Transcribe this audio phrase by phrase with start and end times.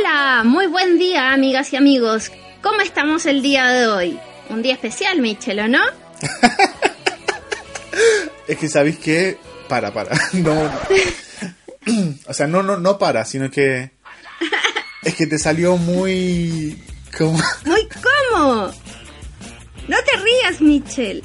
[0.00, 2.32] Hola, muy buen día amigas y amigos.
[2.62, 4.18] ¿Cómo estamos el día de hoy?
[4.48, 5.82] Un día especial, Michel, ¿o no?
[8.48, 9.36] Es que sabéis que
[9.68, 10.18] para, para.
[10.32, 10.54] No.
[12.26, 13.90] O sea, no, no, no para, sino que
[15.02, 16.82] es que te salió muy
[17.18, 18.72] como Muy cómo.
[19.86, 21.22] No te rías, Michel.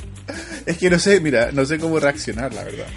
[0.65, 2.87] es que no sé, mira, no sé cómo reaccionar, la verdad.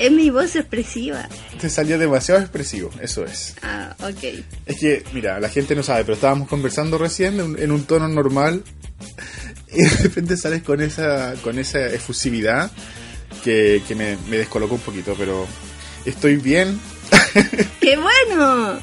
[0.00, 1.28] Es mi voz expresiva.
[1.60, 3.54] Te salió demasiado expresivo, eso es.
[3.62, 4.24] Ah, ok.
[4.66, 7.84] Es que, mira, la gente no sabe, pero estábamos conversando recién en, un- en un
[7.84, 8.62] tono normal
[9.72, 12.70] y de repente sales con esa con esa efusividad
[13.44, 15.46] que, que me, me descolocó un poquito, pero
[16.06, 16.80] estoy bien.
[17.80, 18.78] ¡Qué bueno!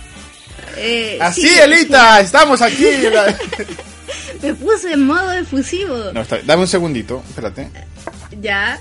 [0.77, 2.85] Eh, Así, sí, Elita, estamos aquí.
[4.43, 6.11] Me puse en modo efusivo.
[6.13, 7.69] No, está- dame un segundito, espérate.
[8.39, 8.79] Ya.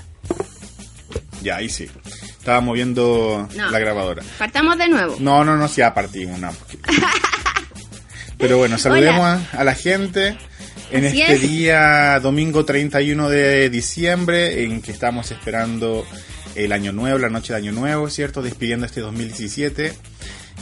[1.41, 1.87] Ya, ahí sí.
[2.39, 3.71] Estaba moviendo No.
[3.71, 4.23] la grabadora.
[4.37, 5.15] Partamos de nuevo.
[5.19, 6.39] No, no, no, sí, ya partimos.
[6.39, 6.77] No, porque-
[8.37, 10.37] Pero bueno, saludemos a, a la gente
[10.91, 11.41] en Así este es.
[11.41, 16.05] día domingo 31 de diciembre en que estamos esperando
[16.55, 18.41] el año nuevo, la noche de año nuevo, ¿cierto?
[18.41, 19.93] Despidiendo este 2017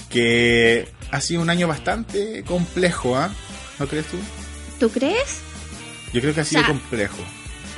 [0.09, 3.29] que ha sido un año bastante complejo, ¿ah?
[3.79, 4.17] ¿No crees tú?
[4.79, 5.39] ¿Tú crees?
[6.13, 7.17] Yo creo que ha sido sea, complejo.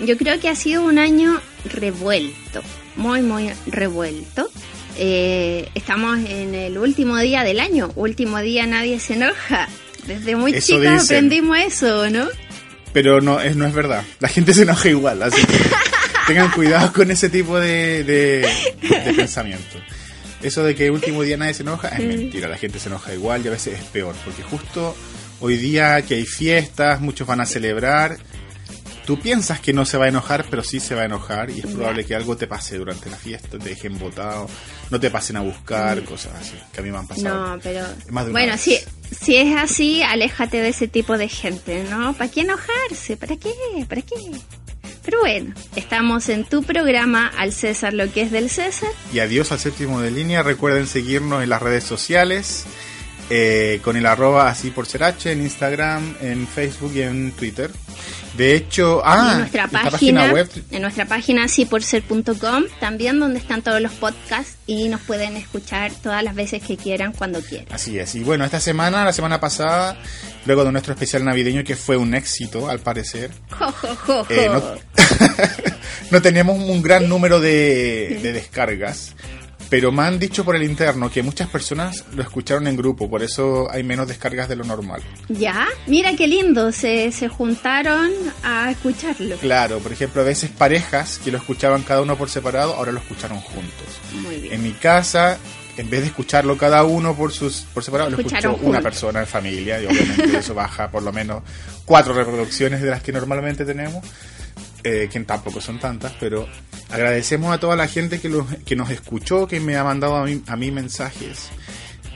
[0.06, 2.62] Yo creo que ha sido un año revuelto,
[2.98, 4.50] muy, muy revuelto.
[4.98, 9.70] Eh, estamos en el último día del año, último día nadie se enoja.
[10.08, 11.00] Desde muy Eso chicos dicen.
[11.00, 12.28] aprendimos eso, ¿no?
[12.94, 14.04] Pero no es, no es verdad.
[14.20, 15.58] La gente se enoja igual, así que
[16.28, 18.48] tengan cuidado con ese tipo de, de,
[18.82, 19.78] de pensamiento.
[20.42, 22.48] Eso de que último día nadie se enoja es mentira.
[22.48, 24.16] La gente se enoja igual y a veces es peor.
[24.24, 24.96] Porque justo
[25.42, 28.18] hoy día que hay fiestas, muchos van a celebrar.
[29.08, 31.60] Tú piensas que no se va a enojar, pero sí se va a enojar y
[31.62, 34.50] es probable que algo te pase durante la fiesta, te dejen botado,
[34.90, 37.56] no te pasen a buscar, cosas así, que a mí me han pasado.
[37.56, 38.62] No, pero Más de una bueno, vez.
[38.62, 38.78] si,
[39.18, 42.12] si es así, aléjate de ese tipo de gente, ¿no?
[42.16, 43.16] ¿Para qué enojarse?
[43.16, 43.54] ¿Para qué?
[43.88, 44.16] ¿Para qué?
[45.06, 48.90] Pero bueno, estamos en tu programa Al César lo que es del César.
[49.14, 50.44] y adiós al séptimo de línea.
[50.44, 52.66] Recuerden seguirnos en las redes sociales
[53.30, 57.72] eh, con el arroba así por ser H en Instagram, en Facebook y en Twitter.
[58.38, 60.48] De hecho, ah, en nuestra esta página, web.
[60.70, 66.24] en nuestra página asiporser.com, también donde están todos los podcasts y nos pueden escuchar todas
[66.24, 67.68] las veces que quieran, cuando quieran.
[67.72, 68.14] Así es.
[68.16, 69.98] Y bueno, esta semana, la semana pasada,
[70.46, 74.28] luego de nuestro especial navideño que fue un éxito, al parecer, Jo, jo, jo, jo.
[74.30, 74.62] eh, no,
[76.12, 79.16] no teníamos un gran número de, de descargas.
[79.70, 83.22] Pero me han dicho por el interno que muchas personas lo escucharon en grupo, por
[83.22, 85.02] eso hay menos descargas de lo normal.
[85.28, 88.12] Ya, mira qué lindo, se, se juntaron
[88.44, 89.36] a escucharlo.
[89.38, 93.00] Claro, por ejemplo, a veces parejas que lo escuchaban cada uno por separado, ahora lo
[93.00, 93.88] escucharon juntos.
[94.22, 94.54] Muy bien.
[94.54, 95.38] En mi casa,
[95.78, 99.28] en vez de escucharlo cada uno por sus por separado, lo escuchó una persona en
[99.28, 101.44] familia y obviamente eso baja por lo menos
[101.86, 104.04] cuatro reproducciones de las que normalmente tenemos,
[104.84, 106.48] eh, que tampoco son tantas, pero
[106.90, 110.26] agradecemos a toda la gente que, los- que nos escuchó, que me ha mandado a
[110.26, 111.50] mí, a mí mensajes.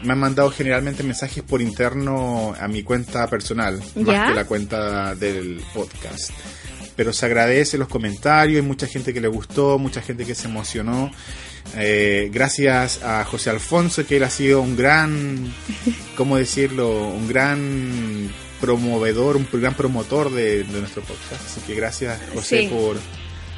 [0.04, 4.04] Me han mandado generalmente mensajes por interno a mi cuenta personal, ¿Ya?
[4.04, 6.32] más que la cuenta del podcast
[6.94, 10.48] pero se agradece los comentarios, hay mucha gente que le gustó, mucha gente que se
[10.48, 11.10] emocionó.
[11.78, 15.52] Eh, gracias a José Alfonso, que él ha sido un gran,
[16.16, 17.08] ¿cómo decirlo?
[17.08, 18.30] Un gran
[18.62, 21.44] promovedor, un gran promotor de, de nuestro podcast.
[21.46, 22.68] Así que gracias, José, Sí.
[22.68, 22.98] por,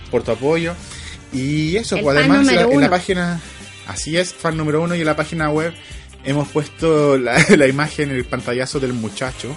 [0.10, 0.74] por tu apoyo.
[1.32, 3.40] Y eso, pues además en la, en página,
[3.88, 5.74] así es, fan número uno, y en la página web
[6.24, 9.56] hemos puesto la, la imagen, el pantallazo del muchacho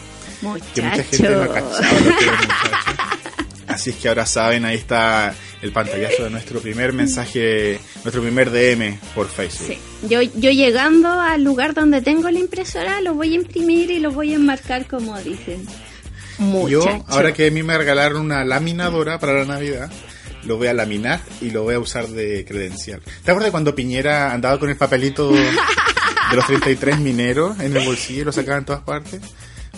[0.75, 1.67] que mucha gente no ha Muchacho.
[1.71, 3.06] cachado lo que era el muchacho.
[3.77, 8.51] Así es que ahora saben, ahí está el pantallazo de nuestro primer mensaje, nuestro primer
[8.51, 9.67] DM por Facebook.
[9.67, 9.79] Sí.
[10.09, 14.13] Yo, yo llegando al lugar donde tengo la impresora, lo voy a imprimir y lo
[14.13, 15.67] voy a enmarcar como dicen.
[16.71, 19.91] Yo, ahora que a mí me regalaron una laminadora para la Navidad,
[20.45, 23.03] lo voy a laminar y lo voy a usar de credencial.
[23.25, 25.33] ¿Te acuerdas cuando Piñera andaba con el papelito
[26.31, 29.21] de los 33 mineros en el bolsillo y lo sacaba en todas partes?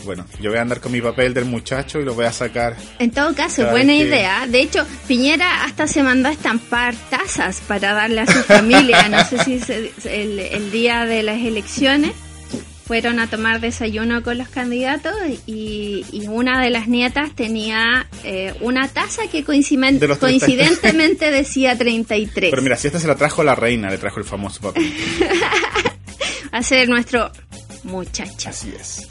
[0.04, 2.76] Bueno, yo voy a andar con mi papel del muchacho y lo voy a sacar.
[2.98, 4.46] En todo caso, buena que- idea.
[4.46, 9.08] De hecho, Piñera hasta se mandó a estampar tazas para darle a su familia.
[9.08, 9.60] No sé si
[10.08, 12.12] el, el día de las elecciones
[12.86, 15.12] fueron a tomar desayuno con los candidatos
[15.46, 20.46] y, y una de las nietas tenía eh, una taza que coinciden- De los 30.
[20.46, 22.48] coincidentemente decía 33.
[22.50, 24.90] Pero mira, si esta se la trajo la reina, le trajo el famoso papel.
[26.54, 27.30] Va a ser nuestro
[27.84, 28.48] muchacho.
[28.48, 29.06] Así es.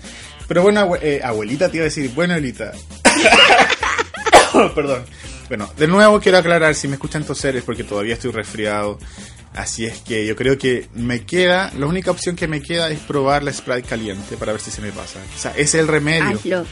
[0.47, 2.71] Pero bueno, abue- eh, abuelita te iba a decir, bueno, abuelita.
[4.75, 5.03] Perdón.
[5.47, 8.99] Bueno, de nuevo quiero aclarar, si me escuchan toser es porque todavía estoy resfriado.
[9.53, 12.99] Así es que yo creo que me queda, la única opción que me queda es
[12.99, 15.19] probar la Sprite caliente para ver si se me pasa.
[15.35, 16.37] O sea, es el remedio.
[16.37, 16.65] Hazlo.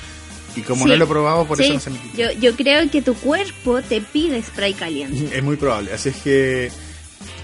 [0.55, 0.89] Y como Sí.
[0.91, 2.17] no lo he probado, por Sí, eso no se me quita.
[2.17, 5.35] yo, yo creo que tu cuerpo te pide spray caliente.
[5.37, 5.93] Es muy probable.
[5.93, 6.71] Así es que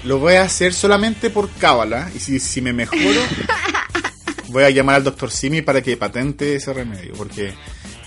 [0.03, 2.09] lo voy a hacer solamente por cábala.
[2.15, 3.01] Y si, si me mejoro,
[4.51, 7.13] voy a llamar al doctor Simi para que patente ese remedio.
[7.13, 7.53] Porque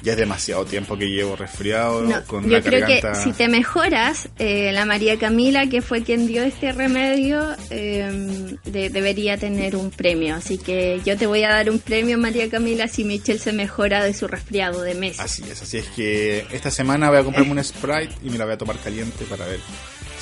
[0.02, 3.12] ya es demasiado tiempo que llevo resfriado No, con yo la creo garganta.
[3.12, 8.54] que si te mejoras, eh, la María Camila, que fue quien dio este remedio, eh,
[8.64, 10.34] de- debería tener un premio.
[10.36, 14.04] Así que yo te voy a dar un premio, María Camila, si Michelle se mejora
[14.04, 15.20] de su resfriado de meses.
[15.20, 18.44] Así es, así es que esta semana voy a comprarme un Sprite y me la
[18.44, 19.60] voy a tomar caliente para ver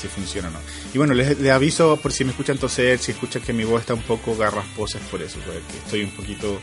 [0.03, 0.59] si funciona o no.
[0.93, 3.81] Y bueno, les, les aviso por si me escuchan toser, si escuchan que mi voz
[3.81, 6.61] está un poco garrasposa, es por eso, porque estoy un poquito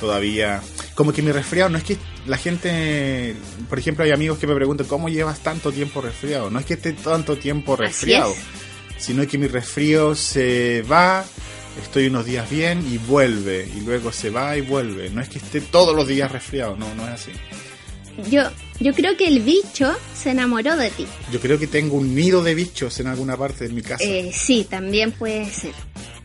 [0.00, 0.60] todavía...
[0.94, 1.96] Como que mi resfriado no es que
[2.26, 3.34] la gente...
[3.68, 6.50] Por ejemplo, hay amigos que me preguntan, ¿cómo llevas tanto tiempo resfriado?
[6.50, 9.04] No es que esté tanto tiempo resfriado, es.
[9.04, 11.24] sino que mi resfrío se va...
[11.82, 15.10] Estoy unos días bien y vuelve, y luego se va y vuelve.
[15.10, 17.32] No es que esté todos los días resfriado, no, no es así.
[18.30, 18.42] Yo,
[18.80, 21.06] yo creo que el bicho se enamoró de ti.
[21.32, 24.04] Yo creo que tengo un nido de bichos en alguna parte de mi casa.
[24.04, 25.72] Eh, sí, también puede ser.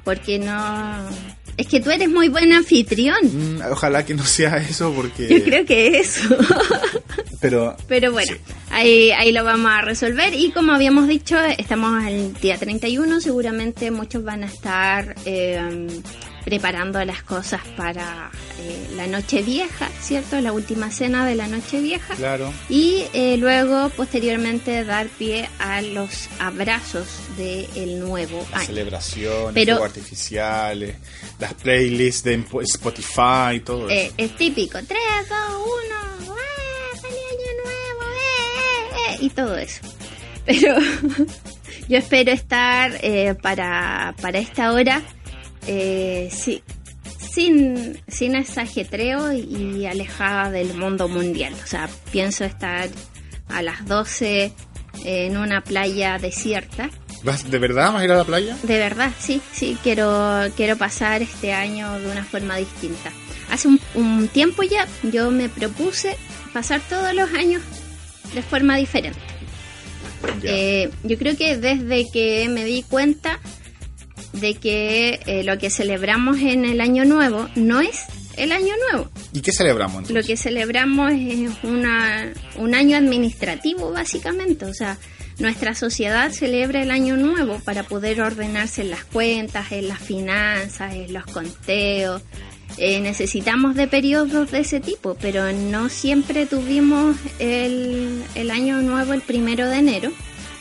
[0.03, 1.09] Porque no...
[1.57, 3.17] Es que tú eres muy buen anfitrión.
[3.23, 5.27] Mm, ojalá que no sea eso porque...
[5.27, 6.21] Yo creo que eso.
[7.41, 7.75] Pero...
[7.87, 8.53] Pero bueno, Sí.
[8.71, 10.33] ahí, ahí lo vamos a resolver.
[10.33, 13.19] Y como habíamos dicho, estamos al día 31.
[13.21, 15.87] Seguramente muchos van a estar eh,
[16.49, 20.41] preparando las cosas para eh, la noche vieja, ¿cierto?
[20.41, 22.15] La última cena de la noche vieja.
[22.15, 22.51] Claro.
[22.69, 27.07] Y eh, luego, posteriormente, dar pie a los abrazos
[27.37, 28.65] del nuevo Las año.
[28.67, 30.95] celebraciones, Pero- fuegos artificiales,
[31.37, 33.93] las playlists de Spotify, todo eso.
[33.93, 34.79] Eh, es típico.
[34.79, 34.89] 3,
[35.29, 35.37] 2,
[36.25, 36.35] 1.
[36.99, 38.11] ¡Feliz año nuevo!
[38.11, 39.17] ¡Eh, eh, eh!
[39.21, 39.81] Y todo eso.
[40.45, 40.75] Pero
[41.87, 45.03] yo espero estar eh, para, para esta hora
[45.67, 46.63] eh, sí,
[47.17, 51.53] sin, sin ese ajetreo y alejada del mundo mundial.
[51.63, 52.89] O sea, pienso estar
[53.49, 54.53] a las 12
[55.03, 56.89] en una playa desierta.
[57.23, 58.57] ¿Vas, ¿De verdad vas a ir a la playa?
[58.63, 63.11] De verdad, sí, sí, quiero, quiero pasar este año de una forma distinta.
[63.51, 66.15] Hace un, un tiempo ya yo me propuse
[66.53, 67.61] pasar todos los años
[68.33, 69.19] de forma diferente.
[70.43, 73.39] Eh, yo creo que desde que me di cuenta
[74.33, 78.05] de que eh, lo que celebramos en el año nuevo no es
[78.37, 79.09] el año nuevo.
[79.33, 80.25] ¿Y qué celebramos Lo entonces?
[80.27, 84.65] que celebramos es una, un año administrativo, básicamente.
[84.65, 84.97] O sea,
[85.39, 90.93] nuestra sociedad celebra el año nuevo para poder ordenarse en las cuentas, en las finanzas,
[90.93, 92.21] en los conteos.
[92.77, 99.13] Eh, necesitamos de periodos de ese tipo, pero no siempre tuvimos el, el año nuevo
[99.13, 100.11] el primero de enero,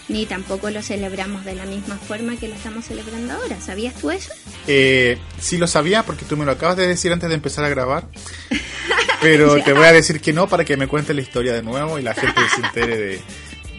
[0.08, 3.60] ni tampoco lo celebramos de la misma forma que lo estamos celebrando ahora.
[3.60, 4.32] ¿Sabías tú eso?
[4.66, 7.68] Eh, sí lo sabía porque tú me lo acabas de decir antes de empezar a
[7.68, 8.08] grabar.
[9.20, 11.98] Pero te voy a decir que no para que me cuentes la historia de nuevo
[11.98, 13.20] y la gente se entere de,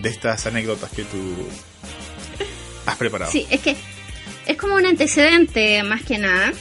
[0.02, 1.18] de estas anécdotas que tú
[2.86, 3.32] has preparado.
[3.32, 3.76] Sí, es que
[4.46, 6.52] es como un antecedente más que nada.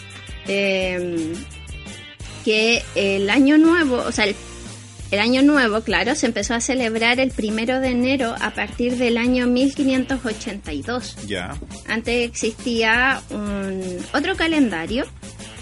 [0.47, 1.35] eh,
[2.45, 4.35] que el año nuevo, o sea, el,
[5.11, 9.17] el año nuevo, claro, se empezó a celebrar el primero de enero a partir del
[9.17, 11.17] año 1582.
[11.27, 11.57] Ya.
[11.87, 15.07] Antes existía un otro calendario,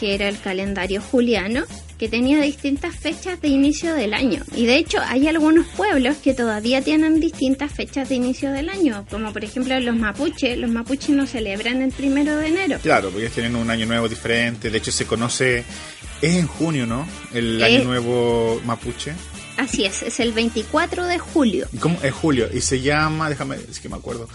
[0.01, 1.65] que era el calendario juliano,
[1.99, 4.43] que tenía distintas fechas de inicio del año.
[4.55, 9.07] Y de hecho hay algunos pueblos que todavía tienen distintas fechas de inicio del año,
[9.11, 10.59] como por ejemplo los mapuches.
[10.59, 12.79] Los mapuches no celebran el primero de enero.
[12.83, 14.71] Claro, porque ellos tienen un año nuevo diferente.
[14.71, 15.65] De hecho, se conoce.
[16.21, 17.07] Es en junio, ¿no?
[17.33, 19.13] El año nuevo mapuche.
[19.57, 21.67] Así es, es el 24 de julio.
[21.73, 21.99] ¿Y ¿Cómo?
[22.03, 22.49] Es julio.
[22.53, 23.29] Y se llama.
[23.29, 23.57] Déjame.
[23.69, 24.29] Es que me acuerdo.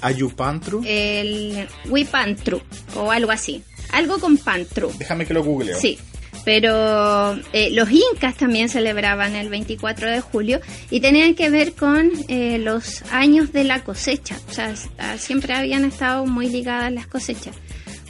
[0.00, 0.82] Ayupantru.
[0.86, 2.60] El Huipantru
[2.96, 3.62] o algo así.
[3.92, 4.92] Algo con Pantru.
[4.98, 5.78] Déjame que lo googleo.
[5.78, 5.98] Sí,
[6.44, 10.60] pero eh, los incas también celebraban el 24 de julio
[10.90, 14.38] y tenían que ver con eh, los años de la cosecha.
[14.48, 17.56] O sea, ah, siempre habían estado muy ligadas las cosechas.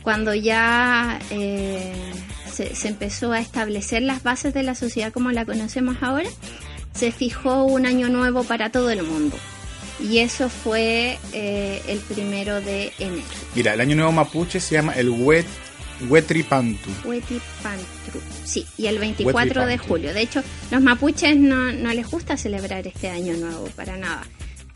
[0.02, 1.92] Cuando ya eh,
[2.58, 6.28] se, se empezó a establecer las bases de la sociedad como la conocemos ahora,
[6.92, 9.36] se fijó un año nuevo para todo el mundo.
[10.00, 13.22] Y eso fue eh, el primero de enero.
[13.54, 15.46] Mira, el año nuevo mapuche se llama el Wet,
[16.08, 16.90] Huetripantu.
[17.04, 18.20] Huetipantru.
[18.44, 20.12] Sí, y el 24 de julio.
[20.12, 24.24] De hecho, los mapuches no, no les gusta celebrar este año nuevo para nada.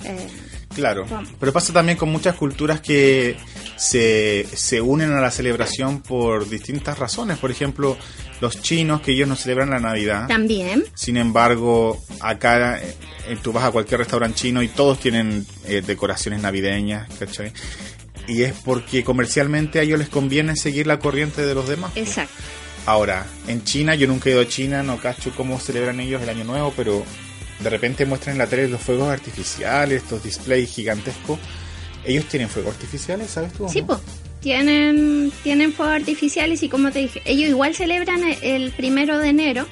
[0.05, 0.29] Eh,
[0.75, 1.07] Claro,
[1.39, 3.37] pero pasa también con muchas culturas que
[3.77, 7.39] se, se unen a la celebración por distintas razones.
[7.39, 7.97] Por ejemplo,
[8.41, 10.29] los chinos, que ellos no celebran la Navidad.
[10.29, 15.83] también, Sin embargo, acá eh, tú vas a cualquier restaurante chino y todos tienen eh,
[15.87, 17.53] decoraciones navideñas, ¿cachai?
[18.27, 21.93] Y es porque comercialmente a ellos les conviene seguir la corriente de los demás.
[21.97, 22.35] exacto.
[22.85, 26.29] Ahora, en China, yo nunca he ido a China, no cacho cómo celebran ellos el
[26.29, 27.05] Año Nuevo, pero
[27.63, 31.39] de repente muestran en la tele los fuegos artificiales, estos displays gigantescos.
[32.05, 33.69] ¿Ellos tienen fuegos artificiales, sabes tú?
[33.69, 33.87] Sí, no?
[33.89, 34.01] pues.
[34.41, 39.29] Tienen, tienen fuegos artificiales y como te dije, ellos igual celebran el- el primero de
[39.29, 39.67] enero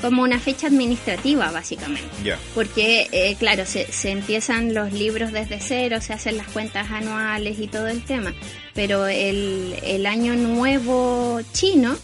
[0.00, 2.08] como una fecha administrativa, básicamente.
[2.22, 6.90] Ya, Porque, eh, claro, se, se empiezan los libros desde cero, se hacen las cuentas
[6.90, 8.32] anuales y todo el tema.
[8.74, 11.96] Pero el, el año nuevo chino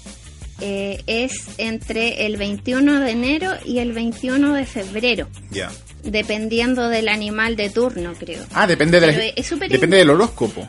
[0.61, 5.71] eh, es entre el 21 de enero y el 21 de febrero, ya.
[6.05, 8.45] dependiendo del animal de turno, creo.
[8.53, 9.35] Ah, depende, del
[9.69, 10.69] depende del horóscopo.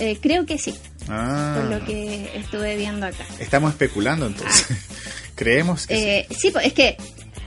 [0.00, 0.74] Eh, creo que sí,
[1.08, 3.24] Ah, por lo que estuve viendo acá.
[3.38, 4.66] estamos especulando entonces.
[5.34, 6.00] Creemos que sí.
[6.02, 6.96] Eh, sí, pues es que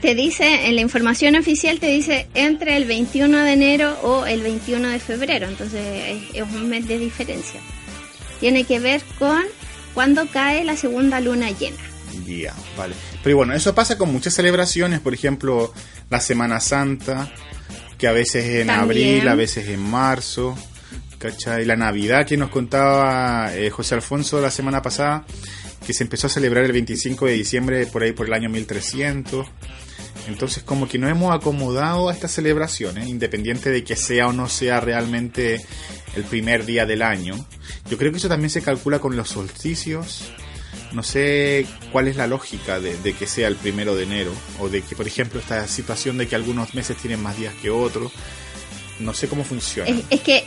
[0.00, 4.42] te dice, en la información oficial te dice entre el 21 de enero o el
[4.42, 5.80] 21 de febrero, entonces
[6.30, 7.60] es, es un mes de diferencia.
[8.40, 9.42] Tiene que ver con
[9.96, 11.78] cuando cae la segunda luna llena.
[12.26, 12.94] Ya, vale.
[13.24, 15.72] Pero bueno, eso pasa con muchas celebraciones, por ejemplo,
[16.10, 17.32] la Semana Santa,
[17.96, 19.14] que a veces es en También.
[19.14, 20.54] abril, a veces en marzo,
[21.18, 21.64] ¿cachai?
[21.64, 25.24] La Navidad que nos contaba eh, José Alfonso la semana pasada,
[25.86, 29.46] que se empezó a celebrar el 25 de diciembre por ahí por el año 1300.
[30.26, 34.48] Entonces como que no hemos acomodado a estas celebraciones, independiente de que sea o no
[34.48, 35.64] sea realmente
[36.14, 37.46] el primer día del año.
[37.88, 40.32] Yo creo que eso también se calcula con los solsticios.
[40.92, 44.68] No sé cuál es la lógica de, de que sea el primero de enero, o
[44.68, 48.12] de que, por ejemplo, esta situación de que algunos meses tienen más días que otros.
[49.00, 49.90] No sé cómo funciona.
[49.90, 50.44] Es, es que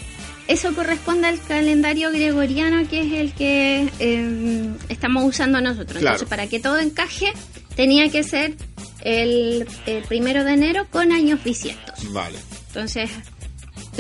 [0.50, 6.00] eso corresponde al calendario gregoriano que es el que eh, estamos usando nosotros.
[6.00, 6.16] Claro.
[6.16, 7.32] Entonces, para que todo encaje,
[7.76, 8.56] tenía que ser
[9.04, 12.12] el, el primero de enero con años bisiestos.
[12.12, 12.40] Vale.
[12.68, 13.10] Entonces,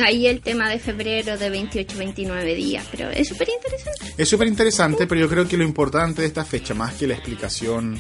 [0.01, 4.13] ahí el tema de febrero de 28, 29 días, pero es súper interesante.
[4.18, 7.15] Es súper interesante, pero yo creo que lo importante de esta fecha, más que la
[7.15, 8.00] explicación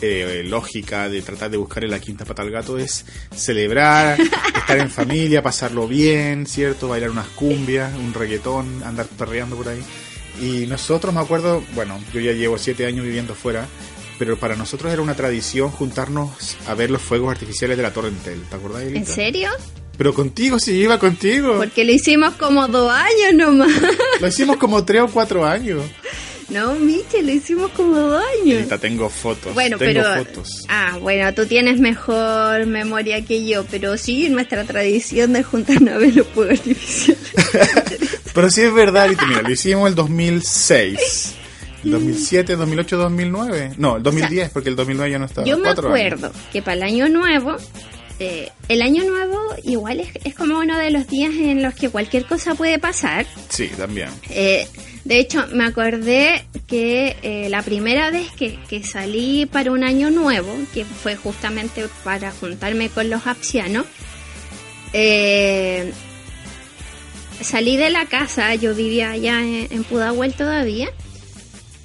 [0.00, 4.18] eh, lógica de tratar de buscar en la quinta pata al gato, es celebrar,
[4.56, 6.88] estar en familia, pasarlo bien, ¿cierto?
[6.88, 9.82] Bailar unas cumbias, un reggaetón, andar perreando por ahí.
[10.40, 13.66] Y nosotros, me acuerdo, bueno, yo ya llevo siete años viviendo fuera,
[14.24, 18.08] pero para nosotros era una tradición juntarnos a ver los fuegos artificiales de la Torre
[18.08, 19.12] Entel, ¿te acordás, ¿En Elita?
[19.12, 19.50] serio?
[19.98, 21.56] Pero contigo, sí, iba contigo.
[21.58, 23.68] Porque lo hicimos como dos años nomás.
[24.20, 25.82] Lo hicimos como tres o cuatro años.
[26.48, 28.60] No, Miche, lo hicimos como dos años.
[28.60, 29.52] Elita, tengo fotos.
[29.52, 30.24] Bueno, tengo pero.
[30.24, 30.64] fotos.
[30.68, 35.98] Ah, bueno, tú tienes mejor memoria que yo, pero sí, nuestra tradición de juntarnos a
[35.98, 37.20] ver los fuegos artificiales.
[38.34, 41.34] Pero sí es verdad, Lito, mira, lo hicimos el 2006.
[41.84, 43.72] El 2007, 2008, 2009.
[43.78, 45.46] No, el 2010, porque el 2009 ya no estaba.
[45.46, 46.38] Yo me acuerdo años.
[46.52, 47.56] que para el año nuevo,
[48.18, 51.88] eh, el año nuevo igual es, es como uno de los días en los que
[51.90, 53.26] cualquier cosa puede pasar.
[53.48, 54.08] Sí, también.
[54.30, 54.66] Eh,
[55.04, 60.10] de hecho, me acordé que eh, la primera vez que, que salí para un año
[60.10, 63.84] nuevo, que fue justamente para juntarme con los apsianos,
[64.94, 65.92] eh,
[67.40, 70.88] salí de la casa, yo vivía allá en, en Pudahuel todavía,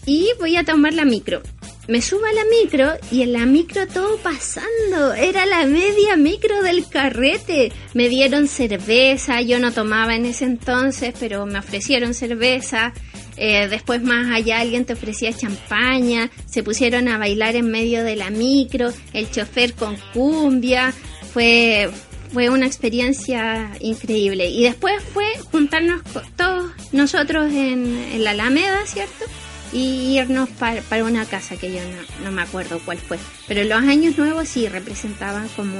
[0.05, 1.41] y voy a tomar la micro.
[1.89, 5.11] Me subo a la micro y en la micro todo pasando.
[5.15, 7.71] Era la media micro del carrete.
[7.95, 12.93] Me dieron cerveza, yo no tomaba en ese entonces, pero me ofrecieron cerveza.
[13.37, 16.29] Eh, después más allá alguien te ofrecía champaña.
[16.45, 18.93] Se pusieron a bailar en medio de la micro.
[19.11, 20.93] El chofer con cumbia.
[21.33, 21.89] Fue,
[22.31, 24.47] fue una experiencia increíble.
[24.49, 26.03] Y después fue juntarnos
[26.37, 29.25] todos nosotros en, en la Alameda, ¿cierto?
[29.71, 33.17] Y irnos para, para una casa que yo no, no me acuerdo cuál fue.
[33.47, 35.79] Pero los años nuevos sí representaban como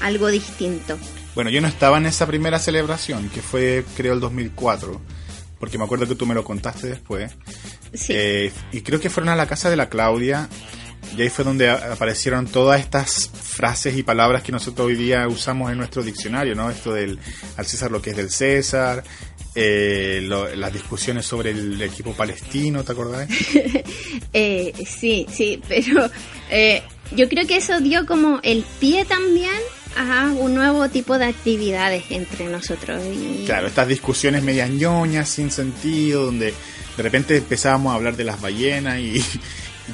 [0.00, 0.98] algo distinto.
[1.34, 5.00] Bueno, yo no estaba en esa primera celebración, que fue creo el 2004,
[5.58, 7.32] porque me acuerdo que tú me lo contaste después.
[7.94, 8.12] Sí.
[8.16, 10.48] Eh, y creo que fueron a la casa de la Claudia
[11.16, 15.72] Y ahí fue donde aparecieron todas estas frases y palabras que nosotros hoy día usamos
[15.72, 16.70] en nuestro diccionario, ¿no?
[16.70, 17.18] Esto del
[17.56, 19.02] al César lo que es del César,
[19.62, 23.28] eh, lo- las discusiones sobre el equipo palestino, ¿te acordás?
[24.32, 26.08] Eh, sí, sí, pero
[26.50, 26.82] eh,
[27.16, 29.50] yo creo que eso dio como el pie también
[29.96, 33.02] a un nuevo tipo de actividades entre nosotros.
[33.04, 36.54] Y, Claro, estas discusiones medias ñoñas, sin sentido, donde
[36.96, 39.24] de repente empezábamos a hablar de las ballenas y, y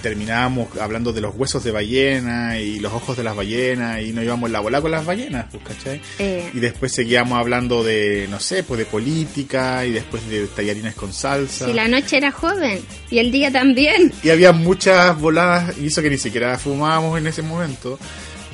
[0.02, 4.24] terminábamos hablando de los huesos de ballena y los ojos de las ballenas y nos
[4.24, 6.00] íbamos la bola con las ballenas, pues, ¿cachai?
[6.18, 10.94] eh, Y después seguíamos hablando de, no sé, pues de política y después de tallarines
[10.94, 11.66] con salsa.
[11.66, 14.12] si la noche era joven y el día también.
[14.22, 17.98] Y había muchas voladas, y eso que ni siquiera fumábamos en ese momento.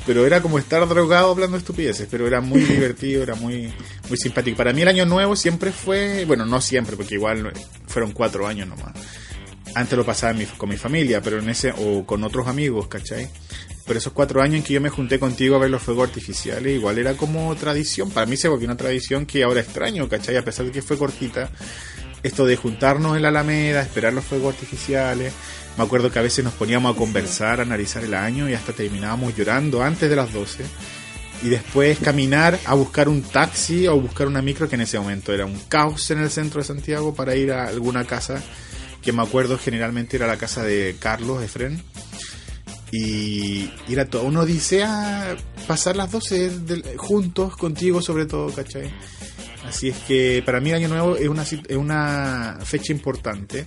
[0.05, 3.71] Pero era como estar drogado hablando de estupideces, pero era muy divertido, era muy,
[4.09, 4.57] muy simpático.
[4.57, 7.53] Para mí el año nuevo siempre fue, bueno, no siempre, porque igual
[7.87, 8.91] fueron cuatro años nomás.
[9.75, 13.29] Antes lo pasaba mi- con mi familia, pero en ese, o con otros amigos, ¿cachai?
[13.85, 16.73] Pero esos cuatro años en que yo me junté contigo a ver los fuegos artificiales,
[16.75, 18.09] igual era como tradición.
[18.11, 20.37] Para mí se volvió una tradición que ahora extraño, ¿cachai?
[20.37, 21.49] A pesar de que fue cortita.
[22.21, 25.33] Esto de juntarnos en la Alameda, esperar los fuegos artificiales.
[25.77, 28.71] Me acuerdo que a veces nos poníamos a conversar, a analizar el año y hasta
[28.71, 30.63] terminábamos llorando antes de las 12.
[31.41, 35.33] Y después caminar a buscar un taxi o buscar una micro, que en ese momento
[35.33, 38.41] era un caos en el centro de Santiago, para ir a alguna casa,
[39.03, 41.81] que me acuerdo generalmente era la casa de Carlos Efren.
[42.91, 45.35] Y era toda una odisea
[45.67, 48.93] pasar las 12 del- juntos, contigo sobre todo, ¿cachai?
[49.67, 53.65] Así es que para mí el Año Nuevo es una, es una fecha importante.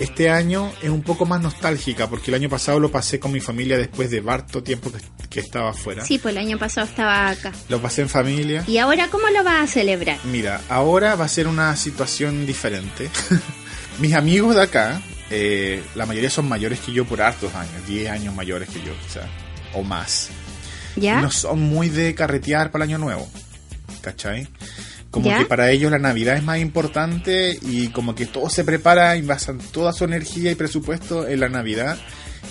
[0.00, 3.38] Este año es un poco más nostálgica porque el año pasado lo pasé con mi
[3.38, 4.98] familia después de harto tiempo que,
[5.30, 6.04] que estaba afuera.
[6.04, 7.52] Sí, pues el año pasado estaba acá.
[7.68, 8.64] Lo pasé en familia.
[8.66, 10.18] ¿Y ahora cómo lo vas a celebrar?
[10.24, 13.08] Mira, ahora va a ser una situación diferente.
[13.98, 18.10] Mis amigos de acá, eh, la mayoría son mayores que yo por hartos años, 10
[18.10, 19.26] años mayores que yo, quizás,
[19.72, 20.30] o más.
[20.96, 21.20] ¿Ya?
[21.20, 23.28] no son muy de carretear para el año nuevo.
[24.00, 24.46] ¿Cachai?
[25.10, 25.38] Como ¿Ya?
[25.38, 29.22] que para ellos la Navidad es más importante y como que todo se prepara y
[29.22, 31.98] basan toda su energía y presupuesto en la Navidad.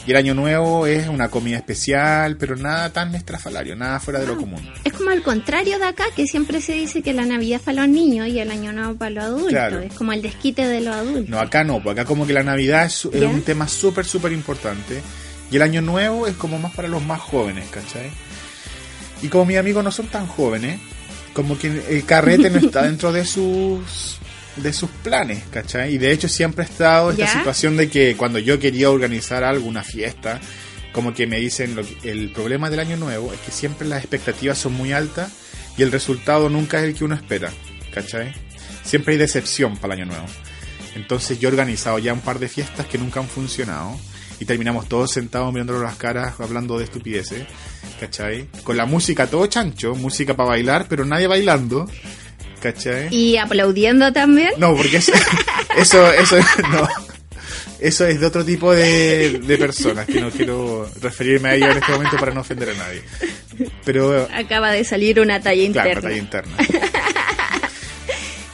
[0.05, 4.27] Y el año nuevo es una comida especial, pero nada tan estrafalario, nada fuera de
[4.27, 4.61] lo común.
[4.83, 7.81] Es como al contrario de acá, que siempre se dice que la Navidad es para
[7.81, 9.49] los niños y el Año Nuevo para los adultos.
[9.49, 9.79] Claro.
[9.79, 11.29] Es como el desquite de los adultos.
[11.29, 15.01] No, acá no, acá como que la Navidad es, es un tema súper, súper importante.
[15.51, 18.09] Y el año nuevo es como más para los más jóvenes, ¿cachai?
[19.21, 20.79] Y como mis amigos no son tan jóvenes,
[21.33, 24.19] como que el carrete no está dentro de sus
[24.57, 25.95] de sus planes, ¿cachai?
[25.95, 27.31] Y de hecho siempre ha estado esta ¿Ya?
[27.33, 30.39] situación de que cuando yo quería organizar algo, una fiesta,
[30.91, 33.99] como que me dicen, lo que- el problema del año nuevo es que siempre las
[33.99, 35.31] expectativas son muy altas
[35.77, 37.51] y el resultado nunca es el que uno espera,
[37.93, 38.31] ¿cachai?
[38.83, 40.25] Siempre hay decepción para el año nuevo.
[40.95, 43.97] Entonces yo he organizado ya un par de fiestas que nunca han funcionado
[44.39, 47.43] y terminamos todos sentados mirándonos las caras hablando de estupideces,
[47.99, 48.47] ¿cachai?
[48.63, 51.89] Con la música todo chancho, música para bailar, pero nadie bailando,
[52.63, 53.13] ¿cachai?
[53.13, 54.51] Y aplaudiendo también.
[54.57, 55.11] No, porque eso,
[55.77, 56.37] eso, eso,
[56.71, 56.87] no.
[57.79, 61.77] Eso es de otro tipo de, de personas que no quiero referirme a ellos en
[61.79, 63.01] este momento para no ofender a nadie.
[63.83, 66.01] Pero Acaba de salir una talla Claro, interna.
[66.01, 66.55] batalla interna.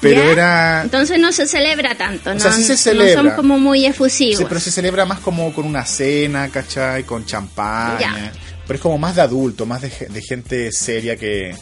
[0.02, 0.32] Pero ¿Ya?
[0.32, 0.82] era.
[0.84, 2.40] Entonces no se celebra tanto, ¿no?
[2.40, 3.14] sea, sí se No celebra.
[3.22, 4.38] son como muy efusivos.
[4.38, 7.04] Sí, pero se celebra más como con una cena, ¿cachai?
[7.04, 8.00] Con champaña.
[8.00, 8.32] Ya.
[8.66, 11.54] Pero es como más de adulto, más de, de gente seria que.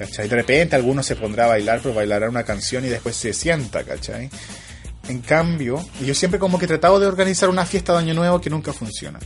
[0.00, 0.28] ¿Cachai?
[0.28, 3.84] De repente alguno se pondrá a bailar, pero bailará una canción y después se sienta,
[3.84, 4.30] ¿cachai?
[5.08, 8.40] En cambio, yo siempre como que he tratado de organizar una fiesta de Año Nuevo
[8.40, 9.18] que nunca funciona.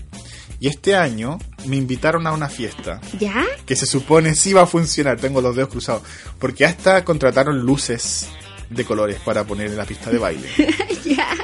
[0.58, 3.44] Y este año me invitaron a una fiesta ¿Ya?
[3.66, 6.02] que se supone sí va a funcionar, tengo los dedos cruzados,
[6.38, 8.28] porque hasta contrataron luces
[8.70, 10.48] de colores para poner en la pista de baile.
[11.04, 11.36] ¿Ya?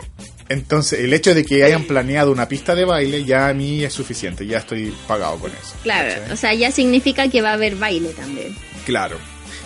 [0.48, 3.92] Entonces, el hecho de que hayan planeado una pista de baile ya a mí es
[3.92, 5.74] suficiente, ya estoy pagado con eso.
[5.84, 6.32] Claro, ¿cachai?
[6.32, 8.56] o sea, ya significa que va a haber baile también.
[8.84, 9.18] Claro.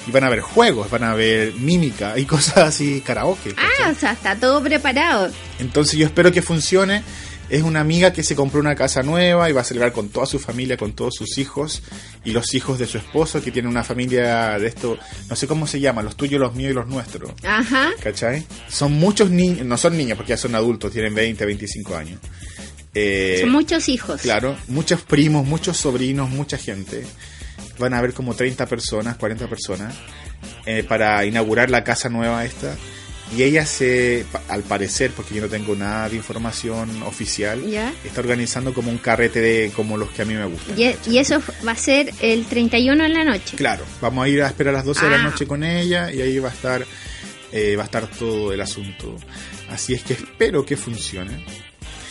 [0.06, 3.54] Y van a haber juegos, van a haber mímica y cosas así, karaoke.
[3.56, 3.92] Ah, ¿cachai?
[3.92, 5.30] o sea, está todo preparado.
[5.58, 7.02] Entonces yo espero que funcione.
[7.50, 10.24] Es una amiga que se compró una casa nueva y va a celebrar con toda
[10.24, 11.82] su familia, con todos sus hijos
[12.24, 14.98] y los hijos de su esposo, que tiene una familia de esto,
[15.28, 17.32] no sé cómo se llama, los tuyos, los míos y los nuestros.
[17.46, 17.90] Ajá.
[18.02, 18.46] ¿Cachai?
[18.68, 22.18] Son muchos niños, no son niños porque ya son adultos, tienen 20, 25 años.
[22.94, 24.22] Eh, Son muchos hijos.
[24.22, 27.04] Claro, muchos primos, muchos sobrinos, mucha gente.
[27.78, 29.94] Van a haber como 30 personas, 40 personas,
[30.66, 32.76] eh, para inaugurar la casa nueva esta.
[33.36, 37.92] Y ella se, al parecer, porque yo no tengo nada de información oficial, ¿Ya?
[38.04, 40.78] está organizando como un carrete de como los que a mí me gustan.
[40.78, 43.56] Y, y eso va a ser el 31 en la noche.
[43.56, 45.22] Claro, vamos a ir a esperar a las 12 de la Ah.
[45.22, 46.84] noche con ella y ahí va a estar
[47.50, 49.16] eh, va a estar todo el asunto.
[49.70, 51.44] Así es que espero que funcione.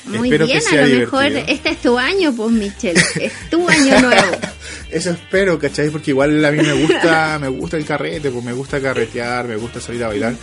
[0.06, 1.22] Muy Espero bien, que a lo divertido.
[1.22, 3.02] mejor este es tu año, pues Michelle.
[3.22, 4.38] Es tu año nuevo.
[4.92, 5.89] Eso espero, ¿cachai?
[5.89, 9.56] Porque igual a mí me gusta, me gusta el carrete, pues me gusta carretear, me
[9.56, 10.34] gusta salir a bailar.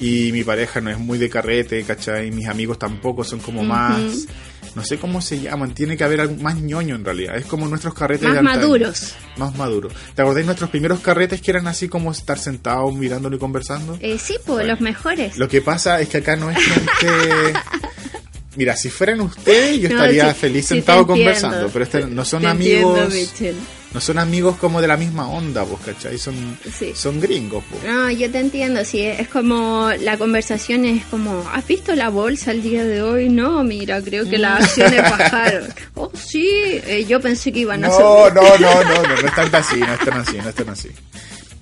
[0.00, 2.30] Y mi pareja no es muy de carrete, ¿cachai?
[2.32, 4.26] Mis amigos tampoco son como más,
[4.74, 7.36] no sé cómo se llaman, tiene que haber algo más ñoño en realidad.
[7.36, 9.14] Es como nuestros carretes Más de maduros.
[9.36, 9.92] Más maduros.
[10.16, 13.96] ¿Te acordás de nuestros primeros carretes que eran así como estar sentados mirándolo y conversando?
[14.00, 15.38] Eh, sí, pues los mejores.
[15.38, 17.58] Lo que pasa es que acá no es gente...
[18.56, 22.24] Mira, si fueran ustedes, yo No, estaría sí, feliz sí sentado conversando, pero este- no
[22.24, 23.14] son Te amigos...
[23.14, 23.60] entiendo.
[23.94, 26.16] No son amigos como de la misma onda, pues, ¿cachai?
[26.16, 26.34] Son,
[26.78, 26.92] Sí.
[26.94, 27.84] son gringos, pues.
[27.84, 32.52] No, yo te entiendo, sí, es como la conversación es como, ¿has visto la bolsa
[32.52, 33.28] el día de hoy?
[33.28, 35.64] No, mira, creo que las acciones bajaron.
[35.94, 36.48] Oh, sí,
[36.86, 38.34] eh, yo pensé que iban a No, subir.
[38.34, 40.68] no, no, no, no, no es tan así, no es tan así, no es tan
[40.70, 40.88] así.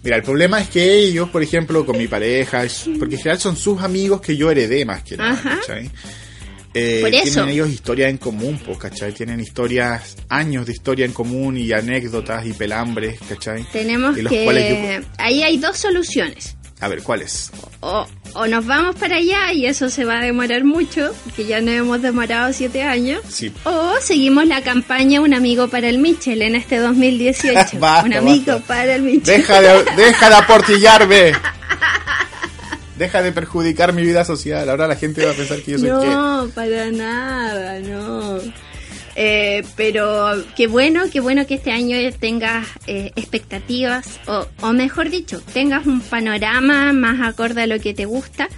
[0.05, 2.62] Mira, el problema es que ellos, por ejemplo, con mi pareja,
[2.96, 5.57] porque en general son sus amigos que yo heredé más que nada, Ajá.
[5.61, 5.90] ¿cachai?
[6.73, 7.25] Eh, Por eso.
[7.35, 9.13] Tienen ellos historias en común, pues, ¿cachai?
[9.13, 13.65] Tienen historias, años de historia en común y anécdotas y pelambres, ¿cachai?
[13.73, 15.05] Tenemos Y los cuales que...
[15.19, 16.57] Ahí hay dos soluciones.
[16.83, 17.51] A ver, ¿cuáles?
[17.81, 21.61] O, o nos vamos para allá y eso se va a demorar mucho, que ya
[21.61, 23.21] nos hemos demorado siete años.
[23.29, 23.53] Sí.
[23.65, 27.79] O seguimos la campaña Un amigo para el Mitchell en este 2018.
[27.81, 28.67] Basta, Un amigo basta.
[28.67, 29.39] para el Mitchell.
[29.41, 31.33] Deja de, deja de aportillarme.
[33.01, 34.69] Deja de perjudicar mi vida social.
[34.69, 36.07] Ahora la gente va a pensar que yo soy qué.
[36.07, 38.39] No, para nada, no.
[39.17, 45.09] Eh, pero qué bueno, qué bueno que este año tengas eh, expectativas, o, o mejor
[45.09, 48.51] dicho, tengas un panorama más acorde a lo que te gusta,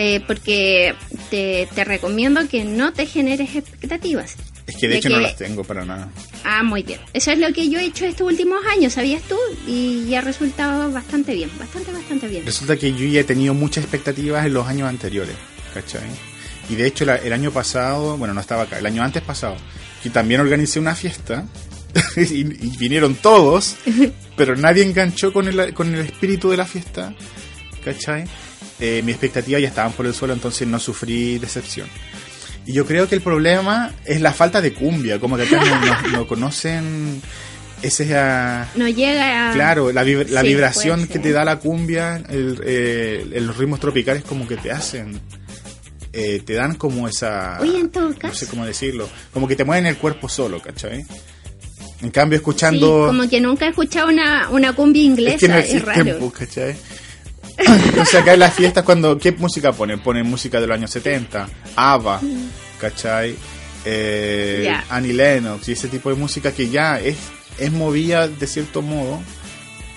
[0.00, 0.94] eh, porque
[1.28, 4.36] te, te recomiendo que no te generes expectativas.
[4.66, 6.08] Es que de, de hecho no las tengo para nada.
[6.44, 7.00] Ah, muy bien.
[7.14, 9.36] Eso es lo que yo he hecho estos últimos años, ¿sabías tú?
[9.66, 12.46] Y ha resultado bastante bien, bastante, bastante bien.
[12.46, 15.34] Resulta que yo ya he tenido muchas expectativas en los años anteriores,
[15.74, 16.02] ¿cachai?
[16.70, 19.56] Y de hecho la- el año pasado, bueno, no estaba acá, el año antes pasado,
[20.02, 21.44] que también organicé una fiesta
[22.16, 23.74] y, y vinieron todos,
[24.36, 27.14] pero nadie enganchó con el, con el espíritu de la fiesta,
[27.84, 28.24] ¿cachai?
[28.80, 31.88] Eh, mis expectativas ya estaban por el suelo, entonces no sufrí decepción.
[32.66, 35.80] Y yo creo que el problema es la falta de cumbia, como que acá no,
[35.84, 37.20] no- no conocen
[37.82, 38.16] ese...
[38.16, 39.52] ah, No llega a...
[39.52, 43.80] Claro, la, vib- la Sí, vibración que te da la cumbia, el, eh, los ritmos
[43.80, 45.18] tropicales como que te hacen,
[46.12, 47.58] eh, te dan como esa...
[47.60, 48.34] Oye, en todo No caso.
[48.34, 51.04] sé cómo decirlo, como que te mueven el cuerpo solo, ¿cachai?
[52.02, 53.06] En cambio, Sí, escuchando...
[53.08, 56.18] como que nunca he escuchado una, una cumbia inglesa, es que no es raro.
[56.20, 56.76] pues, ¿cachai?
[57.58, 59.18] Entonces acá en las fiestas cuando...
[59.18, 59.98] ¿Qué música ponen?
[60.00, 62.20] Ponen música de los años 70, ABBA,
[62.80, 63.34] ¿cachai?
[63.84, 64.84] Eh, Ya.
[64.90, 67.16] Annie Lennox y ese tipo de música que ya es,
[67.58, 69.20] es movida de cierto modo,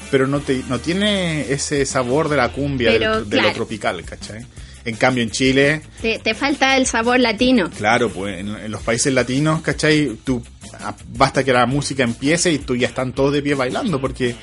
[0.09, 3.55] pero no, te, no tiene ese sabor de la cumbia, Pero, del- de lo claro.
[3.55, 4.45] tropical, ¿cachai?
[4.83, 7.69] En cambio en Chile, Te, te falta el sabor latino.
[7.69, 10.17] claro, pues en, en los países latinos, ¿cachai?
[10.23, 10.43] Tú,
[10.79, 14.35] ah, basta que la música empiece y tú ya están todos de pie bailando porque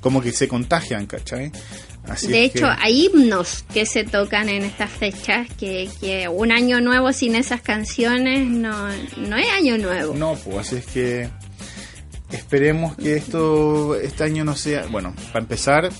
[0.00, 1.52] como que se contagian, ¿cachai?
[2.08, 6.50] Así de hecho, que- hay himnos que se tocan en estas fechas, que, que un
[6.52, 10.14] año nuevo sin esas canciones no, no es año nuevo.
[10.14, 11.28] No, pues así es que
[12.30, 15.90] esperemos que esto este año no sea, bueno, para empezar,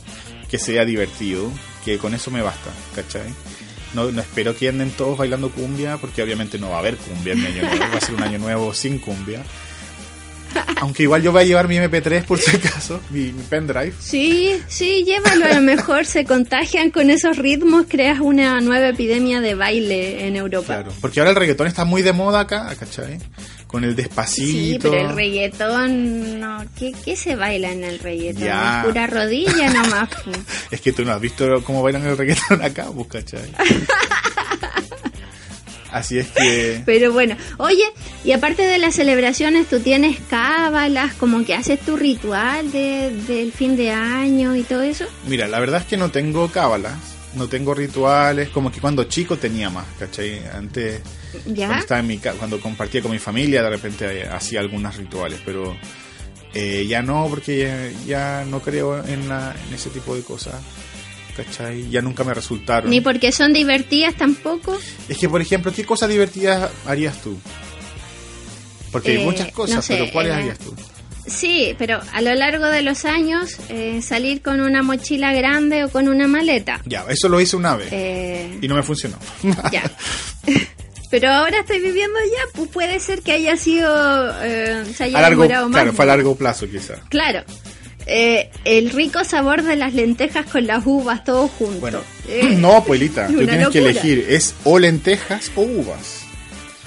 [0.50, 1.50] que sea divertido,
[1.84, 3.32] que con eso me basta, ¿cachai?
[3.94, 7.34] No, no espero que anden todos bailando cumbia, porque obviamente no va a haber cumbia
[7.34, 9.42] en mi año nuevo, va a ser un año nuevo sin cumbia.
[10.80, 13.92] Aunque igual yo voy a llevar mi MP3 por si acaso, mi, mi pendrive.
[14.00, 19.40] Sí, sí, llévalo, a lo mejor se contagian con esos ritmos, creas una nueva epidemia
[19.40, 20.66] de baile en Europa.
[20.66, 23.18] Claro, porque ahora el reggaetón está muy de moda acá, ¿cachai?
[23.68, 24.90] Con el Sí, despacito.
[24.90, 28.42] pero el reggaetón, no, ¿qué, qué se baila en el reggaetón?
[28.42, 28.80] Ya.
[28.80, 30.08] Es pura rodilla nomás.
[30.70, 33.50] Es que tú no has visto cómo bailan el reggaetón acá, ¿cachai?
[35.92, 36.82] Así es que...
[36.86, 37.84] Pero bueno, oye,
[38.24, 43.52] y aparte de las celebraciones, tú tienes cábalas, como que haces tu ritual de, del
[43.52, 45.04] fin de año y todo eso.
[45.26, 46.94] Mira, la verdad es que no tengo cábalas,
[47.34, 50.42] no tengo rituales, como que cuando chico tenía más, ¿cachai?
[50.48, 51.00] Antes,
[51.46, 51.66] ¿Ya?
[51.66, 55.40] cuando, estaba en mi ca- cuando compartía con mi familia, de repente hacía algunos rituales,
[55.44, 55.76] pero
[56.54, 60.54] eh, ya no, porque ya, ya no creo en, la- en ese tipo de cosas,
[61.36, 61.88] ¿cachai?
[61.90, 62.90] Ya nunca me resultaron.
[62.90, 64.78] Ni porque son divertidas tampoco.
[65.08, 67.38] Es que, por ejemplo, ¿qué cosas divertidas harías tú?
[68.90, 70.74] Porque hay Eh, muchas cosas, no sé, pero ¿cuáles eh, harías tú?
[71.26, 75.88] Sí, pero a lo largo de los años, eh, salir con una mochila grande o
[75.88, 76.80] con una maleta.
[76.84, 79.16] Ya, eso lo hice una vez Eh, y no me funcionó.
[79.70, 79.82] ya.
[81.10, 83.86] Pero ahora estoy viviendo ya, pues puede ser que haya sido,
[84.94, 85.70] se haya a largo, más.
[85.70, 87.00] claro, fue a largo plazo quizás.
[87.10, 87.44] Claro.
[88.06, 91.80] Eh, el rico sabor de las lentejas con las uvas, todo junto.
[91.80, 96.18] Bueno, Eh, no, Puelita, tú tienes que elegir, es o lentejas o uvas.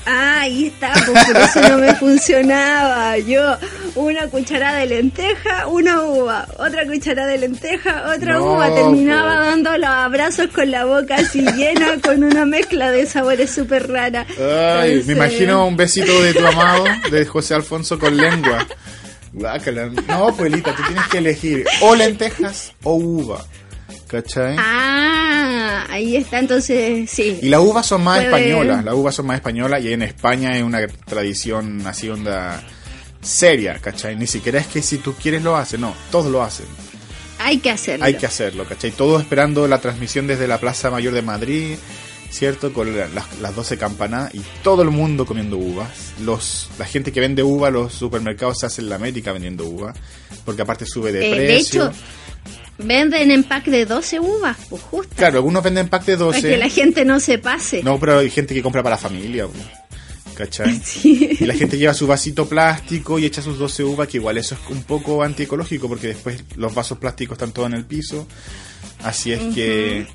[0.08, 3.18] Ah, ahí está, pues por eso no me funcionaba.
[3.18, 3.58] Yo,
[3.96, 8.76] una cucharada de lenteja, una uva, otra cucharada de lenteja, otra No, uva.
[8.76, 9.46] Terminaba po.
[9.46, 14.28] dando los abrazos con la boca así llena, con una mezcla de sabores súper rara.
[14.38, 18.64] Ay, Entonces, me imagino un besito de tu amado, de José Alfonso con lengua.
[19.36, 19.92] Guácala.
[20.08, 23.46] No, Puelita, tú tienes que elegir o lentejas o uva.
[24.08, 24.56] ¿Cachai?
[24.58, 27.40] Ah, ahí está, entonces, sí.
[27.42, 30.64] Y las uvas son más españolas, las uvas son más españolas y en España es
[30.64, 32.64] una tradición así onda
[33.22, 34.16] seria, ¿cachai?
[34.16, 36.68] Ni siquiera es que si tú quieres lo haces, no, todos lo hacen.
[37.40, 38.06] Hay que hacerlo.
[38.06, 38.92] Hay que hacerlo, ¿cachai?
[38.92, 41.76] Todos esperando la transmisión desde la Plaza Mayor de Madrid,
[42.36, 42.74] ¿cierto?
[42.74, 45.90] Con la- las, las 12 campanadas y todo el mundo comiendo uvas.
[46.24, 49.94] Los, la gente que vende uva, los supermercados se hacen la América vendiendo uva,
[50.44, 51.86] porque aparte sube de Eh, de precio.
[51.86, 51.94] hecho,
[52.78, 55.14] venden en pack de 12 uvas, pues justo.
[55.16, 56.42] claro, algunos venden pack de Para 12.
[56.42, 57.82] que la gente no se pase.
[57.84, 59.48] No, pero hay gente que compra para la familia,
[60.36, 60.80] ¿cachai?
[60.84, 61.38] Sí.
[61.40, 64.56] Y la gente lleva su vasito plástico y echa sus 12 uvas, que igual eso
[64.56, 68.28] es un poco antiecológico porque después los vasos plásticos están todos en el piso.
[69.04, 70.08] Así es que...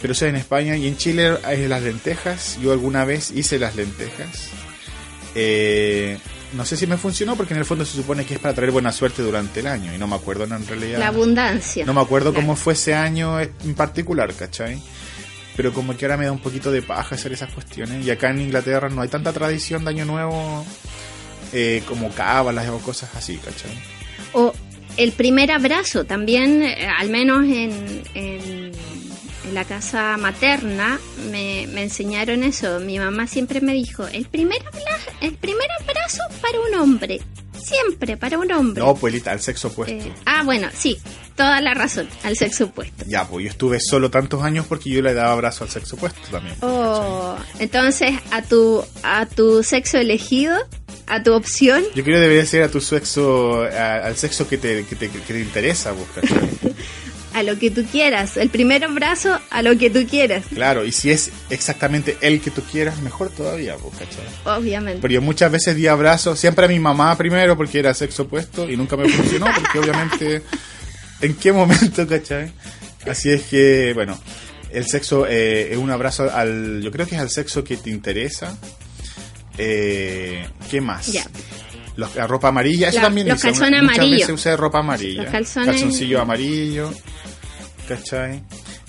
[0.00, 2.58] Pero es en España y en Chile hay las lentejas.
[2.62, 4.48] Yo alguna vez hice las lentejas.
[5.34, 6.18] Eh,
[6.52, 8.70] no sé si me funcionó porque en el fondo se supone que es para traer
[8.70, 10.98] buena suerte durante el año y no me acuerdo en realidad.
[10.98, 11.84] La abundancia.
[11.86, 12.46] No me acuerdo Claro.
[12.46, 14.80] cómo fue ese año en particular, ¿cachai?
[15.56, 18.04] Pero como que ahora me da un poquito de paja hacer esas cuestiones.
[18.04, 20.64] Y acá en Inglaterra no hay tanta tradición de Año Nuevo
[21.52, 23.70] eh, como cábalas o cosas así, ¿cachai?
[24.32, 24.52] O
[24.96, 28.72] el primer abrazo, también, eh, al menos en, en,
[29.44, 30.98] en la casa materna,
[31.30, 32.80] me, me enseñaron eso.
[32.80, 34.62] Mi mamá siempre me dijo, el primer,
[35.20, 37.20] el primer abrazo para un hombre.
[37.64, 38.82] Siempre para un hombre.
[38.82, 39.94] No, pues al sexo opuesto.
[40.04, 40.98] Eh, ah, bueno, sí,
[41.34, 43.04] toda la razón, al sexo opuesto.
[43.06, 46.20] Ya, pues yo estuve solo tantos años porque yo le daba abrazo al sexo opuesto
[46.30, 46.56] también.
[46.60, 50.56] Oh, entonces a tu a tu sexo elegido,
[51.06, 51.82] a tu opción.
[51.94, 55.08] Yo creo que debería ser a tu sexo, a- al sexo que te, que te,
[55.10, 56.38] que te interesa, ¿cachai?
[57.34, 58.36] a lo que tú quieras.
[58.36, 62.50] El primer abrazo a lo que tú quieras, Claro, y si es exactamente el que
[62.50, 64.58] tú quieras, mejor todavía, ¿cachai?
[64.58, 65.00] obviamente.
[65.02, 68.70] Pero yo muchas veces di abrazos, siempre a mi mamá primero porque era sexo opuesto
[68.70, 70.42] y nunca me funcionó porque obviamente
[71.20, 72.52] en qué momento, ¿cachai?
[73.08, 74.18] Así es que, bueno,
[74.70, 77.90] el sexo eh, es un abrazo al, yo creo que es al sexo que te
[77.90, 78.56] interesa.
[79.58, 81.12] Eh, ¿Qué más?
[81.12, 81.24] Ya.
[81.96, 84.20] Los- la ropa amarilla, eso La- también los calzones Muchas amarillos.
[84.28, 85.22] veces usé ropa amarilla.
[85.22, 86.92] Los calzones- Calzoncillo amarillo.
[87.88, 88.42] ¿Cachai?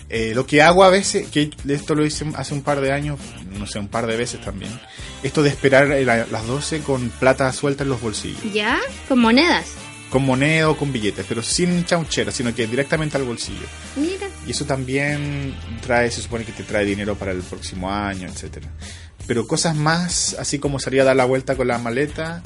[0.10, 3.20] Eh, lo que hago a veces, que esto lo hice hace un par de años,
[3.58, 4.72] no sé, un par de veces también.
[5.24, 8.40] Esto de esperar eh, la- las 12 con plata suelta en los bolsillos.
[8.54, 8.80] ¿Ya?
[9.10, 9.66] Con monedas.
[10.12, 13.66] Con moneda o con billetes, pero sin chauchera, sino que directamente al bolsillo.
[13.96, 14.28] Mira.
[14.48, 18.70] Y eso también trae, se supone que te trae dinero para el próximo año, etcétera.
[19.28, 22.44] Pero cosas más, así como salir a dar la vuelta con la maleta,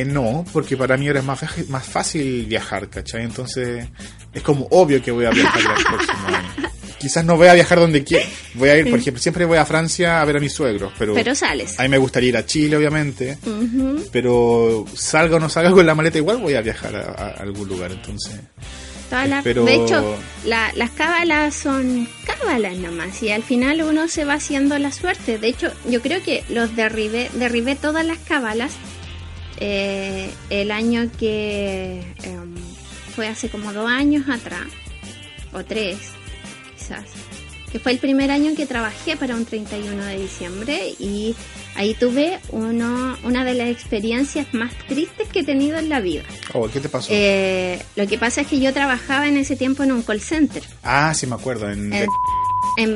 [0.00, 3.22] eh, no, porque para mí ahora es más, más fácil viajar, ¿cachai?
[3.24, 3.86] Entonces
[4.32, 6.70] es como obvio que voy a viajar el próximo año.
[6.98, 8.24] Quizás no voy a viajar donde quiera.
[8.54, 11.12] Voy a ir, por ejemplo, siempre voy a Francia a ver a mis suegros, pero,
[11.12, 11.78] Pero sales.
[11.78, 13.36] a mí me gustaría ir a Chile, obviamente.
[14.10, 17.68] Pero salga o no salga con la maleta, igual voy a viajar a, a algún
[17.68, 18.36] lugar, entonces.
[19.10, 24.34] Espero- De hecho, la- las cábalas son cábalas nomás y al final uno se va
[24.34, 25.38] haciendo la suerte.
[25.38, 28.72] De hecho, yo creo que los derribé, derribé todas las cábalas
[29.60, 32.54] eh, el año que em,
[33.14, 34.66] fue hace como dos años atrás,
[35.52, 35.98] o tres
[36.76, 37.04] quizás,
[37.70, 41.34] que fue el primer año que trabajé para un 31 de diciembre y
[41.76, 46.22] ahí tuve uno, una de las experiencias más tristes que he tenido en la vida.
[46.52, 47.08] Oh, ¿qué te pasó?
[47.12, 50.62] Eh, lo que pasa es que yo trabajaba en ese tiempo en un call center,
[50.82, 51.70] ah, sí me acuerdo.
[51.70, 52.08] En, en,
[52.78, 52.94] en,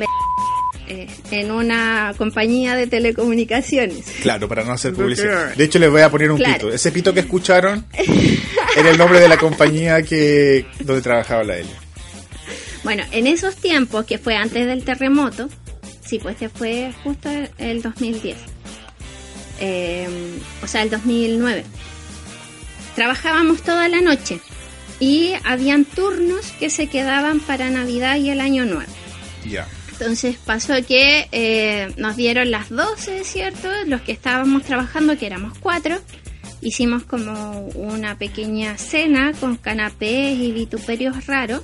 [0.89, 4.05] eh, en una compañía de telecomunicaciones.
[4.21, 5.55] Claro, para no hacer publicidad.
[5.55, 6.53] De hecho, les voy a poner un Claro.
[6.55, 6.73] pito.
[6.73, 7.85] Ese pito que escucharon
[8.77, 11.75] era el nombre de la compañía que donde trabajaba la Elia.
[12.83, 15.49] Bueno, en esos tiempos, que fue antes del terremoto,
[16.05, 18.37] sí, pues que fue justo el 2010,
[19.59, 20.07] eh,
[20.63, 21.65] o sea, el 2009,
[22.95, 24.39] trabajábamos toda la noche
[24.99, 28.91] y habían turnos que se quedaban para Navidad y el Año Nuevo.
[29.45, 29.67] Ya.
[29.99, 33.67] Entonces pasó que eh, nos dieron las 12, ¿cierto?
[33.85, 35.97] Los que estábamos trabajando, que éramos cuatro,
[36.61, 41.63] hicimos como una pequeña cena con canapés y vituperios raros.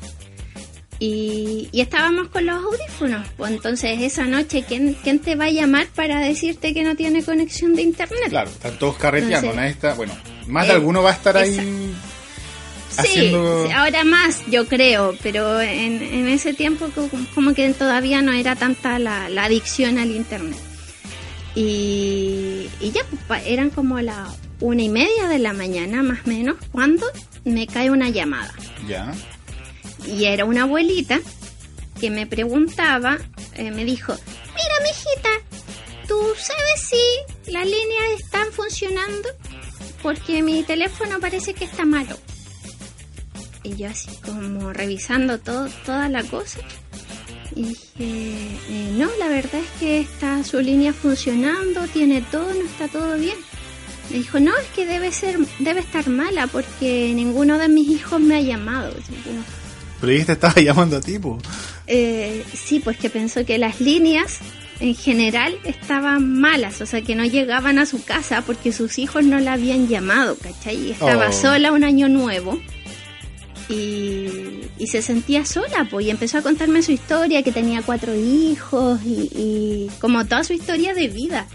[1.00, 3.26] Y, y estábamos con los audífonos.
[3.38, 7.24] Pues entonces esa noche, ¿quién, ¿quién te va a llamar para decirte que no tiene
[7.24, 8.30] conexión de internet?
[8.30, 9.36] Claro, están todos carreteando.
[9.36, 10.14] Entonces, nadie está, bueno,
[10.48, 11.96] más de eh, alguno va a estar ahí.
[12.96, 17.70] Sí, haciendo- sí, ahora más yo creo, pero en, en ese tiempo co- como que
[17.74, 20.58] todavía no era tanta la, la adicción al internet.
[21.56, 24.30] Y, y ya, pues, eran como las
[24.60, 27.06] una y media de la mañana más o menos cuando
[27.44, 28.54] me cae una llamada.
[28.88, 29.14] Ya.
[30.08, 31.20] Y era una abuelita
[32.00, 33.18] que me preguntaba,
[33.56, 35.30] eh, me dijo, mira, mijita,
[36.08, 39.30] ¿tú sabes si las líneas están funcionando?
[40.04, 42.18] Porque mi teléfono parece que está malo.
[43.66, 46.60] Y yo así como revisando todo, toda la cosa.
[47.56, 52.66] Y dije, eh, no, la verdad es que está su línea funcionando, tiene todo, no
[52.66, 53.38] está todo bien.
[54.12, 58.20] Me dijo, no, es que debe ser, debe estar mala porque ninguno de mis hijos
[58.22, 58.94] me ha llamado.
[60.00, 61.18] Pero ella te estaba llamando a ti,
[61.88, 64.40] eh, sí, pues que pensó que las líneas
[64.80, 69.24] en general estaban malas, o sea que no llegaban a su casa porque sus hijos
[69.24, 70.88] no la habían llamado, ¿cachai?
[70.88, 71.32] Y estaba Oh.
[71.32, 72.60] sola un año nuevo
[73.70, 78.14] y, y se sentía sola, pues, y empezó a contarme su historia, que tenía cuatro
[78.16, 81.48] hijos y, y como toda su historia de vida.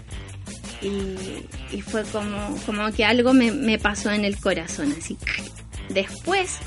[0.81, 5.17] Y, y fue como, como que algo me, me pasó en el corazón, así.
[5.89, 6.57] Después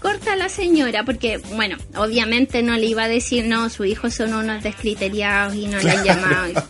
[0.00, 4.34] corta la señora, porque, bueno, obviamente no le iba a decir, no, sus hijos son
[4.34, 6.62] unos descriteriados y no le han llamado.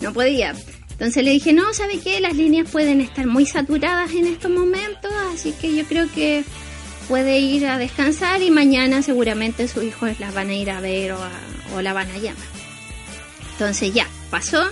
[0.00, 0.54] No podía.
[0.90, 2.20] Entonces le dije, no, ¿sabe qué?
[2.20, 6.44] Las líneas pueden estar muy saturadas en estos momentos, así que yo creo que
[7.12, 11.12] puede ir a descansar y mañana seguramente sus hijos las van a ir a ver
[11.12, 11.30] o, a-
[11.76, 12.46] o la van a llamar.
[13.52, 14.64] Entonces ya, pasó,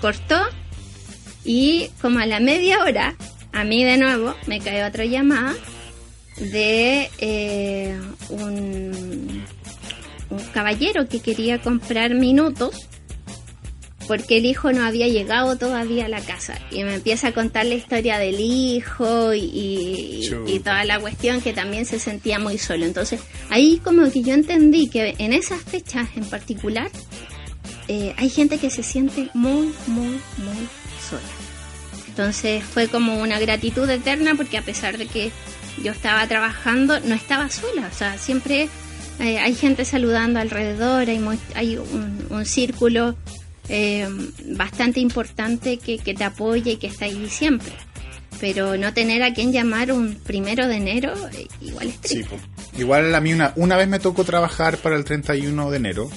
[0.00, 0.40] cortó
[1.44, 3.14] y como a la media hora,
[3.52, 5.54] a mí de nuevo me cae otra llamada
[6.36, 7.96] de eh,
[8.30, 9.44] un,
[10.30, 12.74] un caballero que quería comprar minutos
[14.12, 17.64] porque el hijo no había llegado todavía a la casa y me empieza a contar
[17.64, 19.40] la historia del hijo y,
[20.46, 22.84] y- toda la cuestión que también se sentía muy solo.
[22.84, 26.90] Entonces ahí como que yo entendí que en esas fechas en particular
[27.88, 30.68] eh, hay gente que se siente muy, muy, muy
[31.08, 31.22] sola.
[32.08, 35.30] Entonces fue como una gratitud eterna porque a pesar de que
[35.82, 37.88] yo estaba trabajando, no estaba sola.
[37.90, 38.68] O sea, siempre
[39.20, 43.16] eh, hay gente saludando alrededor, hay, muy- hay un, un círculo
[43.72, 44.06] eh,
[44.46, 47.72] bastante importante que, que te apoya y que está ahí siempre.
[48.40, 52.36] Pero no tener a quien llamar un primero de enero, eh, igual es Sí, triste.
[52.36, 52.78] po.
[52.78, 56.10] Igual a mí una, una vez me tocó trabajar para el 31 de enero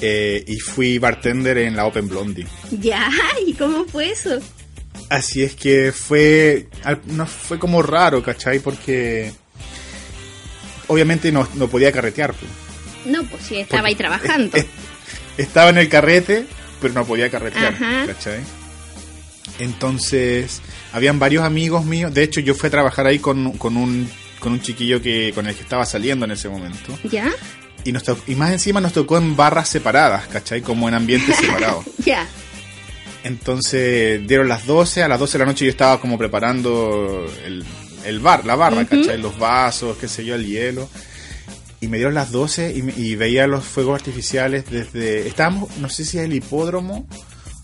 [0.00, 2.46] eh, y fui bartender en la Open Blondie.
[2.80, 3.08] Ya,
[3.46, 4.38] ¿y cómo fue eso?
[5.10, 6.68] Así es que fue,
[7.06, 8.58] no fue como raro, ¿cachai?
[8.58, 9.32] Porque
[10.88, 12.32] obviamente no, no podía carretear.
[12.34, 12.46] po.
[13.06, 14.56] No, pues sí, estaba ahí trabajando.
[14.56, 14.70] es- es-
[15.36, 16.46] estaba en el carrete,
[16.84, 18.06] pero no podía carretear, Ajá.
[18.06, 18.40] ¿cachai?
[19.58, 20.60] Entonces,
[20.92, 22.12] habían varios amigos míos.
[22.12, 24.08] De hecho, yo fui a trabajar ahí con, con un
[24.40, 26.98] con un chiquillo que con el que estaba saliendo en ese momento.
[27.10, 27.30] ¿Ya?
[27.84, 30.60] Y, nos to- y más encima nos tocó en barras separadas, ¿cachai?
[30.60, 31.84] Como en ambientes separados.
[32.04, 32.26] Ya.
[33.22, 37.64] Entonces dieron las 12, a las 12 de la noche yo estaba como preparando el,
[38.04, 38.86] el bar, la barra, Ujú.
[39.00, 39.18] ¿cachai?
[39.18, 40.90] Los vasos, qué sé yo, el hielo.
[41.84, 45.28] Y me dieron las 12 y, y veía los fuegos artificiales desde...
[45.28, 47.06] Estábamos, no sé si es el hipódromo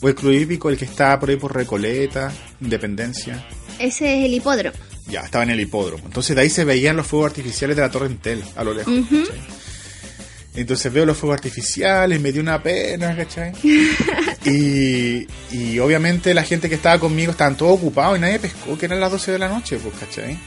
[0.03, 2.31] o el club hípico, el que está por ahí por Recoleta,
[2.61, 3.47] Independencia.
[3.79, 4.77] Ese es el hipódromo.
[5.09, 6.05] Ya, estaba en el hipódromo.
[6.05, 8.93] Entonces de ahí se veían los fuegos artificiales de la Torre Entel, a lo lejos.
[9.05, 9.41] ¿cachai?
[10.55, 13.53] Entonces veo los fuegos artificiales, me dio una pena, ¿cachai?
[14.45, 18.85] y, y obviamente la gente que estaba conmigo estaban todos ocupados y nadie pescó, que
[18.85, 20.39] eran las 12 de la noche, pues, ¿cachai?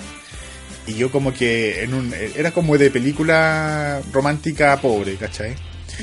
[0.88, 5.56] Y yo como que en un, era como de película romántica pobre, ¿cachai?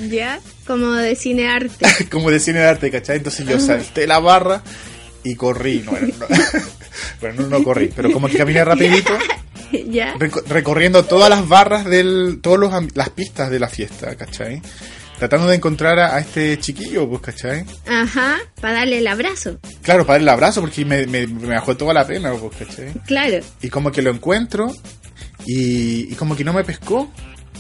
[0.09, 0.41] ¿Ya?
[0.67, 1.87] Como de cine arte.
[2.11, 3.19] como de cine arte, ¿cachai?
[3.19, 4.63] Entonces yo salté la barra
[5.23, 6.27] y corrí, no, no,
[7.21, 9.13] bueno, no, corrí, pero como que caminé rapidito
[9.91, 10.15] ¿Ya?
[10.15, 14.63] reco- recorriendo todas las barras del los am- las pistas de la fiesta, ¿cachai?
[15.21, 17.67] Tratando de encontrar a, a este chiquillo, pues, ¿cachai?
[17.87, 19.59] Ajá, para darle el abrazo.
[19.83, 22.95] Claro, para darle el abrazo porque me, me, me bajó toda la pena, pues, ¿cachai?
[23.07, 23.45] Claro.
[23.61, 24.73] Y como que lo encuentro
[25.45, 27.13] y, y como que no me pescó,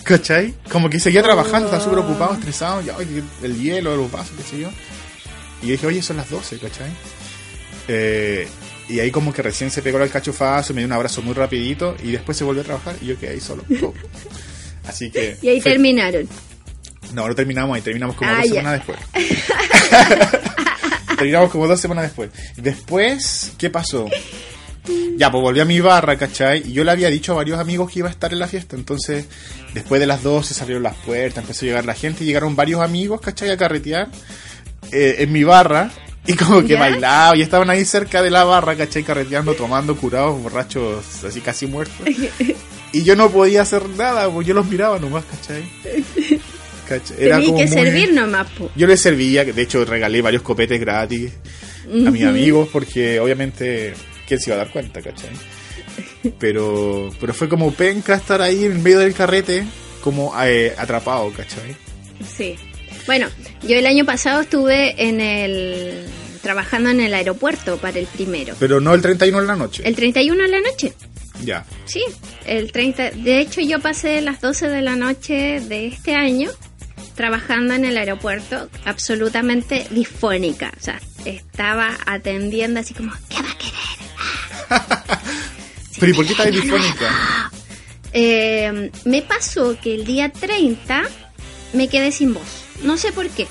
[0.04, 0.54] ¿cachai?
[0.72, 4.42] Como que seguía trabajando, estaba súper ocupado, estresado, ya, oye, el hielo, los vasos, qué
[4.42, 4.70] sé yo.
[5.62, 6.90] Y dije, oye, son las 12, ¿cachai?
[7.88, 8.48] Eh,
[8.88, 11.94] y ahí como que recién se pegó el cachofazo, me dio un abrazo muy rapidito
[12.02, 13.64] y después se volvió a trabajar y yo quedé ahí solo.
[13.82, 13.92] Oh.
[14.88, 15.36] Así que...
[15.42, 16.26] Y ahí terminaron.
[17.12, 18.98] No, no terminamos ahí, terminamos como Ah, dos semanas después.
[21.16, 22.30] terminamos como dos semanas después.
[22.56, 24.06] Después, ¿qué pasó?
[25.16, 26.62] Ya, pues volví a mi barra, ¿cachai?
[26.66, 28.76] Y yo le había dicho a varios amigos que iba a estar en la fiesta.
[28.76, 29.26] Entonces,
[29.74, 32.24] después de las 12 se abrieron las puertas, empezó a llegar la gente.
[32.24, 33.50] Y llegaron varios amigos, ¿cachai?
[33.50, 34.08] A carretear
[34.92, 35.90] eh, en mi barra.
[36.26, 36.80] Y como que ¿Ya?
[36.80, 39.02] bailaba y estaban ahí cerca de la barra, ¿cachai?
[39.02, 42.06] Carreteando, tomando, curados, borrachos, así casi muertos.
[42.92, 45.62] Y yo no podía hacer nada, pues yo los miraba nomás, ¿cachai?
[46.96, 48.70] Era Tenía como que muy- servir nomás, po.
[48.76, 51.32] Yo les servía, de hecho regalé varios copetes gratis
[51.86, 53.94] a mis amigos porque obviamente,
[54.26, 55.30] ¿quién se iba a dar cuenta, cachai?
[56.38, 59.64] Pero, pero fue como penca estar ahí en medio del carrete,
[60.00, 61.76] como eh, atrapado, ¿cachai?
[62.36, 62.56] Sí.
[63.06, 63.28] Bueno,
[63.66, 66.04] yo el año pasado estuve en el
[66.42, 68.54] trabajando en el aeropuerto para el primero.
[68.58, 69.82] Pero no el 31 en la noche.
[69.86, 70.92] El 31 de la noche.
[71.44, 71.64] Ya.
[71.86, 72.02] Sí,
[72.46, 73.10] el 30.
[73.12, 76.50] De hecho, yo pasé las 12 de la noche de este año
[77.14, 80.72] trabajando en el aeropuerto absolutamente disfónica.
[80.78, 85.20] O sea, estaba atendiendo así como, ¿qué va a querer?
[86.00, 87.50] Pero ¿y por qué estás difónica?
[88.12, 91.04] Eh, me pasó que el día 30
[91.74, 92.64] me quedé sin voz.
[92.82, 93.46] No sé por qué.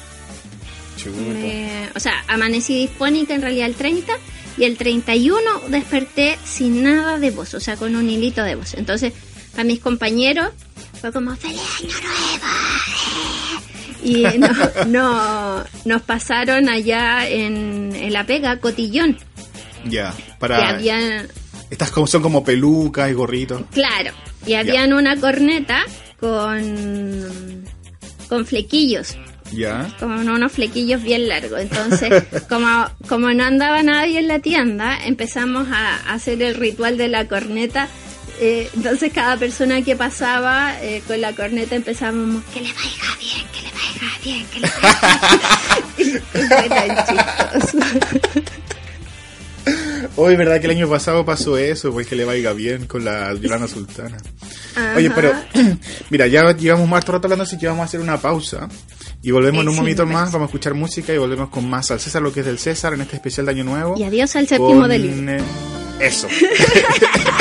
[1.06, 4.12] Me- o sea, amanecí disfónica en realidad el 30
[4.58, 5.40] y el 31
[5.70, 8.74] desperté sin nada de voz, o sea, con un hilito de voz.
[8.74, 9.14] Entonces,
[9.58, 10.50] a mis compañeros
[11.02, 12.48] fue como, ¡Feliz Año Nuevo!
[14.04, 14.50] Y no,
[14.88, 19.18] no- nos pasaron allá en, en La Pega, Cotillón,
[19.86, 20.14] Ya.
[20.16, 20.70] que Para.
[20.70, 21.26] había,
[21.70, 23.62] Estas son como pelucas y gorritos.
[23.74, 24.12] claro,
[24.46, 25.84] y habían una corneta
[26.20, 27.66] con,
[28.30, 29.18] con flequillos.
[29.52, 29.88] Ya.
[30.00, 31.60] con unos flequillos bien largos.
[31.62, 37.08] Entonces, como, como no andaba nadie en la tienda, empezamos a hacer el ritual de
[37.08, 37.88] la corneta.
[38.42, 43.46] Eh, entonces, cada persona que pasaba eh, con la corneta empezábamos, que le vaya bien,
[43.52, 48.44] que le vaya bien, que le vaya bien.
[50.16, 51.92] Hoy, ¿verdad que el año pasado pasó eso?
[51.92, 54.18] Pues que le vaya bien con la Yolanda Sultana.
[54.96, 55.16] Oye, Ajá.
[55.16, 55.34] pero
[56.10, 58.68] mira, ya llevamos más rato hablando, así que vamos a hacer una pausa.
[59.22, 61.92] Y volvemos en un momento me más, vamos a escuchar música y volvemos con más
[61.92, 63.96] al César, lo que es del César, en este especial de Año Nuevo.
[63.98, 65.32] Y adiós al séptimo con, delito.
[65.32, 65.44] eh,
[66.00, 66.28] Eso.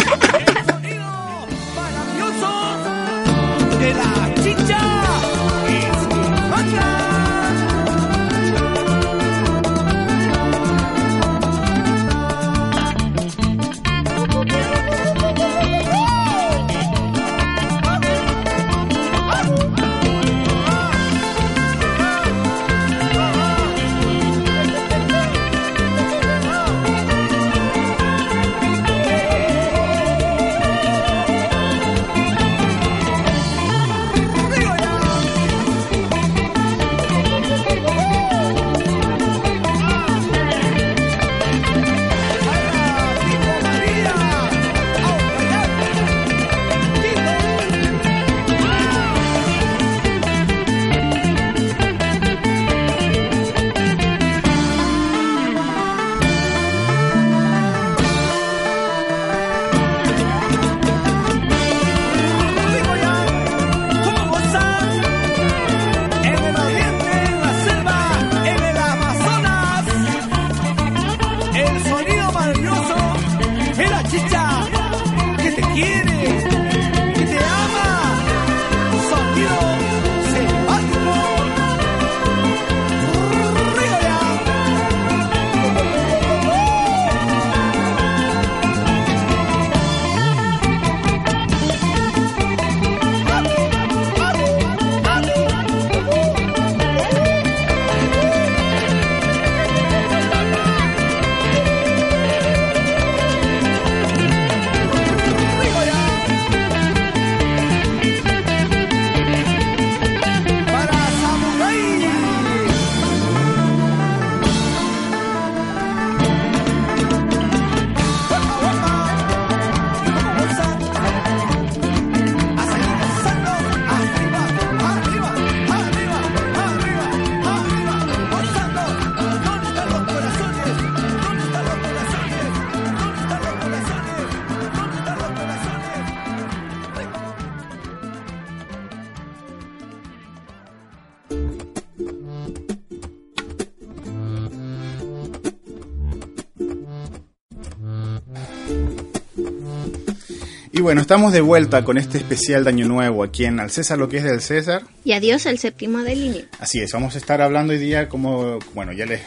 [150.78, 153.98] Y bueno, estamos de vuelta con este especial de Año Nuevo aquí en Al César,
[153.98, 154.84] lo que es del César.
[155.02, 156.44] Y adiós al séptimo de línea.
[156.60, 159.22] Así es, vamos a estar hablando hoy día como, bueno, ya les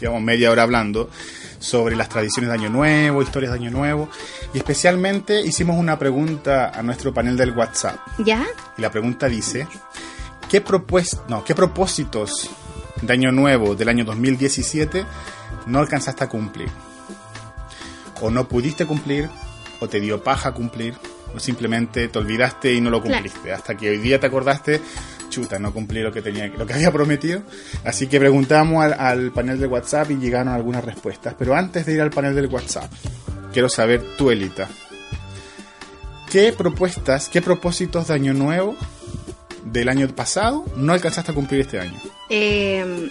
[0.00, 1.08] llevamos media hora hablando
[1.60, 4.08] sobre las tradiciones de Año Nuevo, historias de Año Nuevo,
[4.52, 8.00] y especialmente hicimos una pregunta a nuestro panel del WhatsApp.
[8.24, 8.44] ¿Ya?
[8.76, 9.68] Y la pregunta dice,
[10.48, 10.60] ¿qué,
[11.28, 12.50] no, ¿qué propósitos
[13.00, 15.06] de Año Nuevo del año 2017
[15.66, 16.68] no alcanzaste a cumplir?
[18.20, 19.30] O no pudiste cumplir,
[19.80, 20.94] o te dio paja cumplir,
[21.34, 23.22] o simplemente te olvidaste y no lo Claro.
[23.22, 23.52] cumpliste.
[23.52, 24.80] Hasta que hoy día te acordaste,
[25.28, 27.42] chuta, no cumplí lo que tenía, lo que había prometido.
[27.84, 31.34] Así que preguntamos al, al panel de WhatsApp y llegaron algunas respuestas.
[31.38, 32.90] Pero antes de ir al panel del WhatsApp,
[33.52, 34.68] quiero saber tu Elita.
[36.30, 38.76] ¿Qué propuestas, qué propósitos de año nuevo
[39.64, 41.98] del año pasado no alcanzaste a cumplir este año?
[42.30, 43.10] Eh,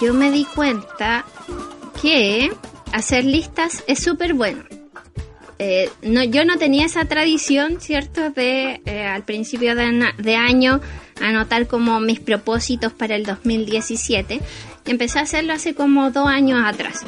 [0.00, 1.24] yo me di cuenta
[2.02, 2.52] que
[2.92, 4.64] hacer listas es súper bueno.
[5.58, 8.30] Eh, no, yo no tenía esa tradición, ¿cierto?
[8.30, 10.80] De eh, al principio de, año
[11.20, 14.40] anotar como mis propósitos para el 2017.
[14.86, 17.00] Y empecé a hacerlo hace como dos años atrás,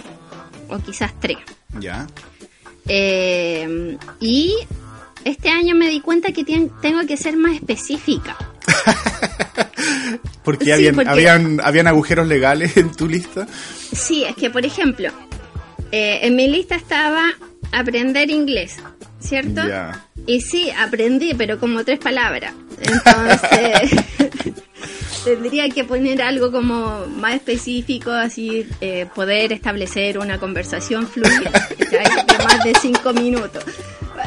[0.68, 1.38] o quizás tres.
[1.80, 2.06] Ya.
[2.88, 4.54] Eh, y
[5.24, 8.36] este año me di cuenta que tengo que ser más específica.
[10.44, 13.46] Porque, Sí, habían, porque- habían habían agujeros legales en tu lista.
[13.92, 15.08] Sí, es que por ejemplo,
[15.90, 17.32] eh, en mi lista estaba
[17.72, 18.76] aprender inglés,
[19.20, 19.62] ¿cierto?
[20.26, 22.52] Y sí, aprendí, pero como tres palabras.
[22.80, 24.04] Entonces,
[25.24, 32.44] tendría que poner algo como más específico, así eh, poder establecer una conversación fluida, de
[32.44, 33.64] más de cinco minutos.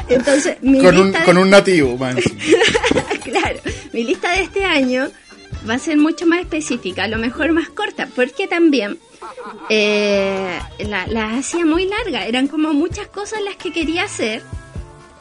[0.08, 2.16] Entonces, mi Con un, lista de- con un nativo, man.
[3.24, 3.60] claro,
[3.92, 5.08] mi lista de este año
[5.68, 8.98] va a ser mucho más específica, a lo mejor más corta, porque también
[9.68, 14.42] eh, la- las hacía muy largas, eran como muchas cosas las que quería hacer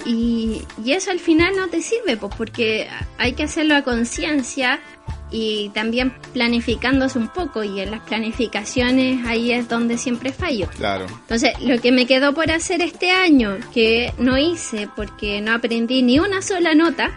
[0.06, 2.88] y, y eso al final no te sirve, pues porque
[3.18, 4.80] hay que hacerlo a conciencia
[5.32, 10.68] y también planificándose un poco y en las planificaciones ahí es donde siempre fallo.
[10.78, 11.06] Claro.
[11.08, 16.02] Entonces, lo que me quedó por hacer este año, que no hice porque no aprendí
[16.02, 17.12] ni una sola nota,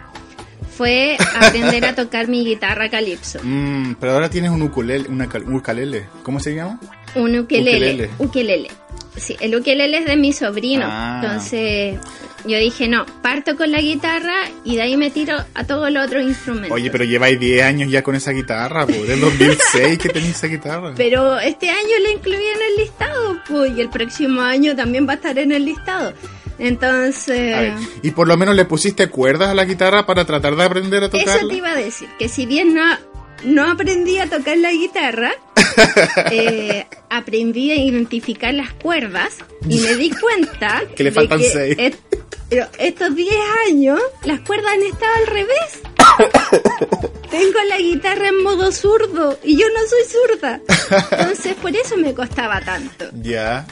[0.75, 3.39] fue aprender a tocar mi guitarra calipso.
[3.43, 6.07] Mm, pero ahora tienes un ukulele, una, un ukulele.
[6.23, 6.79] ¿Cómo se llama?
[7.15, 7.77] Un ukelele.
[7.77, 8.09] Ukelele.
[8.19, 8.69] Ukelele.
[9.15, 10.85] Sí, el ukelele es de mi sobrino.
[10.87, 11.21] Ah.
[11.21, 11.99] Entonces,
[12.45, 14.33] yo dije, no, parto con la guitarra
[14.65, 16.71] y de ahí me tiro a todos los otros instrumentos.
[16.71, 19.07] Oye, pero lleváis 10 años ya con esa guitarra, pues.
[19.07, 20.93] Del 2006 que tenéis esa guitarra.
[20.97, 25.13] Pero este año la incluí en el listado, pues, y el próximo año también va
[25.13, 26.13] a estar en el listado.
[26.59, 27.55] Entonces...
[27.55, 30.63] A ver, y por lo menos le pusiste cuerdas a la guitarra para tratar de
[30.63, 31.35] aprender a tocarla.
[31.35, 32.83] Eso te iba a decir, que si bien no,
[33.43, 35.31] no aprendí a tocar la guitarra,
[36.31, 39.37] eh, aprendí a identificar las cuerdas
[39.67, 41.77] y me di cuenta Que le faltan que seis.
[42.49, 43.35] pero estos 10
[43.69, 45.81] años las cuerdas han estado al revés.
[47.31, 50.61] Tengo la guitarra en modo zurdo y yo no soy zurda.
[51.11, 53.05] Entonces por eso me costaba tanto.
[53.21, 53.65] Ya.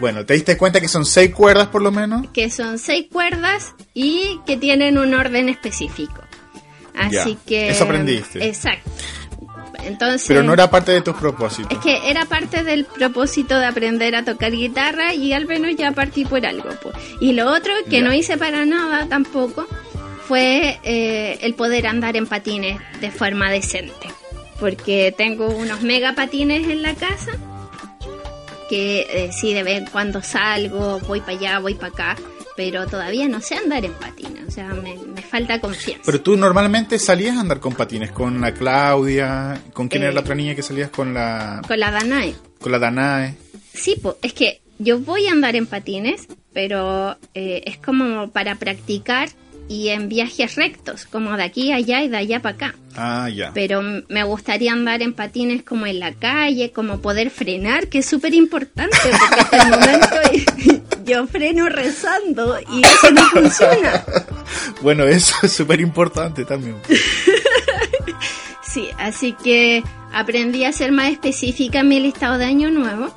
[0.00, 2.26] Bueno, ¿te diste cuenta que son 6 cuerdas por lo menos?
[2.32, 6.22] Que son seis cuerdas y que tienen un orden específico.
[6.94, 7.68] Así Ya, que...
[7.70, 8.46] eso aprendiste.
[8.46, 8.90] Exacto.
[9.84, 10.24] Entonces...
[10.26, 11.70] Pero no era parte de tus propósitos.
[11.72, 15.92] Es que era parte del propósito de aprender a tocar guitarra y al menos ya
[15.92, 16.68] partí por algo.
[16.82, 16.90] po.
[17.20, 18.02] Y lo otro que Ya.
[18.04, 19.66] no hice para nada tampoco
[20.26, 24.08] fue eh, el poder andar en patines de forma decente.
[24.60, 27.32] Porque tengo unos mega patines en la casa
[28.68, 32.16] que eh, sí de vez en cuando salgo, voy para allá, voy para acá,
[32.56, 34.46] pero todavía no sé andar en patines.
[34.46, 36.02] O sea, me, me falta confianza.
[36.06, 40.06] Pero tú normalmente salías a andar con patines, con la Claudia, ¿con quién Eh.
[40.06, 42.34] era la otra niña que salías con la Con la Danae.
[42.60, 43.36] con la Danae?
[43.74, 48.56] Sí, po, es que yo voy a andar en patines, pero eh, es como para
[48.56, 49.28] practicar
[49.68, 52.74] y en viajes rectos, como de aquí a allá y de allá para acá.
[52.96, 53.52] Ah, ya.
[53.54, 58.06] Pero me gustaría andar en patines como en la calle, como poder frenar, que es
[58.06, 64.04] súper importante, porque hasta el momento yo freno rezando y eso no funciona.
[64.80, 66.76] Bueno, eso es súper importante también.
[68.62, 73.08] Sí, así que aprendí a ser más específica en mi listado de año nuevo,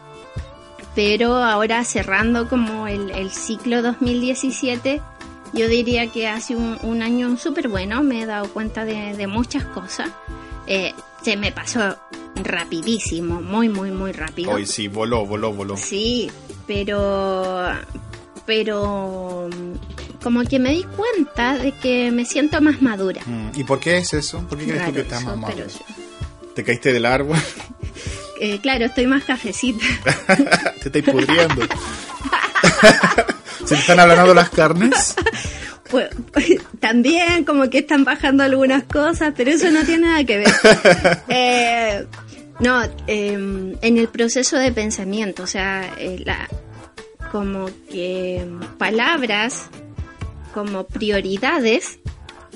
[0.95, 5.01] pero ahora cerrando como el, el ciclo 2017,
[5.53, 9.15] yo diría que ha sido un, un año súper bueno, me he dado cuenta de,
[9.15, 10.09] de muchas cosas.
[10.67, 11.97] Eh, se me pasó
[12.35, 14.51] rapidísimo, muy, muy, muy rápido.
[14.51, 15.77] Hoy sí, voló, voló, voló.
[15.77, 16.31] Sí,
[16.65, 17.67] pero
[18.45, 19.49] pero
[20.23, 23.21] como que me di cuenta de que me siento más madura.
[23.25, 24.45] Mm, ¿Y por qué es eso?
[24.47, 25.79] ¿Por qué crees tú que estás más sí.
[26.55, 27.37] ¿Te caíste del árbol?
[28.43, 29.85] Eh, claro, estoy más cafecita.
[30.81, 31.61] ¿Te estáis pudriendo?
[33.71, 35.15] ¿Se están ablanando las carnes?
[35.89, 36.09] Pues,
[36.79, 40.47] también como que están bajando algunas cosas, pero eso no tiene nada que ver.
[41.27, 42.05] Eh,
[42.61, 43.33] no, eh,
[43.81, 46.47] en el proceso de pensamiento, o sea, eh, la,
[47.29, 48.47] como que
[48.77, 49.65] palabras
[50.53, 51.99] como prioridades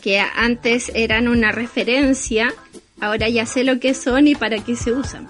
[0.01, 2.53] que antes eran una referencia,
[3.01, 5.27] ahora ya sé lo que son y para qué se usan.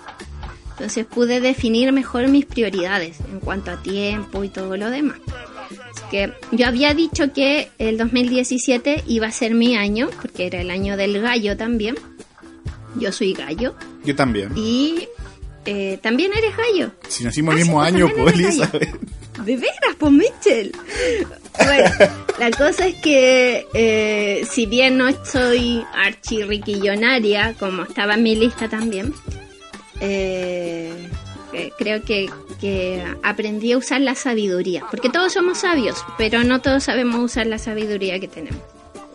[0.72, 5.18] Entonces pude definir mejor mis prioridades en cuanto a tiempo y todo lo demás.
[6.16, 10.72] Porque yo había dicho que el 2017 iba a ser mi año, porque era el
[10.72, 11.96] año del gallo también.
[12.98, 13.76] Yo soy gallo.
[14.06, 14.52] Yo también.
[14.56, 15.10] Y
[15.66, 16.92] eh, también eres gallo.
[17.10, 18.34] Si nacimos el Ah, mismo sí, año, pues.
[18.34, 18.98] Elizabeth.
[19.44, 20.72] De veras, pues Mitchell.
[21.58, 21.90] Bueno,
[22.40, 28.70] la cosa es que eh, si bien no soy archirriquillonaria, como estaba en mi lista
[28.70, 29.14] también,
[30.00, 30.94] eh,
[31.56, 32.30] eh, creo que,
[32.60, 34.84] que aprendí a usar la sabiduría.
[34.92, 38.62] Porque todos somos sabios, pero no todos sabemos usar la sabiduría que tenemos.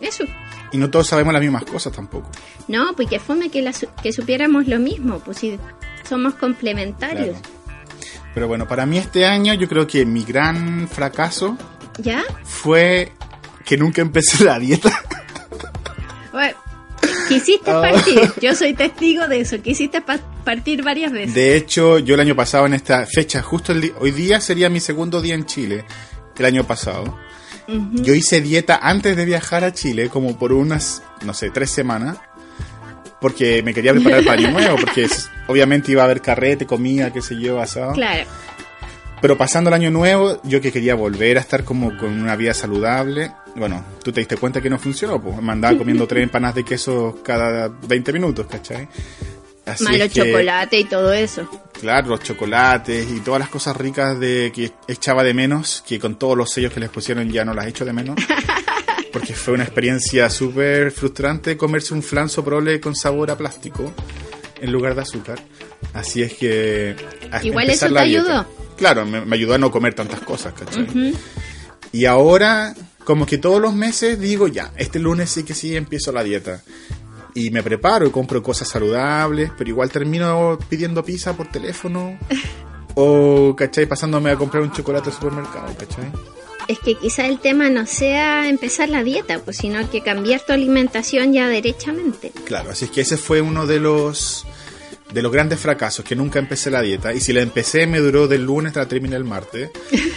[0.01, 0.23] Eso.
[0.71, 2.29] Y no todos sabemos las mismas cosas tampoco.
[2.67, 5.59] No, pues que fome que, la su- que supiéramos lo mismo, pues si
[6.07, 7.37] somos complementarios.
[7.37, 7.61] Claro.
[8.33, 11.57] Pero bueno, para mí este año yo creo que mi gran fracaso
[11.97, 12.23] ¿Ya?
[12.43, 13.11] fue
[13.65, 14.89] que nunca empecé la dieta.
[17.33, 17.81] Quisiste Ah.
[17.81, 21.33] partir, yo soy testigo de eso, quisiste pa- partir varias veces.
[21.33, 24.79] De hecho, yo el año pasado en esta fecha, justo el hoy día sería mi
[24.79, 25.85] segundo día en Chile,
[26.37, 27.17] el año pasado.
[27.67, 32.17] Yo hice dieta antes de viajar a Chile, como por unas, no sé, tres semanas,
[33.21, 35.07] porque me quería preparar para Año Nuevo, porque
[35.47, 37.93] obviamente iba a haber carrete, comida, qué sé yo, asado.
[37.93, 38.25] Claro,
[39.21, 42.55] Pero pasando el año nuevo, yo que quería volver a estar como con una vida
[42.55, 46.55] saludable, bueno, tú te diste cuenta que no funcionó, pues me andaba comiendo tres empanadas
[46.55, 48.87] de queso cada 20 minutos, ¿cachai?
[49.65, 51.47] Así malo es que, chocolate y todo eso.
[51.79, 56.17] Claro, los chocolates y todas las cosas ricas de que echaba de menos, que con
[56.17, 58.15] todos los sellos que les pusieron ya no las echo de menos.
[59.13, 63.93] Porque fue una experiencia súper frustrante comerse un flan soprole con sabor a plástico
[64.61, 65.39] en lugar de azúcar.
[65.93, 66.95] Así es que...
[67.43, 68.45] Igual eso te ayudó.
[68.77, 71.13] Claro, me, me ayudó a no comer tantas cosas, ¿cachai?
[71.91, 76.11] Y ahora, como que todos los meses digo, ya, este lunes sí que sí empiezo
[76.11, 76.61] la dieta.
[77.33, 82.17] Y me preparo y compro cosas saludables, pero igual termino pidiendo pizza por teléfono.
[82.95, 83.85] o, ¿cachai?
[83.85, 86.11] Pasándome a comprar un chocolate al supermercado, ¿cachai?
[86.67, 90.53] Es que quizá el tema no sea empezar la dieta, pues sino que cambiar tu
[90.53, 92.31] alimentación ya derechamente.
[92.45, 94.45] Claro, así es que ese fue uno de los
[95.13, 97.13] de los grandes fracasos, que nunca empecé la dieta.
[97.13, 99.71] Y si la empecé, me duró del lunes hasta la terminé el martes.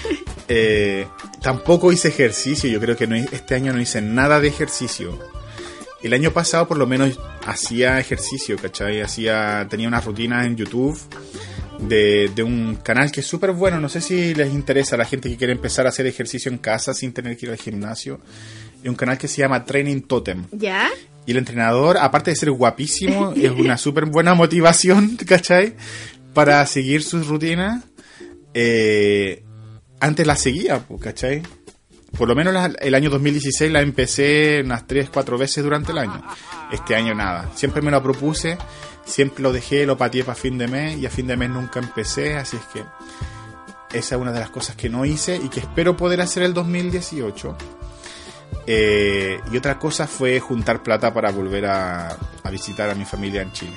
[0.46, 1.06] Eh,
[1.40, 5.18] tampoco hice ejercicio, yo creo que no, este año no hice nada de ejercicio.
[6.02, 9.00] El año pasado por lo menos hacía ejercicio, ¿cachai?
[9.00, 11.00] Hacía, tenía una rutina en YouTube
[11.80, 13.80] de, de un canal que es súper bueno.
[13.80, 16.58] No sé si les interesa a la gente que quiere empezar a hacer ejercicio en
[16.58, 18.20] casa sin tener que ir al gimnasio.
[18.82, 20.44] Es un canal que se llama Training Totem.
[20.52, 20.88] ¿Ya?
[21.26, 25.74] Y el entrenador, aparte de ser guapísimo, es una súper buena motivación, ¿cachai?
[26.34, 27.84] Para seguir sus rutinas.
[28.52, 29.42] Eh,
[30.00, 31.42] antes la seguía, ¿cachai?
[32.16, 35.98] Por lo menos la- el año 2016 la empecé unas 3, 4 veces durante el
[35.98, 36.22] año.
[36.70, 37.48] Este año nada.
[37.54, 38.58] Siempre me lo propuse,
[39.04, 41.80] siempre lo dejé, lo pateé para fin de mes y a fin de mes nunca
[41.80, 42.84] empecé, así es que
[43.96, 46.52] esa es una de las cosas que no hice y que espero poder hacer el
[46.52, 47.56] 2018.
[48.66, 52.16] Eh, y otra cosa fue juntar plata para volver a,
[52.50, 53.76] visitar a mi familia en Chile.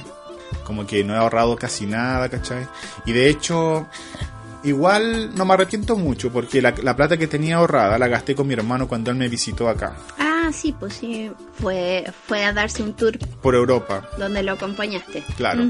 [0.63, 2.67] Como que no he ahorrado casi nada, ¿cachai?
[3.05, 3.87] Y de hecho,
[4.63, 8.47] igual no me arrepiento mucho porque la, la plata que tenía ahorrada la gasté con
[8.47, 9.95] mi hermano cuando él me visitó acá,
[10.39, 14.07] Ah, sí, pues sí, fue, fue a darse un tour por Europa.
[14.17, 15.23] donde lo acompañaste.
[15.35, 15.63] Claro.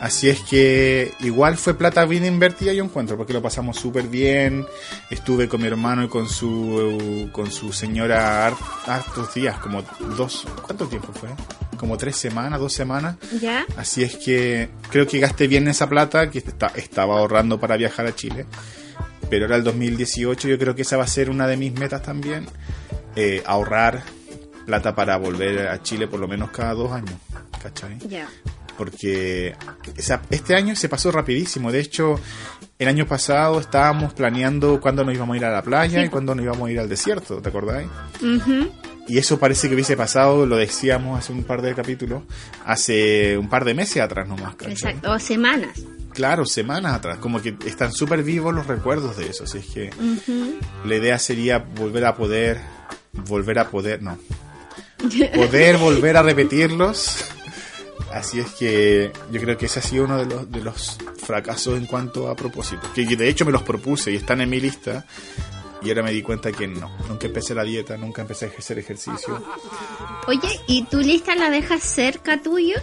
[0.00, 4.64] Así es que igual fue plata bien invertida yo encuentro, porque lo pasamos súper bien.
[5.10, 9.82] Estuve con mi hermano y con su con su señora har- hartos días, como
[10.16, 11.28] dos, ¿cuánto tiempo fue?
[11.76, 13.16] Como tres semanas, dos semanas.
[13.42, 13.66] ¿Ya?
[13.76, 18.06] Así es que creo que gasté bien esa plata que esta- estaba ahorrando para viajar
[18.06, 18.46] a Chile.
[19.28, 22.02] Pero ahora el 2018 yo creo que esa va a ser una de mis metas
[22.02, 22.46] también.
[23.16, 24.02] Eh, ahorrar
[24.66, 27.14] plata para volver a Chile por lo menos cada dos años.
[27.62, 27.98] ¿Cachai?
[28.76, 29.54] Porque
[29.96, 31.70] esa- este año se pasó rapidísimo.
[31.70, 32.18] De hecho,
[32.78, 36.06] el año pasado estábamos planeando cuándo nos íbamos a ir a la playa Sí.
[36.06, 37.88] y cuándo nos íbamos a ir al desierto, ¿te acordáis?
[39.06, 42.22] Y eso parece que hubiese pasado, lo decíamos hace un par de capítulos,
[42.64, 44.54] hace un par de meses atrás nomás.
[44.54, 44.72] ¿cachai?
[44.72, 45.78] Exacto, o semanas.
[46.14, 47.18] Claro, semanas atrás.
[47.18, 49.44] Como que están súper vivos los recuerdos de eso.
[49.44, 49.90] Así es que
[50.84, 52.60] la idea sería volver a poder,
[53.12, 54.18] volver a poder, no.
[55.34, 57.24] Poder volver a repetirlos.
[58.12, 61.78] Así es que yo creo que ese ha sido uno de los, de los fracasos
[61.78, 62.82] en cuanto a propósito.
[62.94, 65.06] Que de hecho me los propuse y están en mi lista.
[65.82, 66.90] Y ahora me di cuenta que no.
[67.08, 69.42] Nunca empecé la dieta, nunca empecé a hacer ejercicio.
[70.26, 72.76] Oye, ¿y tu lista la dejas cerca tuyo?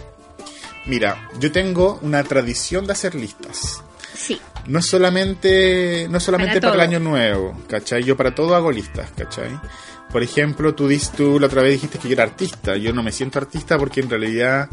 [0.86, 3.82] Mira, yo tengo una tradición de hacer listas.
[4.16, 4.40] Sí.
[4.66, 8.02] No solamente, no solamente Para para, el año nuevo, ¿cachai?
[8.02, 9.50] Yo para todo hago listas, ¿cachai?
[10.12, 12.76] Por ejemplo, tú, dis- tú la otra vez dijiste que yo era artista.
[12.76, 14.68] Yo no me siento artista porque en realidad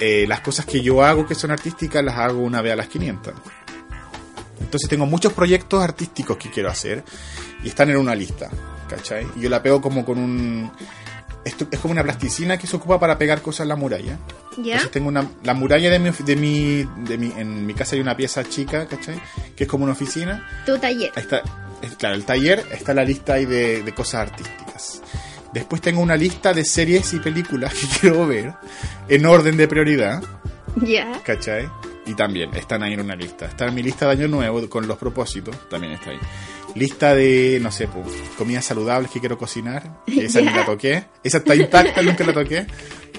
[0.00, 2.88] eh, las cosas que yo hago que son artísticas las hago una vez a las
[2.88, 3.32] 500.
[4.60, 7.04] Entonces tengo muchos proyectos artísticos que quiero hacer
[7.62, 8.50] y están en una lista,
[8.88, 9.26] ¿cachai?
[9.36, 10.70] Y yo la pego como con un...
[11.46, 14.18] Esto es como una plasticina que se ocupa para pegar cosas en la muralla.
[14.58, 14.72] ¿Ya?
[14.74, 18.00] Entonces tengo una, la muralla de mi, de mi, de mi, en mi casa hay
[18.02, 19.18] una pieza chica, ¿cachai?
[19.54, 20.46] Que es como una oficina.
[20.66, 21.12] Tu taller.
[21.14, 21.42] Ahí está,
[21.82, 25.02] es- claro, el taller está la lista ahí de, de cosas artísticas.
[25.52, 28.52] Después tengo una lista de series y películas que quiero ver
[29.08, 30.22] en orden de prioridad,
[30.76, 31.20] Ya.
[31.24, 31.68] ¿cachai?
[32.06, 33.46] Y también están ahí en una lista.
[33.46, 36.18] Está en mi lista de año nuevo con los propósitos, también está ahí.
[36.76, 38.06] Lista de, no sé, pues,
[38.36, 40.02] comidas saludables que quiero cocinar.
[40.06, 41.04] Esa ni la toqué.
[41.24, 42.66] Esa está intacta, nunca la toqué.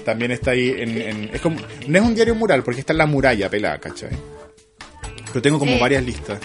[0.04, 2.98] También está ahí en, en- es como, no es un diario mural porque está en
[2.98, 4.10] la muralla pelada, ¿cachai?
[5.26, 5.78] Pero tengo como Eh.
[5.80, 6.38] varias listas.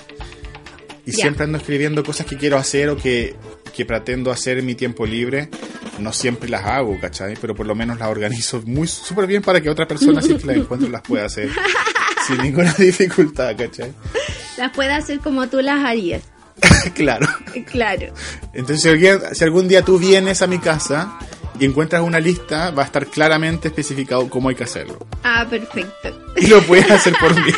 [1.06, 3.36] Y siempre ando escribiendo cosas que quiero hacer o que,
[3.76, 5.50] que pretendo hacer en mi tiempo libre.
[6.00, 7.36] No siempre las hago, ¿cachai?
[7.40, 10.42] Pero por lo menos las organizo muy súper bien para que otra persona, si es
[10.42, 11.50] que las encuentro, las pueda hacer
[12.28, 13.94] sin ninguna dificultad, ¿cachai?
[14.58, 16.24] Las puedes hacer como tú las harías.
[16.96, 17.28] claro.
[17.72, 18.14] Claro.
[18.54, 19.00] Entonces,
[19.34, 21.18] si, algún día tú vienes a mi casa
[21.60, 24.98] y encuentras una lista, va a estar claramente especificado cómo hay que hacerlo.
[25.24, 26.34] Ah, perfecto.
[26.38, 27.52] Y lo puedes hacer por mí.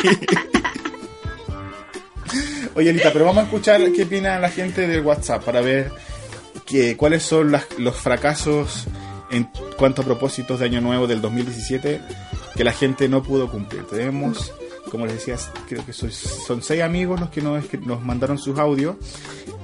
[2.74, 5.90] Oye, Alita, pero vamos a escuchar qué opina la gente del WhatsApp para ver
[6.66, 8.84] que, cuáles son las- los fracasos
[9.30, 12.00] en cuanto a propósitos de Año Nuevo del 2017
[12.54, 13.84] que la gente no pudo cumplir.
[13.86, 14.52] Tenemos,
[14.90, 15.36] como les decía,
[15.68, 16.12] creo que sois-
[16.46, 18.96] son seis amigos los que nos, mandaron sus audios.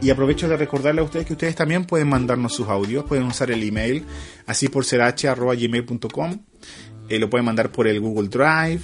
[0.00, 3.50] Y aprovecho de recordarle a ustedes que ustedes también pueden mandarnos sus audios, pueden usar
[3.50, 4.04] el email,
[4.46, 6.38] así por gmail.com
[7.08, 8.80] eh, lo pueden mandar por el Google Drive.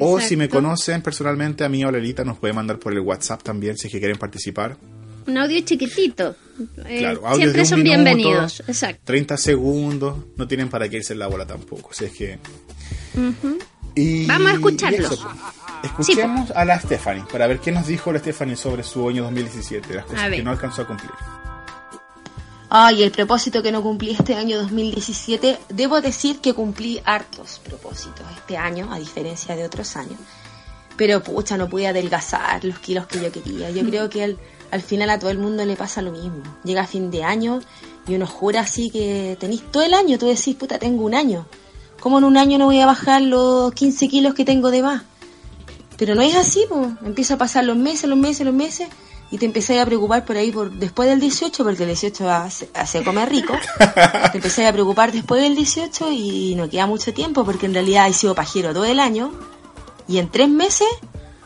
[0.00, 3.00] O si me conocen personalmente, a mí o a Lelita nos pueden mandar por el
[3.00, 4.76] WhatsApp también si es que quieren participar.
[5.26, 6.36] Un audio chiquitito.
[6.86, 8.60] Eh, Claro, siempre son minuto, bienvenidos.
[8.66, 9.00] Exacto.
[9.04, 11.92] 30 segundos, no tienen para qué irse en la bola tampoco.
[11.92, 12.38] Si es que...
[13.14, 13.58] Ujú.
[13.98, 15.12] Y- Vamos a escucharlos.
[15.12, 15.92] eso, pues.
[15.92, 19.94] Escuchemos a la Stephanie para ver qué nos dijo la Stephanie sobre su año 2017,
[19.94, 21.10] las cosas que no alcanzó a cumplir.
[22.70, 28.26] Ay, el propósito que no cumplí este año 2017, debo decir que cumplí hartos propósitos
[28.36, 30.18] este año, a diferencia de otros años.
[30.96, 33.70] Pero pucha, no pude adelgazar los kilos que yo quería.
[33.70, 34.38] Yo creo que al,
[34.70, 36.42] al final a todo el mundo le pasa lo mismo.
[36.64, 37.60] Llega fin de año
[38.06, 41.46] y uno jura así que tenéis todo el año, tú decís, puta, tengo un año.
[42.00, 45.02] ¿Cómo en un año no voy a bajar los 15 kilos que tengo de más?
[45.96, 46.88] Pero no es así, pues.
[47.04, 48.88] Empieza a pasar los meses, los meses, los meses.
[49.30, 52.70] Y te empecé a preocupar por ahí por después del 18, porque el 18 hace,
[52.72, 53.52] hace comer rico.
[54.32, 58.08] te empecé a preocupar después del 18 y no queda mucho tiempo, porque en realidad
[58.08, 59.32] he sido pajero todo el año.
[60.06, 60.88] Y en tres meses,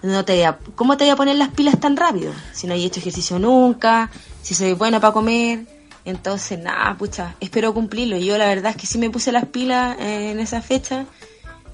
[0.02, 0.46] no te
[0.76, 2.32] ¿cómo te voy a poner las pilas tan rápido?
[2.52, 4.10] Si no he hecho ejercicio nunca,
[4.42, 5.66] si soy bueno para comer.
[6.04, 8.16] Entonces, nada, pucha, espero cumplirlo.
[8.16, 11.06] Yo la verdad es que sí me puse las pilas eh, en esa fecha.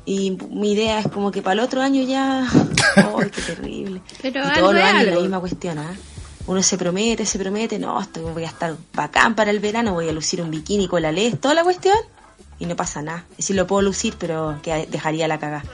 [0.05, 2.47] Y mi idea es como que para el otro año ya...
[2.97, 4.01] ¡Ay, qué terrible!
[4.22, 5.95] Pero y todos los años la misma cuestión, ¿ah?
[6.47, 10.09] Uno se promete, se promete, no, esto voy a estar bacán para el verano, voy
[10.09, 11.99] a lucir un bikini con la LED, toda la cuestión,
[12.59, 13.25] y no pasa nada.
[13.37, 15.65] Y sí lo puedo lucir, pero que dejaría la cagada.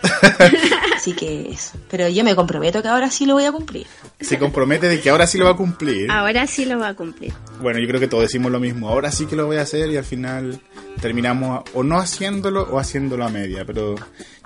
[0.97, 1.79] Así que eso.
[1.91, 3.87] Pero yo me comprometo que ahora sí lo voy a cumplir.
[4.21, 6.11] Se compromete de que ahora sí lo va a cumplir.
[6.11, 7.33] Ahora sí lo va a cumplir.
[7.61, 8.89] Bueno, yo creo que todos decimos lo mismo.
[8.89, 10.61] Ahora sí que lo voy a hacer y al final
[11.01, 13.65] terminamos o no haciéndolo o haciéndolo a media.
[13.65, 13.97] Pero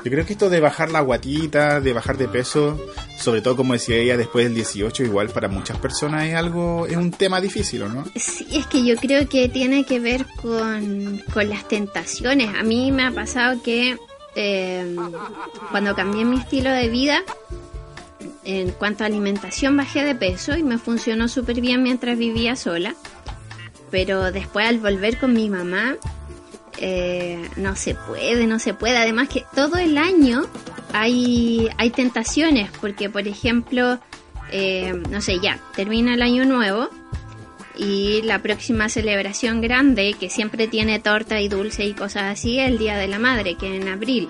[0.04, 2.80] yo creo que esto de bajar la guatita, de bajar de peso,
[3.18, 6.96] sobre todo como decía ella después del 18, igual para muchas personas es algo, es
[6.96, 8.04] un tema difícil, ¿o ¿no?
[8.14, 12.54] Sí, es que yo creo que tiene que ver con, con las tentaciones.
[12.54, 13.96] A mí me ha pasado que
[14.36, 14.96] eh,
[15.72, 17.22] cuando cambié mi estilo de vida,
[18.44, 22.94] en cuanto a alimentación bajé de peso y me funcionó súper bien mientras vivía sola.
[23.90, 25.96] Pero después al volver con mi mamá,
[26.80, 28.96] eh, no se puede, no se puede.
[28.96, 30.46] Además que todo el año
[30.92, 33.98] hay, hay tentaciones, porque por ejemplo,
[34.52, 36.88] eh, no sé, ya, termina el año nuevo
[37.76, 42.68] y la próxima celebración grande, que siempre tiene torta y dulce y cosas así, es
[42.68, 44.28] el Día de la Madre, que en abril.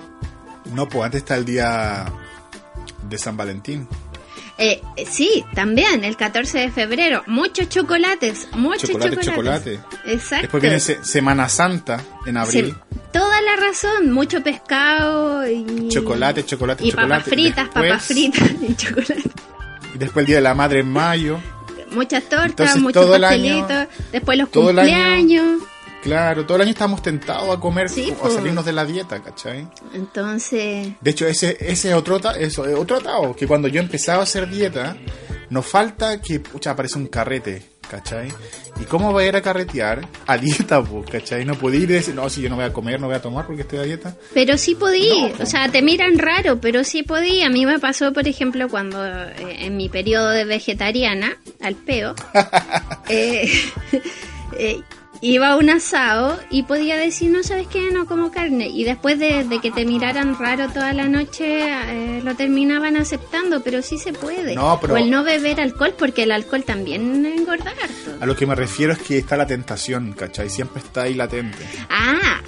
[0.73, 2.05] No, pues antes está el día
[3.09, 3.87] de San Valentín.
[4.61, 7.23] Eh, eh, sí, también, el 14 de febrero.
[7.27, 9.79] Muchos chocolates, muchos Chocolate, chocolates.
[9.79, 10.11] chocolate.
[10.13, 10.41] Exacto.
[10.43, 12.75] Después viene Se- Semana Santa en abril.
[12.91, 15.87] Sí, toda la razón, mucho pescado y...
[15.87, 17.09] Chocolate, chocolate, y chocolate.
[17.19, 19.23] papas fritas, Después- papas fritas y chocolate.
[19.95, 21.39] Y después el Día de la Madre en mayo.
[21.91, 25.63] Muchas tortas, Entonces, muchos todo el año- pastelitos, después los todo el año- cumpleaños.
[26.03, 28.33] Claro, todo el año estamos tentados a comer, Sí, a pues.
[28.33, 29.67] salirnos de la dieta, ¿cachai?
[29.93, 34.19] Entonces, De hecho, ese, ese es otro, eso, es otro atado, que cuando yo empezaba
[34.21, 34.95] a hacer dieta,
[35.49, 38.27] nos falta que, pucha, aparece un carrete ¿cachai?
[38.79, 41.43] ¿Y cómo va a ir a carretear a dieta, pues, ¿cachai?
[41.43, 43.21] No puede ir y decir, no, si yo no voy a comer, no voy a
[43.21, 44.15] tomar porque estoy a dieta.
[44.31, 45.41] Pero sí podí, No, po.
[45.43, 47.41] o sea, te miran raro, pero sí podí.
[47.41, 52.13] A mí me pasó, por ejemplo, cuando eh, en mi periodo de vegetariana, al peo,
[53.09, 53.49] eh,
[54.59, 54.81] eh,
[55.21, 58.67] iba a un asado y podía decir, no sabes qué, no como carne.
[58.67, 63.61] Y después de, de que te miraran raro toda la noche, eh, lo terminaban aceptando,
[63.61, 64.55] pero sí se puede.
[64.55, 68.17] No, pero- O el no beber alcohol, porque el alcohol también engorda harto.
[68.21, 70.49] A lo que me refiero es que está la tentación, ¿cachai?
[70.49, 71.57] Siempre está ahí latente.
[71.89, 72.41] Ah,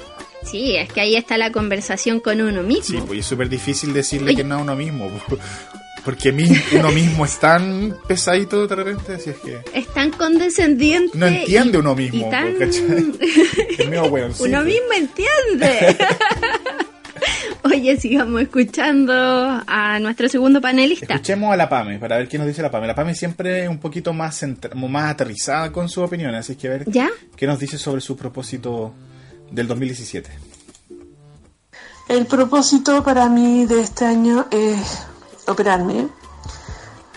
[0.43, 2.99] sí, es que ahí está la conversación con uno mismo.
[2.99, 4.37] Sí, pues es súper difícil decirle Oye.
[4.37, 5.11] que no a uno mismo.
[6.01, 6.05] po.
[6.05, 11.17] Porque mi- uno mismo es tan pesadito de repente, así es que es tan condescendiente.
[11.17, 12.55] no entiende y- uno mismo, y tan-.
[14.39, 15.97] Uno mismo entiende.
[17.63, 19.13] Oye, sigamos escuchando
[19.67, 21.13] a nuestro segundo panelista.
[21.13, 22.87] Escuchemos a la Pame para ver qué nos dice la Pame.
[22.87, 24.43] La Pame siempre es un poquito más,
[24.75, 27.09] más aterrizada con su opinión, así que a ver ¿Ya?
[27.35, 28.93] qué nos dice sobre su propósito
[29.51, 30.29] del 2017.
[32.09, 35.03] El propósito para mí de este año es
[35.47, 36.09] operarme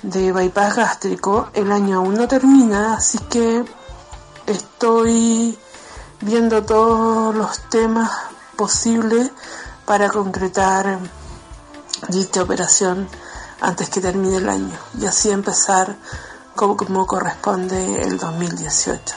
[0.02, 1.48] de bypass gástrico.
[1.54, 3.64] El año aún no termina, así que
[4.46, 5.58] estoy
[6.20, 8.10] viendo todos los temas
[8.56, 9.30] posibles
[9.84, 10.98] para concretar
[12.08, 13.08] dicha operación
[13.60, 15.96] antes que termine el año y así empezar
[16.54, 19.14] como, como corresponde el 2018.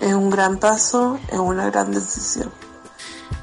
[0.00, 2.63] Es un gran paso, es una gran decisión.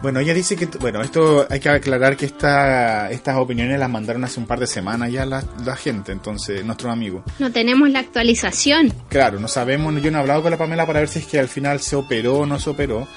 [0.02, 4.24] Bueno, ella dice que, bueno, esto hay que aclarar que esta, estas opiniones las mandaron
[4.24, 7.24] hace un par de semanas ya la, la gente, entonces, nuestros amigos.
[7.38, 8.91] No tenemos la actualización.
[9.10, 11.39] Claro, no sabemos, yo no he hablado con la Pamela para ver si es que
[11.39, 13.08] al final se operó o no se operó,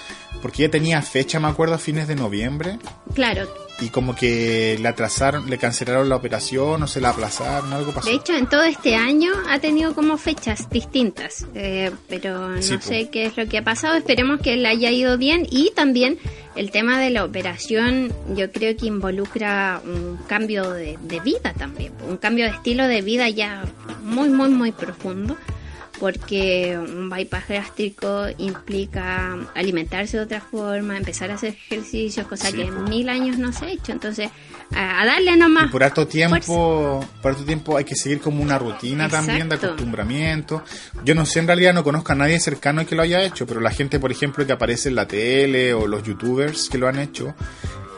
[0.43, 2.79] porque ella tenía fecha, me acuerdo, a fines de noviembre,
[3.15, 3.49] Claro,
[3.81, 8.09] y como que le atrasaron, le cancelaron la operación o se la aplazaron, algo pasó.
[8.09, 12.77] de hecho en todo este año ha tenido como fechas distintas, eh, pero no Sí,
[12.81, 13.97] sé qué es lo que ha pasado.
[13.97, 16.19] Esperemos que le haya ido bien y también
[16.55, 21.93] el tema de la operación yo creo que involucra un cambio de, de vida también,
[22.09, 23.65] un cambio de estilo de vida ya
[24.05, 25.37] muy, muy, muy profundo.
[26.01, 32.57] Porque un bypass gástrico implica alimentarse de otra forma, empezar a hacer ejercicios, cosa Sí,
[32.57, 33.93] que en mil años no se ha hecho.
[33.93, 34.29] Entonces,
[34.75, 35.67] a, a darle nomás.
[35.67, 36.13] Y por harto fuerza.
[36.13, 40.63] tiempo, por harto tiempo hay que seguir como una rutina también de acostumbramiento.
[41.05, 43.61] Yo no sé, en realidad no conozco a nadie cercano que lo haya hecho, pero
[43.61, 46.99] la gente, por ejemplo, que aparece en la tele o los youtubers que lo han
[46.99, 47.35] hecho,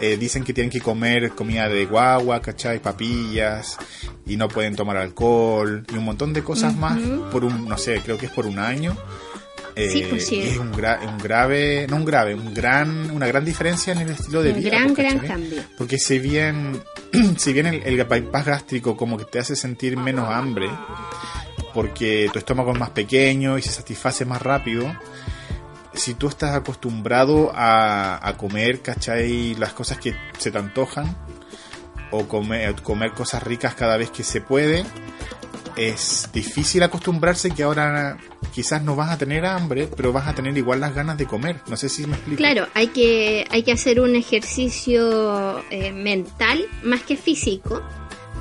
[0.00, 2.80] eh, dicen que tienen que comer comida de guagua, ¿cachai?
[2.80, 3.78] Papillas,
[4.26, 6.98] y no pueden tomar alcohol, y un montón de cosas más
[7.32, 8.96] por un, no sé, creo que es por un año.
[9.78, 10.40] Eh, Sí, pues sí.
[10.40, 14.08] es un, gra- un grave, no un grave, un gran, una gran diferencia en el
[14.10, 14.70] estilo de Un vida.
[14.70, 15.62] gran, pues, gran cambio.
[15.76, 16.80] Porque si bien,
[17.36, 20.68] si bien el, el bypass gástrico como que te hace sentir menos hambre,
[21.74, 24.86] porque tu estómago es más pequeño y se satisface más rápido,
[25.96, 29.54] si tú estás acostumbrado a, a comer, ¿cachai?
[29.56, 31.16] Las cosas que se te antojan,
[32.10, 34.84] o comer, comer cosas ricas cada vez que se puede,
[35.76, 38.16] es difícil acostumbrarse que ahora
[38.54, 41.60] quizás no vas a tener hambre, pero vas a tener igual las ganas de comer.
[41.68, 42.38] No sé si me explico.
[42.38, 47.82] Claro, hay que, hay que hacer un ejercicio eh, mental más que físico,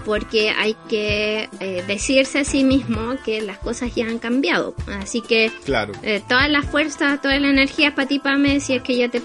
[0.06, 4.76] porque hay que eh, decirse a sí mismo que las cosas ya han cambiado.
[5.02, 5.94] Así que Claro.
[6.04, 9.10] eh, toda la fuerza, toda la energía es para ti, Pame, si es que ya
[9.10, 9.20] te,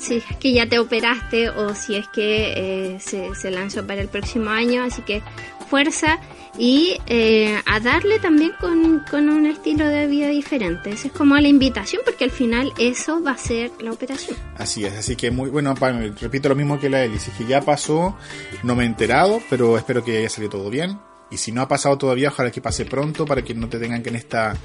[0.00, 2.52] si es que ya te operaste o si es que
[2.94, 4.82] eh, se, se lanzó para el próximo año.
[4.82, 5.22] Así que
[5.70, 6.18] fuerza
[6.58, 10.90] y eh, a darle también con, con un estilo de vida diferente.
[10.90, 14.36] Esa es como la invitación, porque al final eso va a ser la operación.
[14.56, 15.74] Así es, así que muy bueno,
[16.20, 18.16] repito lo mismo que la Eli, si es que ya pasó,
[18.62, 20.98] no me he enterado, pero espero que haya salido todo bien.
[21.28, 24.02] Y si no ha pasado todavía, ojalá que pase pronto para que no te tengan
[24.02, 24.56] que en esta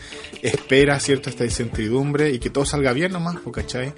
[0.43, 1.29] espera, ¿cierto?
[1.29, 3.93] Esta incertidumbre y que todo salga bien nomás, po, ¿cachai?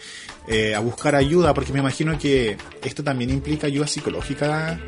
[0.47, 4.79] Eh, a buscar ayuda, porque me imagino que esto también implica ayuda psicológica,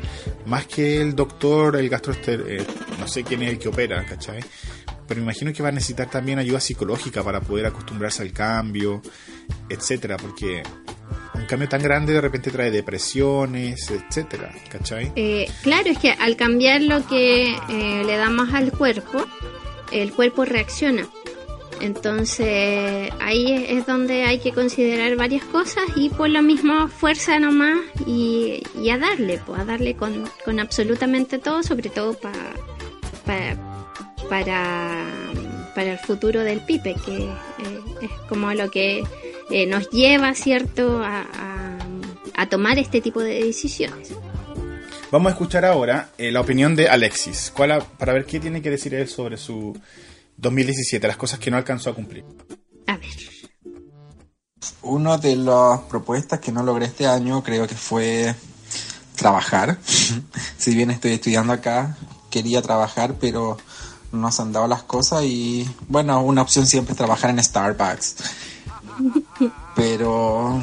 [0.46, 2.66] más que el doctor, el gastroester, eh,
[2.98, 4.40] no sé quién es el que opera, ¿cachai?
[5.06, 9.02] Pero me imagino que va a necesitar también ayuda psicológica para poder acostumbrarse al cambio,
[9.68, 10.62] etcétera, porque
[11.36, 15.12] un cambio tan grande de repente trae depresiones, etcétera, ¿cachai?
[15.16, 19.24] Eh, claro, es que al cambiar lo que eh, le damos al cuerpo,
[19.92, 21.06] el cuerpo reacciona.
[21.80, 27.78] Entonces ahí es, donde hay que considerar varias cosas y por lo mismo fuerza nomás
[28.06, 32.32] y, y a darle, pues a darle con, con absolutamente todo, sobre todo pa-
[34.28, 35.06] para,
[35.74, 39.04] para el futuro del pipe, que eh, es como lo que
[39.50, 41.78] eh, nos lleva, ¿cierto?, a, a-
[42.38, 44.10] a tomar este tipo de decisiones.
[45.10, 48.70] Vamos a escuchar ahora eh, la opinión de Alexis, cuál para ver qué tiene que
[48.70, 49.78] decir él sobre su
[50.36, 52.24] 2017, las cosas que no alcanzó a cumplir.
[52.88, 53.08] A ver.
[54.82, 58.34] Una de las propuestas que no logré este año creo que fue
[59.14, 59.78] trabajar.
[60.58, 61.96] si bien estoy estudiando acá,
[62.30, 63.56] quería trabajar, pero
[64.12, 68.16] no se han dado las cosas y bueno, una opción siempre es trabajar en Starbucks.
[69.74, 70.62] Pero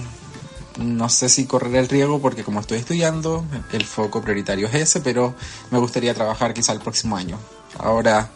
[0.79, 5.01] no sé si correr el riesgo porque como estoy estudiando, el foco prioritario es ese,
[5.01, 5.35] pero
[5.71, 7.37] me gustaría trabajar quizá el próximo año.
[7.77, 8.29] Ahora,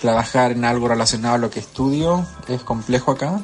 [0.00, 3.40] trabajar en algo relacionado a lo que estudio es complejo acá,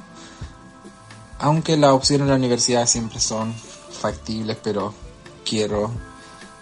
[1.38, 3.54] aunque las opciones en la universidad siempre son
[4.00, 4.94] factibles, pero
[5.44, 5.90] quiero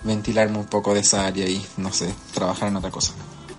[0.03, 3.12] ventilarme un poco de esa área y, no sé, trabajar en otra cosa.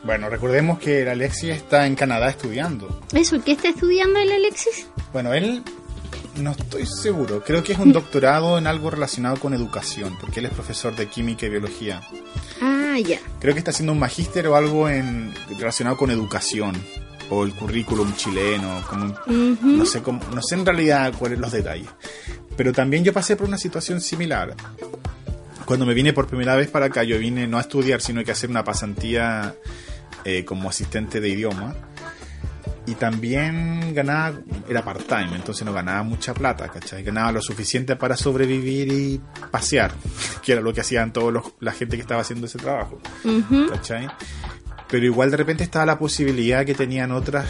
[0.03, 3.01] Bueno, recordemos que el Alexis está en Canadá estudiando.
[3.13, 4.87] ¿Eso qué está estudiando el Alexis?
[5.13, 5.63] Bueno, él
[6.35, 7.41] no estoy seguro.
[7.43, 11.07] Creo que es un doctorado en algo relacionado con educación, porque él es profesor de
[11.07, 12.01] química y biología.
[12.61, 13.19] Ah, ya.
[13.39, 16.75] Creo que está haciendo un magíster o algo en relacionado con educación
[17.29, 21.89] o el currículum chileno, como no sé cómo, no sé en realidad cuáles los detalles.
[22.57, 24.53] Pero también yo pasé por una situación similar.
[25.65, 28.31] Cuando me vine por primera vez para acá, yo vine no a estudiar, sino que
[28.31, 29.55] a hacer una pasantía
[30.25, 31.75] eh, como asistente de idioma.
[32.85, 37.01] Y también ganaba, era part-time, entonces no ganaba mucha plata, ¿cachai?
[37.01, 39.21] Ganaba lo suficiente para sobrevivir y
[39.51, 39.93] pasear,
[40.43, 42.99] que era lo que hacían todos los, la gente que estaba haciendo ese trabajo,
[43.69, 44.09] ¿cachai?
[44.89, 47.47] Pero igual de repente estaba la posibilidad que tenían otras,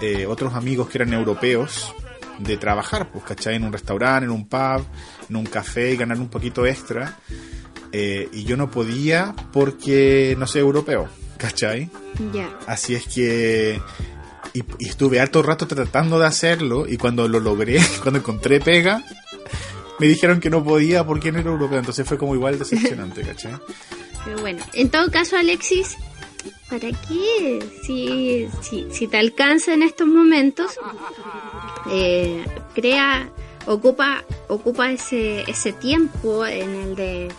[0.00, 1.92] eh, otros amigos que eran europeos
[2.38, 3.56] de trabajar, pues, ¿cachai?
[3.56, 4.84] En un restaurante, en un pub,
[5.28, 7.18] en un café y ganar un poquito extra.
[7.92, 11.08] Eh, y yo no podía porque no soy europeo,
[11.42, 11.90] ¿cachai?
[12.32, 12.56] Ya.
[12.66, 13.82] Así es que.
[14.54, 16.86] Y, y estuve harto rato tratando de hacerlo.
[16.86, 19.02] Y cuando lo logré, cuando encontré pega,
[19.98, 21.80] me dijeron que no podía porque no era europeo.
[21.80, 23.54] Entonces fue como igual decepcionante, ¿cachai?
[24.24, 25.96] Pero bueno, en todo caso, Alexis,
[26.70, 27.58] ¿para qué?
[27.84, 30.78] Si, si, si te alcanza en estos momentos,
[31.90, 33.30] eh, crea,
[33.66, 37.32] ocupa, ocupa ese, ese tiempo en el de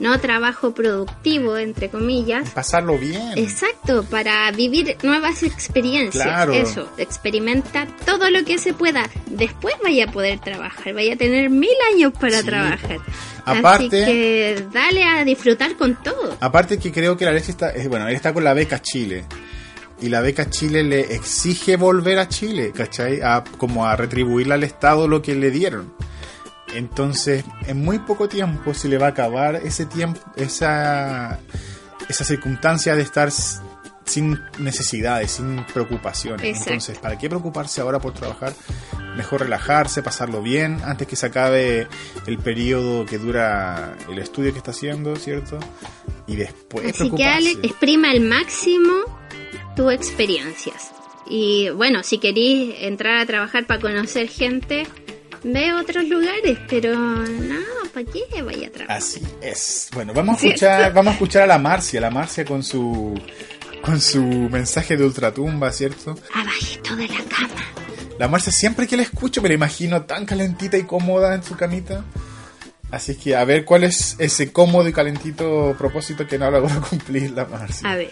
[0.00, 2.50] no trabajo productivo, entre comillas.
[2.50, 3.32] Pasarlo bien.
[3.36, 6.24] Exacto, para vivir nuevas experiencias.
[6.24, 6.52] Claro.
[6.52, 9.08] Eso, experimenta todo lo que se pueda.
[9.26, 12.98] Después vaya a poder trabajar, vaya a tener mil años para Sí, trabajar.
[13.44, 16.36] Aparte- Así que dale a disfrutar con todo.
[16.40, 19.24] Aparte que creo que la Alexis está, es, bueno, él está con la beca Chile.
[20.00, 23.20] Y la beca Chile le exige volver a Chile, ¿cachai?
[23.20, 25.92] A, como a retribuirle al Estado lo que le dieron.
[26.74, 31.38] Entonces, en muy poco tiempo se le va a acabar ese tiempo, esa,
[32.08, 33.30] esa circunstancia de estar
[34.08, 36.44] sin necesidades, sin preocupaciones.
[36.44, 36.70] Exacto.
[36.70, 38.54] Entonces, ¿para qué preocuparse ahora por trabajar?
[39.16, 41.88] Mejor relajarse, pasarlo bien, antes que se acabe
[42.26, 45.58] el periodo que dura el estudio que está haciendo, ¿cierto?
[46.26, 47.24] Y después Así que.
[47.24, 48.92] Alex, exprima al máximo
[49.76, 50.92] tus experiencias.
[51.28, 54.86] Y bueno, si querís entrar a trabajar para conocer gente,
[55.42, 57.56] ve a otros lugares, pero no,
[57.92, 58.96] ¿para qué vaya a trabajar?
[58.98, 59.88] Así es.
[59.94, 60.66] Bueno, vamos a ¿Cierto?
[60.66, 63.14] escuchar, vamos a escuchar a la Marcia, la Marcia con su
[63.82, 66.16] con su mensaje de ultratumba, ¿cierto?
[66.34, 67.62] Abajito de la cama.
[68.18, 71.56] La Marcia siempre que la escucho me la imagino tan calentita y cómoda en su
[71.56, 72.04] camita.
[72.90, 76.80] Así es que a ver cuál es ese cómodo y calentito propósito que no logró
[76.90, 77.88] cumplir la Marcia.
[77.88, 78.10] A ver,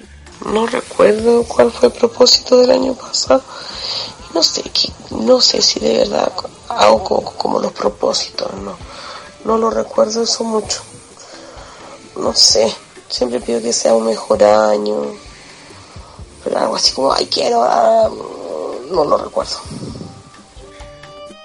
[0.53, 3.43] No recuerdo cuál fue el propósito del año pasado.
[4.37, 4.63] No sé,
[5.13, 6.31] no sé si de verdad
[6.69, 8.77] hago como, como los propósitos, no.
[9.47, 10.83] No lo recuerdo eso mucho.
[12.17, 12.71] No sé,
[13.09, 15.05] siempre pido que sea un mejor año.
[16.45, 18.11] Pero algo así como, ay, quiero, ah,
[18.91, 19.57] no lo recuerdo.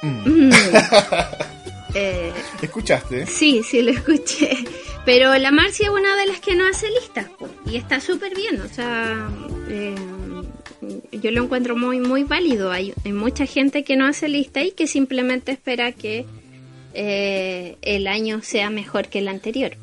[1.93, 3.25] eh, ¿Escuchaste?
[3.25, 4.65] sí, sí lo escuché.
[5.05, 7.27] Pero la Marcia es una de las que no hace listas,
[7.65, 9.29] y está súper bien, o sea,
[9.69, 9.95] eh,
[11.11, 12.71] yo lo encuentro muy, muy válido.
[12.71, 16.25] Hay, hay mucha gente que no hace lista y que simplemente espera que
[16.93, 19.73] eh, el año sea mejor que el anterior.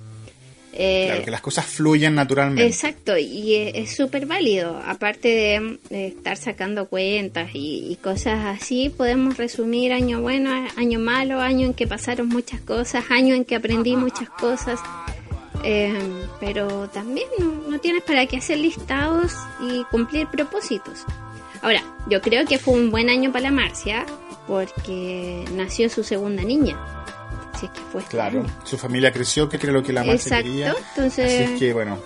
[0.74, 2.66] Eh, Claro, que las cosas fluyan naturalmente.
[2.66, 4.80] Exacto, y es es súper válido.
[4.84, 11.00] Aparte de, de estar sacando cuentas y, y cosas así, podemos resumir año bueno, año
[11.00, 14.78] malo, año en que pasaron muchas cosas, año en que aprendí muchas cosas.
[15.64, 15.92] Eh,
[16.40, 21.04] pero también no, no tienes para qué hacer listados y cumplir propósitos.
[21.62, 24.06] Ahora, yo creo que fue un buen año para la Marcia
[24.46, 26.76] porque nació su segunda niña.
[27.58, 30.74] Si es que fue Claro, su familia creció, que lo que la Marcia Exacto, quería.
[30.94, 31.98] entonces- Así es que, bueno,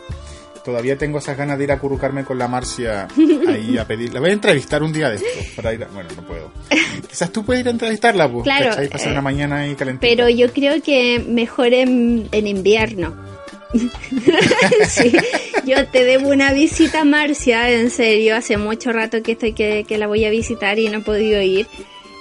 [0.65, 3.07] todavía tengo esas ganas de ir a currucarme con la Marcia
[3.49, 4.15] ahí a pedir.
[4.15, 6.51] La voy a entrevistar un día de estos para ir a- Bueno, no puedo.
[7.09, 8.45] Quizás tú puedes ir a entrevistarla, pues.
[8.45, 8.71] Claro.
[8.91, 10.09] Pasar eh, una mañana ahí calentita.
[10.09, 13.15] Pero yo creo que mejor en, en invierno.
[14.89, 15.13] sí,
[15.65, 18.37] yo te debo una visita, Marcia, en serio.
[18.37, 21.41] Hace mucho rato que estoy que, que la voy a visitar y no he podido
[21.41, 21.67] ir.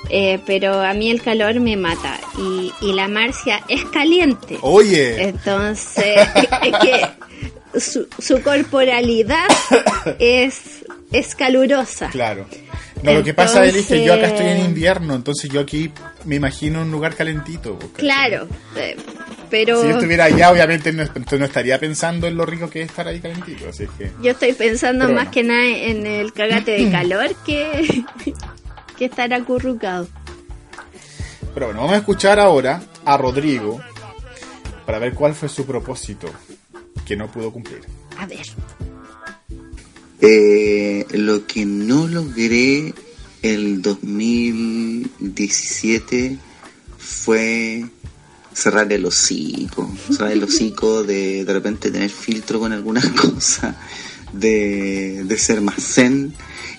[0.10, 2.20] Eh, pero a mí el calor me mata.
[2.38, 4.58] Y, y la Marcia es caliente.
[4.62, 6.28] Oye, Entonces,
[6.64, 9.47] es que su, su corporalidad
[10.20, 12.10] es, es calurosa.
[12.10, 12.45] claro.
[13.04, 15.91] No, lo que pasa Eli, es que yo acá estoy en invierno, entonces yo aquí
[16.26, 17.78] me imagino un lugar calentito.
[17.78, 17.91] ¿cachai?
[17.93, 18.95] Claro, eh,
[19.49, 22.89] pero Si yo estuviera allá, obviamente no, no estaría pensando en lo rico que es
[22.89, 23.70] estar ahí calentito.
[23.70, 25.32] Así que, yo estoy pensando Pero más bueno.
[25.32, 28.04] que nada en el cagate de calor que,
[28.97, 30.08] que estar acurrucado.
[31.54, 33.80] pero bueno, vamos a escuchar ahora a Rodrigo
[34.86, 36.30] para ver cuál fue su propósito
[37.06, 37.82] que no pudo cumplir.
[38.18, 38.45] A ver,
[40.22, 42.93] Eh, lo que no logré
[43.41, 46.38] el 2017
[46.97, 47.86] fue
[48.53, 53.76] cerrar el hocico, cerrar el hocico de de repente tener filtro con algunas cosas,
[54.34, 56.34] de, de ser más zen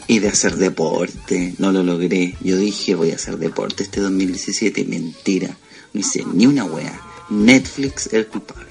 [0.07, 1.55] y de hacer deporte.
[1.59, 2.36] No lo logré.
[2.43, 5.57] Yo dije voy a hacer deporte este 2017, mentira.
[5.93, 7.01] No hice ni una wea.
[7.30, 8.70] Netflix es el culpable.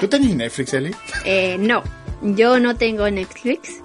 [0.00, 0.90] ¿Tú tenés Netflix, Eli?
[1.24, 1.84] eh, no,
[2.22, 3.80] yo no tengo Netflix.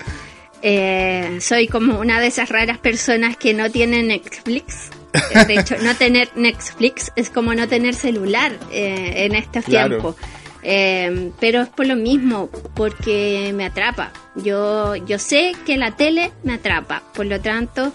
[0.62, 4.90] Eh, soy como una de esas raras personas que no tiene Netflix.
[5.14, 9.90] Eh, De hecho, no tener Netflix es como no tener celular eh, en estos Claro.
[9.90, 10.16] tiempos.
[10.62, 14.12] Eh, pero es por lo mismo, porque me atrapa.
[14.36, 17.94] Yo, yo sé que la tele me atrapa, por lo tanto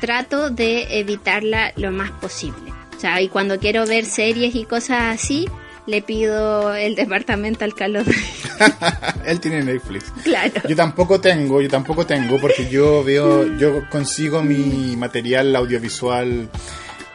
[0.00, 2.72] trato de evitarla lo más posible.
[2.96, 5.48] O sea, y cuando quiero ver series y cosas así,
[5.88, 8.04] le pido el departamento al calor.
[9.26, 10.12] Él tiene Netflix.
[10.22, 10.60] claro.
[10.68, 16.48] Yo tampoco tengo, yo tampoco tengo, porque yo veo, yo consigo mi material audiovisual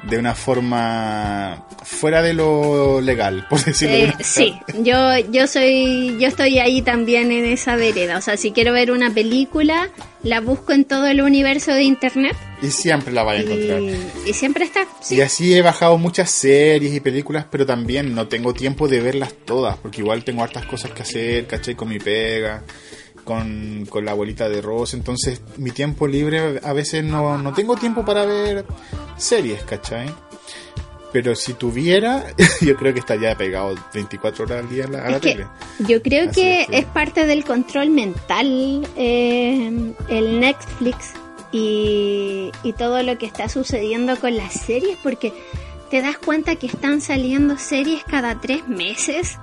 [0.09, 4.23] de una forma fuera de lo legal, por decirlo de Eh, forma.
[4.23, 8.17] sí, yo, yo soy, yo estoy ahí también en esa vereda.
[8.17, 9.89] O sea, si quiero ver una película,
[10.23, 13.81] la busco en todo el universo de internet Y siempre la vas a encontrar.
[13.81, 14.81] y, y siempre está.
[15.01, 15.15] sí.
[15.15, 19.33] Y así he bajado muchas series y películas, pero también no tengo tiempo de verlas
[19.45, 21.75] todas, porque igual tengo hartas cosas que hacer, ¿cachai?
[21.75, 22.63] Con mi pega,
[23.23, 27.75] con, con la abuelita de Ross, entonces mi tiempo libre a veces no, no tengo
[27.75, 28.65] tiempo para ver
[29.17, 30.09] series, ¿cachai?
[31.11, 32.25] Pero si tuviera,
[32.61, 35.45] yo creo que estaría pegado 24 horas al día a la, a tele.
[35.79, 41.11] yo creo Así que es que- es parte del control mental eh, el Netflix
[41.51, 45.31] y, y todo lo que está sucediendo con las series, porque
[45.91, 49.37] te das cuenta que están saliendo series cada tres meses.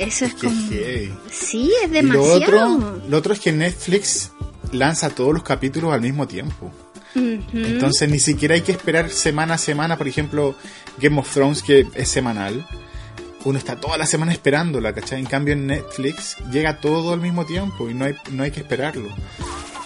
[0.00, 0.68] Eso es, Que como...
[0.70, 1.12] heavy.
[1.30, 2.34] Sí, es Y lo demasiado.
[2.76, 4.32] otro, lo otro es que Netflix
[4.72, 6.72] lanza todos los capítulos al mismo tiempo.
[7.14, 10.54] Entonces ni siquiera hay que esperar semana a semana, por ejemplo,
[10.98, 12.66] Game of Thrones que es semanal.
[13.44, 15.18] Uno está toda la semana esperándola, ¿cachai?
[15.18, 18.60] En cambio en Netflix llega todo al mismo tiempo y no hay, no hay que
[18.60, 19.08] esperarlo.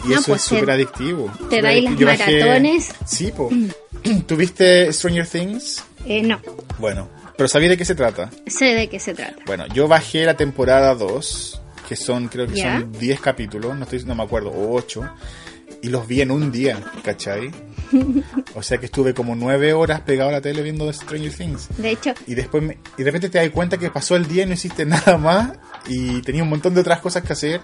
[0.05, 1.31] Y No, eso pues es súper adictivo.
[1.49, 1.97] te dais las.
[1.97, 2.89] Yo bajé- maratones.
[3.07, 3.49] Sí, po.
[4.27, 5.83] ¿Tuviste Stranger Things?
[6.05, 6.41] Eh, no,
[6.79, 8.31] Bueno, pero ¿sabías de qué se trata?
[8.47, 9.37] sé de qué se trata.
[9.47, 12.81] Bueno, yo bajé la temporada 2, que son, creo que Ya.
[12.81, 15.03] son 10 capítulos, no, estoy, no me acuerdo, o 8,
[15.83, 17.51] y los vi en un día, ¿cachai?
[18.55, 21.69] O sea que estuve como 9 horas pegado a la tele viendo Stranger Things.
[21.77, 24.45] De hecho, Y después me- y de repente te das cuenta que pasó el día
[24.45, 25.53] y no hiciste nada más,
[25.87, 27.61] y tenía un montón de otras cosas que hacer.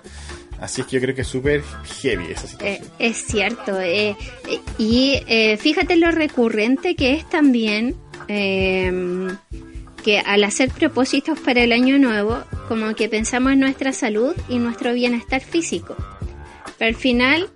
[0.60, 1.62] Así es que yo creo que es súper
[2.02, 2.86] heavy esa eh, situación.
[2.98, 3.80] es cierto.
[3.80, 4.10] eh,
[4.46, 7.96] eh, y eh, fíjate lo recurrente que es también
[8.32, 9.28] eh,
[10.04, 14.58] que al hacer propósitos para el año nuevo, como que pensamos en nuestra salud y
[14.58, 15.96] nuestro bienestar físico.
[16.78, 17.50] Pero al final,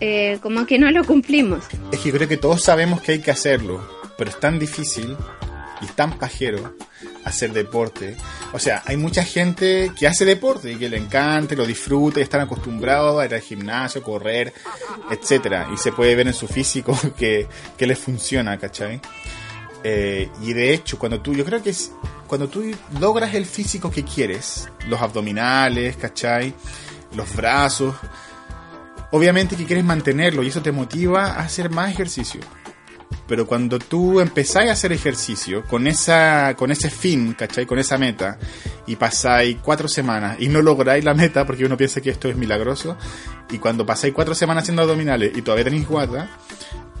[0.00, 1.64] eh, como que no lo cumplimos.
[1.90, 3.80] Es que creo que todos sabemos que hay que hacerlo,
[4.18, 5.16] pero es tan difícil
[5.80, 6.76] y tan pajero
[7.24, 8.16] hacer deporte.
[8.52, 12.22] O sea, hay mucha gente que hace deporte y que le encanta, lo disfruta y
[12.22, 14.52] están acostumbrados a ir al gimnasio, correr,
[15.10, 17.48] etcétera Y se puede ver en su físico que,
[17.78, 19.00] que les funciona, ¿cachai?
[19.84, 21.92] Eh, y de hecho, cuando tú, yo creo que es
[22.26, 22.64] cuando tú
[22.98, 26.54] logras el físico que quieres, los abdominales, ¿cachai?
[27.14, 27.94] Los brazos,
[29.10, 32.40] obviamente que quieres mantenerlo y eso te motiva a hacer más ejercicio.
[33.28, 37.66] Pero cuando tú empezáis a hacer ejercicio con esa con ese fin, ¿cachai?
[37.66, 38.38] Con esa meta
[38.86, 42.36] y pasáis cuatro semanas y no lográis la meta porque uno piensa que esto es
[42.36, 42.96] milagroso
[43.50, 46.28] y cuando pasáis cuatro semanas haciendo abdominales y todavía tenéis guata,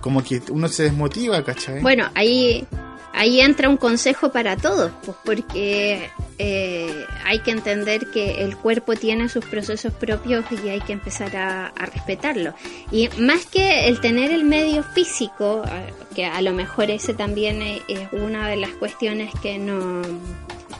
[0.02, 1.80] como que uno se desmotiva, ¿cachai?
[1.80, 2.66] Bueno, ahí,
[3.14, 8.94] ahí entra un consejo para todos, pues porque eh, hay que entender que el cuerpo
[8.96, 12.52] tiene sus procesos propios y hay que empezar a, respetarlo.
[12.90, 17.62] Y más que el tener el medio físico, eh, que a lo mejor ese también
[17.62, 20.02] es una de las cuestiones que no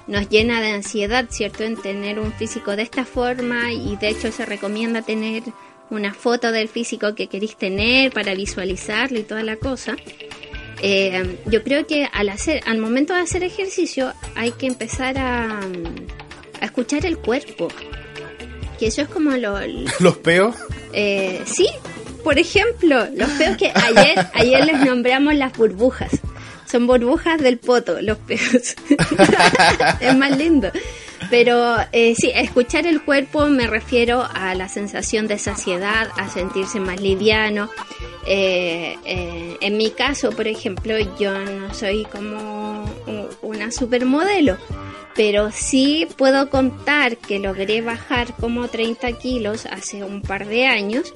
[0.08, 1.62] nos llena de ansiedad, ¿cierto?
[1.62, 5.44] En tener un físico de esta forma y de hecho se recomienda tener
[5.92, 9.94] una foto del físico que queréis tener para visualizarlo y toda la cosa.
[10.80, 15.60] Eh, yo creo que al hacer, al momento de hacer ejercicio hay que empezar a,
[16.60, 17.68] a escuchar el cuerpo.
[18.78, 19.58] Que eso es como lo,
[20.00, 20.56] Los peos.
[20.92, 21.68] eh, sí,
[22.24, 26.10] por ejemplo, los peos que ayer, ayer les nombramos las burbujas.
[26.70, 28.74] Son burbujas del poto, los peos.
[30.00, 30.72] es más lindo.
[31.32, 36.78] Pero eh, sí, escuchar el cuerpo me refiero a la sensación de saciedad, a sentirse
[36.78, 37.70] más liviano.
[38.26, 42.84] Eh, eh, en mi caso, por ejemplo, yo no soy como
[43.40, 44.58] una supermodelo,
[45.14, 51.14] pero sí puedo contar que logré bajar como 30 kilos hace un par de años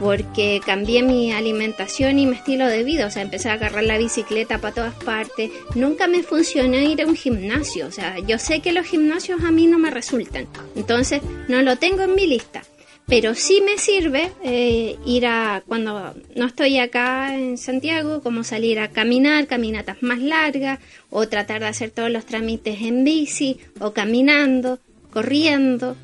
[0.00, 3.98] porque cambié mi alimentación y mi estilo de vida, o sea, empecé a agarrar la
[3.98, 5.50] bicicleta para todas partes.
[5.74, 9.50] Nunca me funcionó ir a un gimnasio, o sea, yo sé que los gimnasios a
[9.50, 12.62] mí no me resultan, entonces no lo tengo en mi lista.
[13.06, 18.78] Pero sí me sirve eh, ir a, cuando no estoy acá en Santiago, como salir
[18.78, 20.78] a caminar, caminatas más largas,
[21.10, 24.78] o tratar de hacer todos los trámites en bici, o caminando,
[25.10, 25.96] corriendo.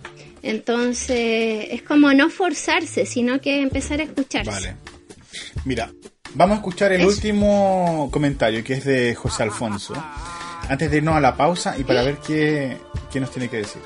[0.47, 4.51] Entonces, es como no forzarse, sino que empezar a escucharse.
[4.51, 4.77] Vale.
[5.65, 5.91] Mira,
[6.35, 7.09] vamos a escuchar el Eso.
[7.09, 9.95] último comentario que es de José Alfonso.
[10.69, 12.77] Antes de irnos a la pausa y para ver qué,
[13.13, 13.83] qué nos tiene que decir.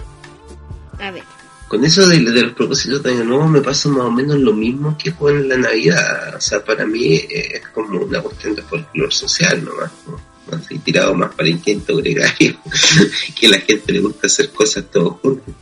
[0.98, 1.22] A ver.
[1.66, 4.52] Con eso de, de los propósitos de año nuevo me pasa más o menos lo
[4.52, 6.34] mismo que con la Navidad.
[6.36, 9.90] O sea, para mí eh, es como una cuestión de folclore social nomás.
[10.06, 10.56] ¿no?
[10.56, 12.58] Así tirado más para el quinto gregario,
[13.38, 15.54] que a la gente le gusta hacer cosas todos juntos.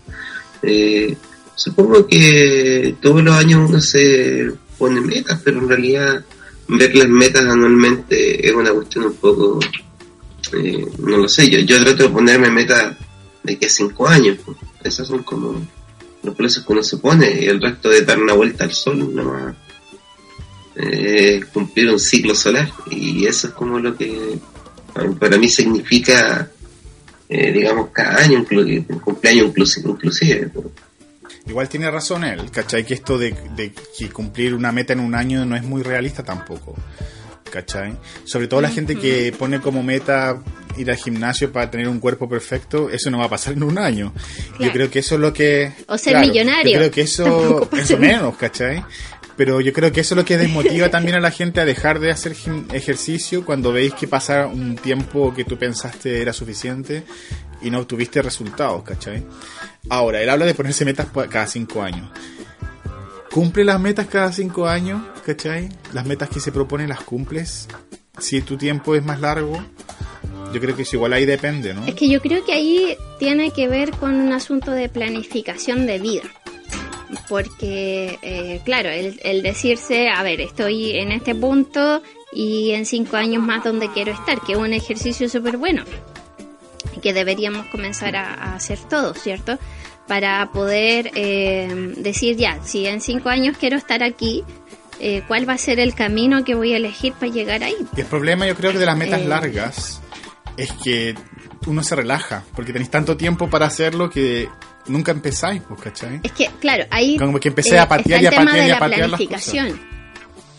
[0.62, 1.16] Eh,
[1.54, 6.24] supongo que todos los años uno se pone metas, pero en realidad
[6.68, 9.58] ver las metas anualmente es una cuestión un poco,
[10.52, 12.96] eh, no lo sé, yo, yo trato de ponerme metas
[13.42, 14.58] de que cinco años, pues.
[14.84, 15.66] esos son como
[16.22, 19.14] los plazos que uno se pone y el resto de dar una vuelta al sol
[19.14, 19.54] nomás
[20.76, 24.38] eh, cumplir un ciclo solar y eso es como lo que
[25.18, 26.50] para mí significa
[27.28, 28.44] eh, digamos cada año
[29.04, 30.50] cumpleaños inclusive, inclusive.
[31.46, 32.84] Igual tiene razón él, ¿cachai?
[32.84, 36.22] Que esto de, de que cumplir una meta en un año no es muy realista
[36.22, 36.74] tampoco,
[37.50, 37.96] ¿cachai?
[38.24, 40.38] Sobre todo la gente que pone como meta
[40.76, 43.78] ir al gimnasio para tener un cuerpo perfecto, eso no va a pasar en un
[43.78, 44.12] año.
[44.60, 45.72] Yo creo que eso es lo que...
[45.86, 46.72] O ser millonario.
[46.72, 48.12] Yo creo que eso Tampoco pasa es nada.
[48.12, 48.84] menos, ¿cachai?
[49.38, 52.00] Pero yo creo que eso es lo que desmotiva también a la gente a dejar
[52.00, 52.34] de hacer
[52.72, 57.04] ejercicio cuando veis que pasa un tiempo que tú pensaste era suficiente
[57.62, 59.24] y no obtuviste resultados, ¿cachai?
[59.88, 62.10] Ahora, él habla de ponerse metas cada cinco años.
[63.30, 65.02] ¿Cumple las metas cada cinco años?
[65.24, 65.68] ¿Cachai?
[65.92, 67.68] Las metas que se proponen las cumples.
[68.18, 69.62] Si tu tiempo es más largo,
[70.52, 71.86] yo creo que eso igual ahí depende, ¿no?
[71.86, 75.98] Es que yo creo que ahí tiene que ver con un asunto de planificación de
[76.00, 76.22] vida.
[77.28, 82.02] Porque, eh, claro, el, el decirse, a ver, estoy en este punto
[82.32, 85.84] y en cinco años más donde quiero estar, que es un ejercicio súper bueno
[87.02, 89.56] que deberíamos comenzar a, a hacer todos, ¿cierto?
[90.08, 94.42] Para poder eh, decir ya, si en cinco años quiero estar aquí,
[94.98, 97.76] eh, ¿cuál va a ser el camino que voy a elegir para llegar ahí?
[97.96, 99.24] Y el problema yo creo que de las metas Eh.
[99.28, 100.00] largas
[100.56, 101.14] es que
[101.66, 104.48] uno se relaja, porque tenéis tanto tiempo para hacerlo que
[104.88, 106.20] nunca empezáis, pues, ¿cachai?
[106.22, 107.14] Es que, claro, ahí.
[107.14, 108.74] eh, Como que empecé a patear está y el a tema patear de y a
[108.74, 109.80] la patear las planificación.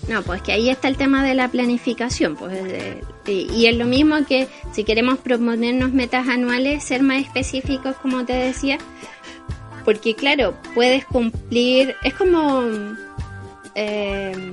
[0.07, 2.35] No, pues que ahí está el tema de la planificación.
[2.35, 7.21] Pues, de- y, y es lo mismo que si queremos proponernos metas anuales, ser más
[7.21, 8.77] específicos, como te decía.
[9.85, 11.95] Porque, claro, puedes cumplir.
[12.03, 12.63] Es como.
[13.75, 14.51] eh,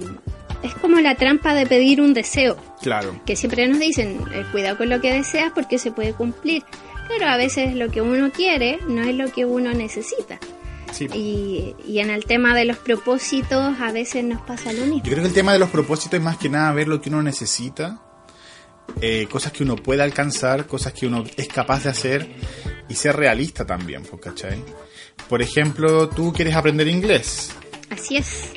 [0.63, 3.21] es como la trampa de pedir un deseo Claro.
[3.25, 6.65] que siempre nos dicen, eh, cuidado con lo que deseas porque se puede cumplir.
[7.09, 10.39] Claro, a veces lo que uno quiere no es lo que uno necesita.
[10.93, 11.07] Sí.
[11.13, 15.03] Y, y en el tema de los propósitos a veces nos pasa lo mismo.
[15.05, 17.11] Yo creo que el tema de los propósitos es más que nada ver lo que
[17.11, 18.01] uno necesita,
[19.01, 22.27] eh, cosas que uno puede alcanzar, cosas que uno es capaz de hacer
[22.89, 24.63] y ser realista también, pues, ¿cachai?
[25.29, 27.51] Por ejemplo, tú quieres aprender inglés.
[27.91, 28.51] Así es.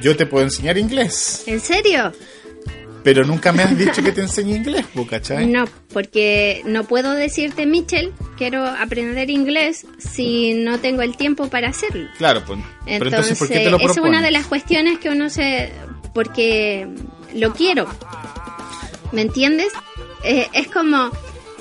[0.00, 2.12] Yo te puedo enseñar inglés, ¿En serio?
[3.04, 5.46] Pero nunca me has dicho que te enseñe inglés, ¿cachai?
[5.46, 11.68] No, porque no puedo decirte, Michelle, quiero aprender inglés si no tengo el tiempo para
[11.68, 12.08] hacerlo.
[12.18, 12.58] Claro, pues.
[12.86, 14.08] Pero entonces, Entonces, ¿por qué te lo esa es propones?
[14.18, 15.70] una de las cuestiones que uno se...
[16.14, 16.88] porque
[17.34, 17.86] lo quiero.
[19.12, 19.72] ¿Me entiendes?
[20.24, 21.10] Eh, es como...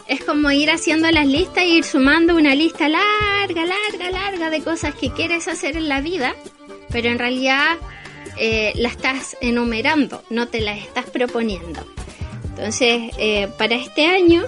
[0.07, 4.61] Es como ir haciendo las listas e ir sumando una lista larga, larga, larga de
[4.61, 6.35] cosas que quieres hacer en la vida,
[6.89, 7.77] pero en realidad
[8.37, 11.85] eh, la estás enumerando, no te las estás proponiendo.
[12.49, 14.43] Entonces, eh, para este año,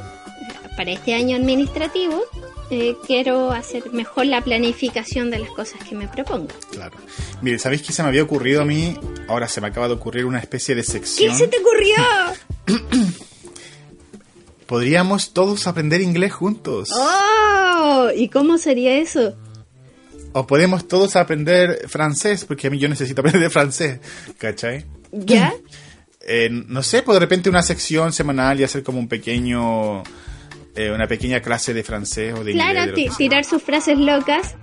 [0.77, 2.23] para este año administrativo
[2.69, 6.49] eh, quiero hacer mejor la planificación de las cosas que me propongo.
[6.71, 6.97] Claro.
[7.41, 8.97] Mire, ¿sabéis qué se me había ocurrido a mí?
[9.27, 11.37] Ahora se me acaba de ocurrir una especie de ¿Qué sección.
[11.37, 11.95] se te ocurrió?
[14.67, 16.89] Podríamos todos aprender inglés juntos.
[16.93, 18.09] ¡Oh!
[18.15, 19.35] ¿Y cómo sería eso?
[20.37, 23.99] O podemos todos aprender francés, porque a mí yo necesito aprender francés.
[24.37, 24.85] ¿Cachai?
[25.13, 25.53] ¿Ya?
[26.27, 30.03] Eh, no sé, pues de repente una sección semanal y hacer como un pequeño.
[30.75, 32.71] eh, una pequeña clase de francés o de inglés.
[32.73, 34.55] Claro, tirar sus frases locas.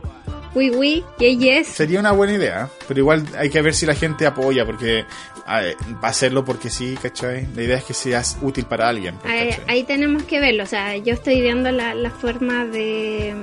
[0.54, 1.66] Oui, oui, yes, yes.
[1.68, 5.04] Sería una buena idea, pero igual hay que ver si la gente apoya, porque eh,
[5.46, 7.46] va a hacerlo porque sí, ¿cachai?
[7.56, 9.16] La idea es que seas útil para alguien.
[9.16, 10.64] pues, Ahí, ahí tenemos que verlo.
[10.64, 13.34] O sea, yo estoy viendo la, la forma de,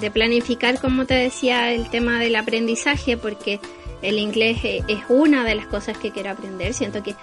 [0.00, 3.60] de planificar, como te decía, el tema del aprendizaje, porque
[4.02, 6.74] el inglés e- es una de las cosas que quiero aprender.
[6.74, 7.14] Siento que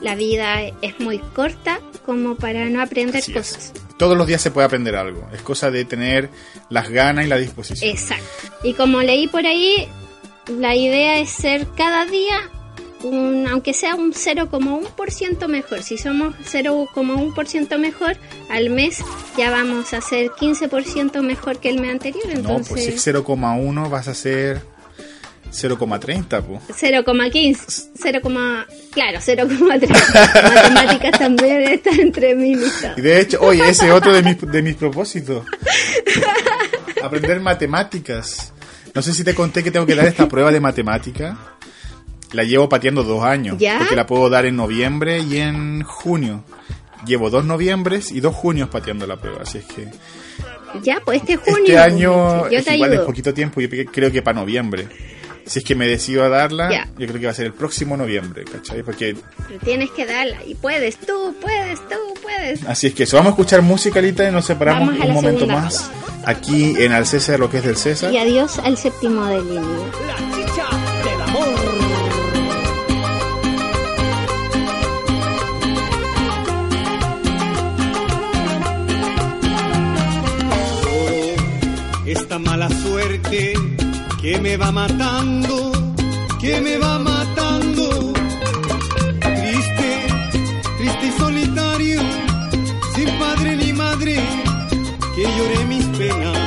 [0.00, 3.72] la vida es muy corta como para no aprender Así es.
[3.96, 5.28] Todos los días se puede aprender algo.
[5.32, 6.30] Es cosa de tener
[6.68, 7.90] las ganas y la disposición.
[7.90, 8.24] Exacto.
[8.62, 9.88] Y como leí por ahí,
[10.48, 12.50] la idea es ser cada día,
[13.02, 15.82] un, aunque sea un 0,1% mejor.
[15.82, 18.16] Si somos 0,1% mejor,
[18.50, 19.02] al mes
[19.36, 22.26] ya vamos a ser 15% mejor que el mes anterior.
[22.26, 24.73] no, pues si Entonces, es 0,1 vas a ser
[25.54, 26.60] 0,30, pues.
[27.04, 28.20] 0,15, 0,
[28.92, 30.54] claro, 0,3.
[30.54, 32.94] Matemáticas también está entre mi lista.
[32.96, 35.44] Y de hecho, oye, ese es otro de mis, de mis propósitos.
[37.02, 38.52] Aprender matemáticas.
[38.94, 41.36] No sé si te conté que tengo que dar esta prueba de matemática.
[42.32, 43.56] La llevo pateando dos años.
[43.58, 43.78] ¿Ya?
[43.78, 46.44] Porque la puedo dar en noviembre y en junio.
[47.06, 49.42] Llevo dos noviembres y dos junios pateando la prueba.
[49.42, 49.88] Así es que
[50.82, 51.58] Ya, pues este junio.
[51.66, 53.06] este año yo es te igual es ayudo.
[53.06, 53.60] poquito tiempo.
[53.60, 54.88] Yo creo que para noviembre.
[55.46, 57.96] Si es que me decido a darla, yo creo que va a ser el próximo
[57.96, 58.82] noviembre, ¿cachai?
[58.82, 59.16] Porque
[59.48, 60.38] Pero tienes que darla.
[60.44, 62.64] Y puedes, tú puedes, tú puedes.
[62.64, 65.46] Así es que eso, vamos a escuchar música, Lita, y nos separamos Vamos un momento
[65.46, 65.90] más.
[66.24, 68.12] Aquí en Al César, lo que es del César.
[68.12, 69.60] Y adiós al séptimo de línea.
[70.06, 70.68] La chicha
[71.04, 71.74] del amor.
[82.06, 83.54] esta mala suerte
[84.24, 85.70] que me va matando,
[86.40, 88.14] que me va matando.
[89.20, 89.88] Triste,
[90.78, 92.00] triste y solitario,
[92.94, 94.16] sin padre ni madre,
[95.14, 96.38] que lloré mis penas.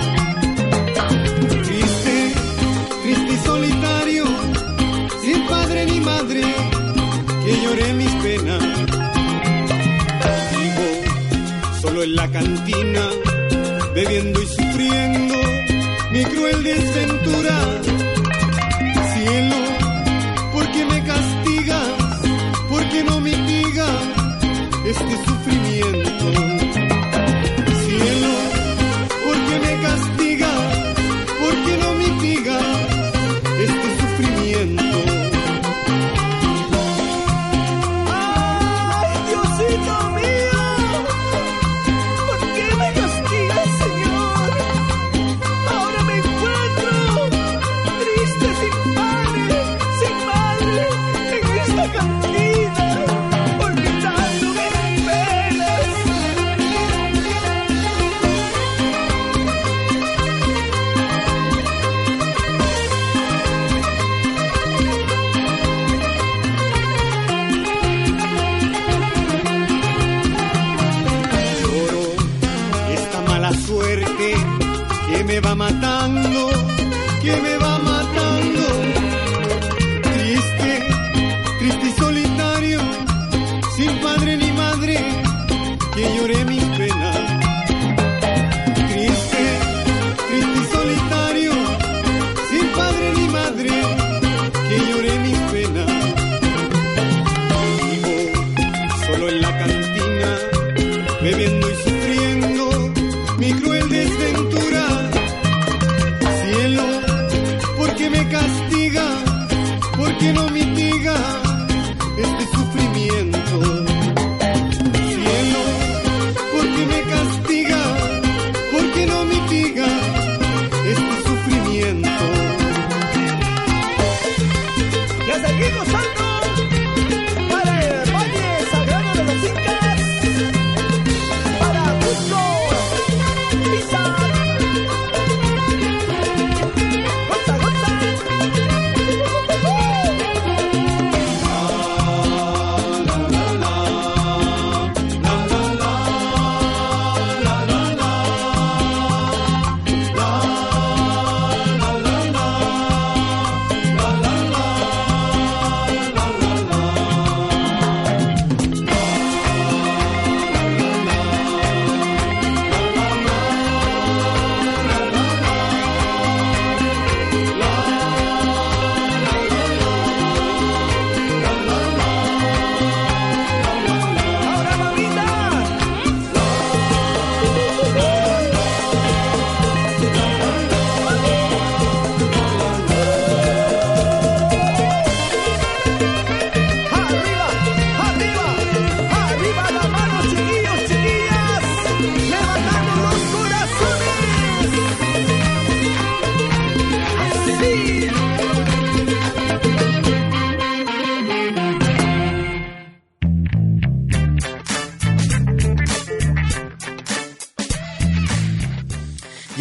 [1.68, 2.16] Triste,
[3.04, 4.26] triste y solitario,
[5.24, 6.42] sin padre ni madre,
[7.46, 8.64] que lloré mis penas.
[10.52, 10.88] Vivo
[11.80, 13.04] solo en la cantina
[13.94, 15.36] bebiendo y sufriendo
[16.12, 17.27] mi cruel desventura.
[24.90, 25.37] Este sufrimiento?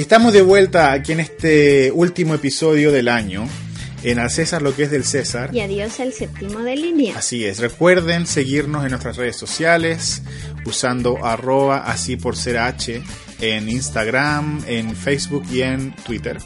[0.06, 3.44] Estamos de vuelta aquí en este último episodio del año,
[4.04, 5.52] en Al César lo que es del César.
[5.52, 7.18] Y adiós al séptimo de línea.
[7.18, 10.22] Así es, recuerden seguirnos en nuestras redes sociales
[10.64, 13.02] usando arroba así por ser H
[13.40, 16.38] en Instagram, en Facebook y en Twitter.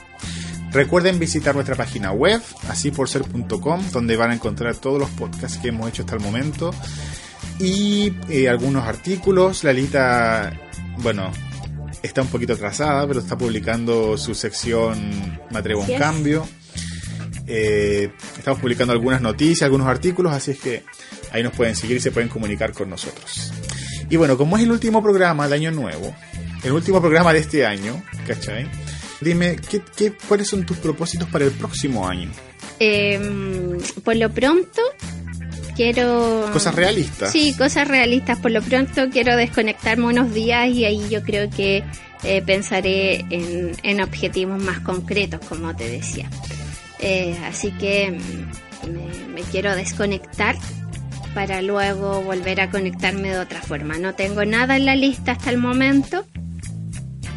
[0.72, 5.58] Recuerden visitar nuestra página web, así por ser.com, donde van a encontrar todos los podcasts
[5.58, 6.70] que hemos hecho hasta el momento
[7.58, 9.64] y eh, algunos artículos.
[9.64, 10.50] Lalita,
[11.02, 11.30] bueno,
[12.02, 16.48] está un poquito atrasada, pero está publicando su sección Me atrevo a un cambio.
[17.46, 20.84] Eh, estamos publicando algunas noticias, algunos artículos, así es que
[21.32, 23.52] ahí nos pueden seguir y se pueden comunicar con nosotros.
[24.08, 26.14] Y bueno, como es el último programa de Año Nuevo,
[26.62, 28.68] el último programa de este año, ¿cachai?
[29.20, 32.30] Dime, ¿qué, qué, cuáles son tus propósitos para el próximo año?
[32.78, 34.80] Eh, por lo pronto,
[35.72, 36.48] quiero...
[36.52, 37.30] Cosas realistas.
[37.32, 38.38] Sí, cosas realistas.
[38.38, 41.82] Por lo pronto quiero desconectarme unos días y ahí yo creo que
[42.24, 46.28] eh, pensaré en, en objetivos más concretos, como te decía.
[46.98, 50.56] Eh, así que mm, me, me quiero desconectar
[51.34, 53.98] para luego volver a conectarme de otra forma.
[53.98, 56.26] No tengo nada en la lista hasta el momento.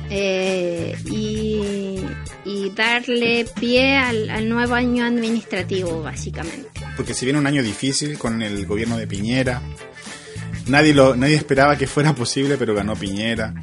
[0.10, 2.00] eh, y,
[2.46, 6.70] y darle pie al, al nuevo año administrativo, básicamente.
[6.96, 9.62] Porque si viene un año difícil con el gobierno de Piñera,
[10.68, 13.54] nadie lo nadie esperaba que fuera posible, pero ganó Piñera.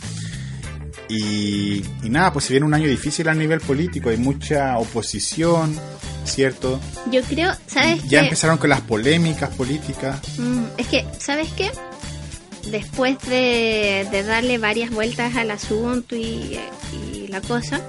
[1.09, 5.77] Y, y nada, pues si viene un año difícil a nivel político, hay mucha oposición,
[6.24, 6.78] ¿cierto?
[7.11, 10.20] Yo creo, ¿sabes Ya empezaron con las polémicas políticas.
[10.39, 11.70] Mm, es que, ¿sabes qué?
[12.70, 16.61] Después de, de darle varias vueltas al asunto y,
[16.93, 17.81] y la cosa,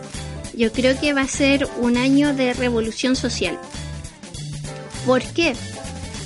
[0.55, 3.59] yo creo que va a ser un año de revolución social.
[5.05, 5.53] ¿Por qué?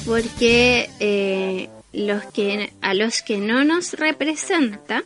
[0.05, 5.03] Porque eh, los que, a los que no nos representa,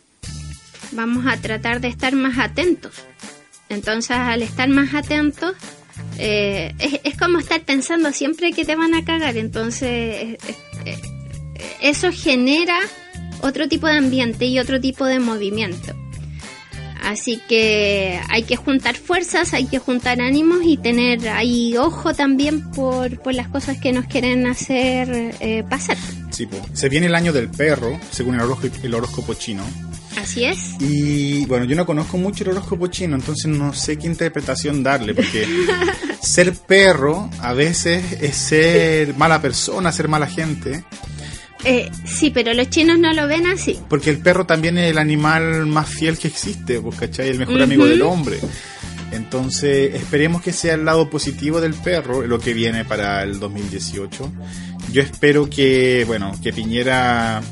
[0.92, 2.92] vamos a tratar de estar más atentos.
[3.68, 5.54] Entonces, al estar más atentos,
[6.18, 6.74] eh,
[7.04, 9.36] es, como estar pensando siempre que te van a cagar.
[9.36, 10.56] Entonces, es- es-
[10.86, 12.78] eh, eso genera
[13.42, 15.94] otro tipo de ambiente y otro tipo de movimiento.
[17.02, 22.70] Así que hay que juntar fuerzas, hay que juntar ánimos y tener ahí ojo también
[22.70, 25.96] por, por las cosas que nos quieren hacer eh, pasar.
[26.30, 26.56] Sí, po.
[26.72, 29.64] se viene el año del perro, según el horóscopo, el horóscopo chino.
[30.16, 30.74] Así es.
[30.80, 35.14] Y bueno, yo no conozco mucho el horóscopo chino, entonces no sé qué interpretación darle,
[35.14, 35.46] porque
[36.22, 40.84] ser perro a veces es ser mala persona, ser mala gente,
[41.64, 43.78] Eh, sí, pero los chinos no lo ven así.
[43.88, 47.28] porque el perro también es el animal más fiel que existe, ¿cachai?
[47.28, 48.38] El mejor amigo del hombre.
[49.12, 54.32] Entonces, esperemos que sea el lado positivo del perro, lo que viene para el 2018.
[54.92, 57.42] Yo espero que, bueno, que Piñera...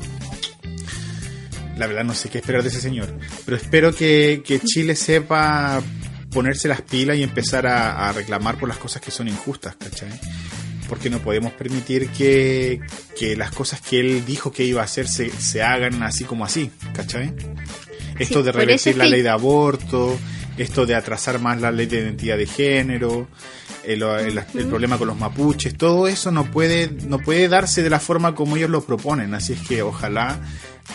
[1.77, 5.81] La verdad no sé qué esperar de ese señor, pero espero que, que Chile sepa
[6.29, 10.09] ponerse las pilas y empezar a, a reclamar por las cosas que son injustas, ¿cachai?
[10.89, 12.81] Porque no podemos permitir que,
[13.17, 16.43] que las cosas que él dijo que iba a hacer se, se hagan así como
[16.43, 17.33] así, ¿cachai?
[18.17, 20.17] Esto Sí, de revertir la ley de aborto,
[20.57, 23.27] esto de atrasar más la ley de identidad de género,
[23.85, 27.89] el, el- el problema con los mapuches, todo eso no puede, no puede darse de
[27.89, 29.33] la forma como ellos lo proponen.
[29.35, 30.39] Así es que ojalá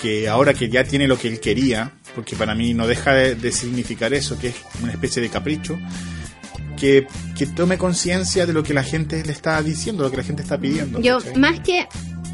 [0.03, 3.37] que ahora que ya tiene lo que él quería, porque para mí no deja de,
[3.37, 5.79] de significar eso, que es una especie de capricho,
[6.77, 7.07] que,
[7.37, 10.43] que tome conciencia de lo que la gente le está diciendo, lo que la gente
[10.43, 11.01] está pidiendo.
[11.01, 11.37] Yo, ¿cachai?
[11.37, 11.87] más que,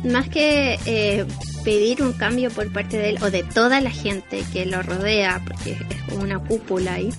[0.04, 1.24] más que eh,
[1.64, 5.42] pedir un cambio por parte de él o de toda la gente que lo rodea,
[5.46, 7.10] porque es como una cúpula ahí,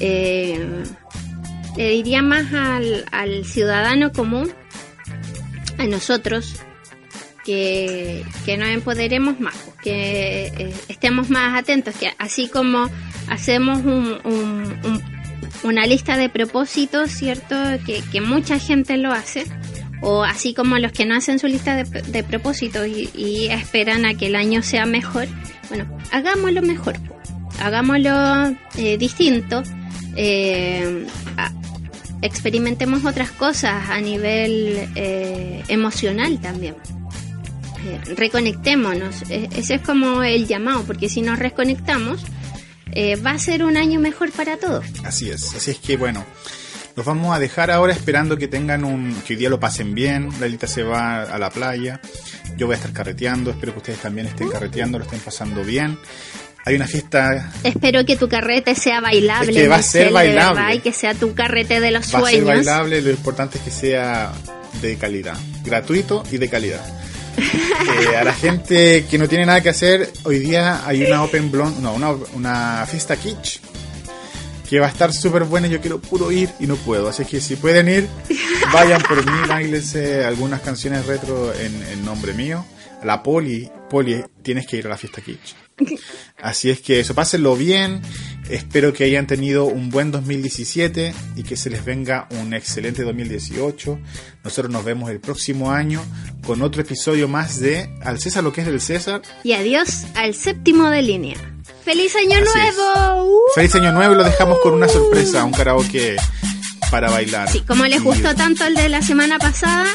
[0.00, 0.84] eh,
[1.76, 4.50] le diría más al, al ciudadano común,
[5.78, 6.54] a nosotros,
[7.44, 12.88] que, que nos empoderemos más, pues, que eh, estemos más atentos, que así como
[13.28, 15.02] hacemos un, un- un-
[15.64, 17.56] una lista de propósitos, ¿cierto?
[17.86, 19.44] Que, mucha gente lo hace,
[20.00, 24.14] o así como los que no hacen su lista de, de propósitos y, esperan a
[24.14, 25.26] que el año sea mejor,
[25.68, 26.96] bueno, hagámoslo mejor,
[27.60, 29.62] hagámoslo eh, distinto,
[30.16, 31.06] eh,
[32.22, 36.74] experimentemos otras cosas a nivel eh, emocional también.
[37.86, 42.24] Eh, reconectémonos, E- ese es como el llamado, porque si nos reconectamos,
[42.94, 44.84] eh, va a ser un año mejor para todos.
[45.04, 46.24] Así es, así es que bueno,
[46.96, 50.28] los vamos a dejar ahora esperando que tengan un, que hoy día lo pasen bien,
[50.40, 52.00] Lalita se va a la playa,
[52.56, 55.98] yo voy a estar carreteando, espero que ustedes también estén carreteando, lo estén pasando bien.
[56.66, 59.50] Hay una fiesta, Espero que tu carrete sea bailable.
[59.50, 60.60] Es que va a ser bailable.
[60.60, 62.46] verdad, y que sea tu carrete de los va a ser sueños.
[62.46, 64.32] bailable, lo importante es que sea
[64.80, 67.03] de calidad, gratuito y de calidad.
[67.94, 71.50] Eh, a la gente que no tiene nada que hacer, hoy día hay una Open
[71.50, 73.60] Blonde, no, una, una fiesta kitsch.
[74.68, 75.68] que va a estar súper buena.
[75.68, 77.08] Yo quiero puro ir y no puedo.
[77.08, 78.08] Así que si pueden ir,
[78.72, 82.64] vayan por mí, bailense algunas canciones retro en, en nombre mío.
[83.04, 85.54] La Poli, Poli, tienes que ir a la fiesta Kitsch.
[86.42, 88.00] Así es que eso, pásenlo bien.
[88.48, 93.98] Espero que hayan tenido un buen 2017 y que se les venga un excelente 2018.
[94.44, 96.02] Nosotros nos vemos el próximo año
[96.46, 99.22] con otro episodio más de Al César lo que es del César.
[99.44, 101.36] Y adiós al séptimo de línea.
[101.84, 103.24] ¡Feliz año Así nuevo!
[103.24, 103.40] ¡Uh!
[103.54, 106.16] Feliz año nuevo y lo dejamos con una sorpresa, un karaoke
[106.90, 107.48] para bailar.
[107.50, 109.86] Sí, como les Y- gustó tanto el de la semana pasada,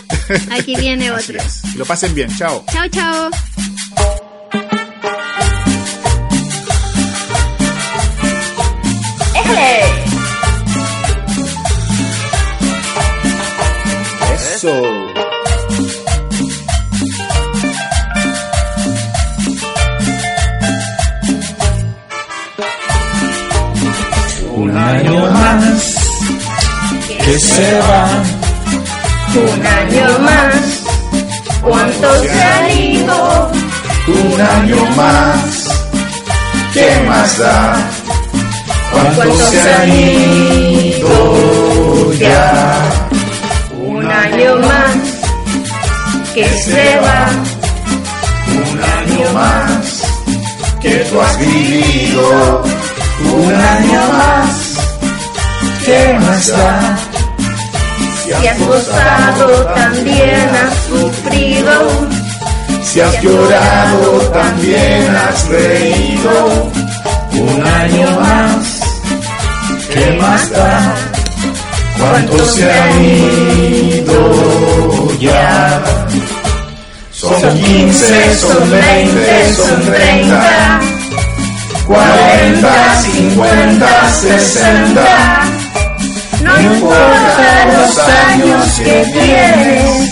[0.52, 1.38] aquí viene otro.
[1.40, 1.76] es.
[1.76, 2.64] Lo pasen bien, chao.
[2.72, 3.30] Chao, chao.
[27.30, 28.08] Que se va.
[29.36, 30.56] Un año más,
[31.62, 33.52] ¿cuántos se han ido?
[34.08, 35.68] Un año más.
[36.74, 37.78] ¿Qué más da?
[38.92, 41.14] ¿Cuántos se han ido
[42.14, 42.74] ya?
[43.78, 44.96] Un año más
[46.34, 47.30] que se va.
[48.72, 50.02] Un año más
[50.82, 52.64] que tú has vivido.
[53.22, 54.50] Un año más.
[55.86, 57.09] ¿Qué más da?
[58.38, 61.72] Si has gozado, también has sufrido.
[62.84, 66.70] Si has llorado, también has reído.
[67.32, 68.82] Un año más.
[69.92, 70.94] ¿Qué más da?
[71.98, 75.82] ¿Cuántos se han ido ya?
[77.12, 80.80] Son 15, son 20, son 30,
[81.88, 85.59] 40, 50, 60.
[86.58, 90.10] No importa los años que tienes,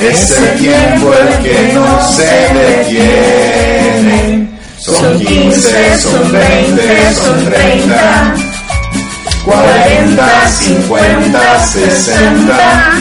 [0.00, 4.48] es el tiempo el que no se detiene.
[4.78, 8.34] Son 15, son 20, son 30,
[9.44, 12.92] 40, 50, 60.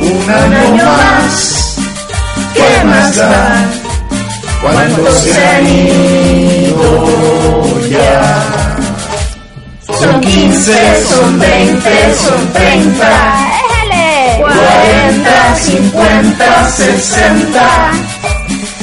[0.00, 1.76] Un año más.
[2.54, 3.68] ¿Qué más da?
[4.62, 6.84] ¿Cuántos se han ido
[7.88, 8.57] ya?
[9.98, 10.72] Son 15,
[11.08, 13.48] son 20, son 30,
[14.38, 17.90] 40, 50, 60.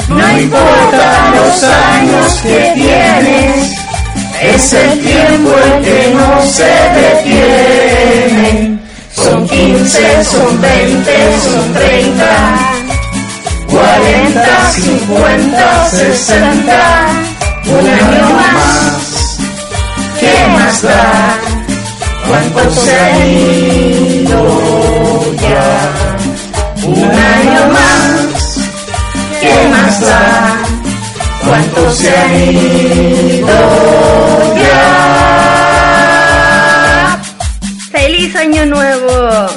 [0.10, 3.74] No importa los años que tienes,
[4.42, 8.78] es el tiempo el que no se detiene.
[9.14, 11.12] Son 15, son 20,
[11.44, 12.76] son 30.
[13.70, 17.06] 40, 50, 60,
[17.68, 18.75] un año más.
[20.26, 21.38] ¿Qué más da?
[22.28, 24.42] ¿Cuántos se han ido
[25.46, 25.68] ya?
[26.88, 28.58] Un año más.
[29.40, 30.58] ¿Qué más da?
[31.46, 33.58] ¿Cuántos se han ido
[34.64, 34.86] ya?
[37.92, 39.48] ¡Feliz año nuevo!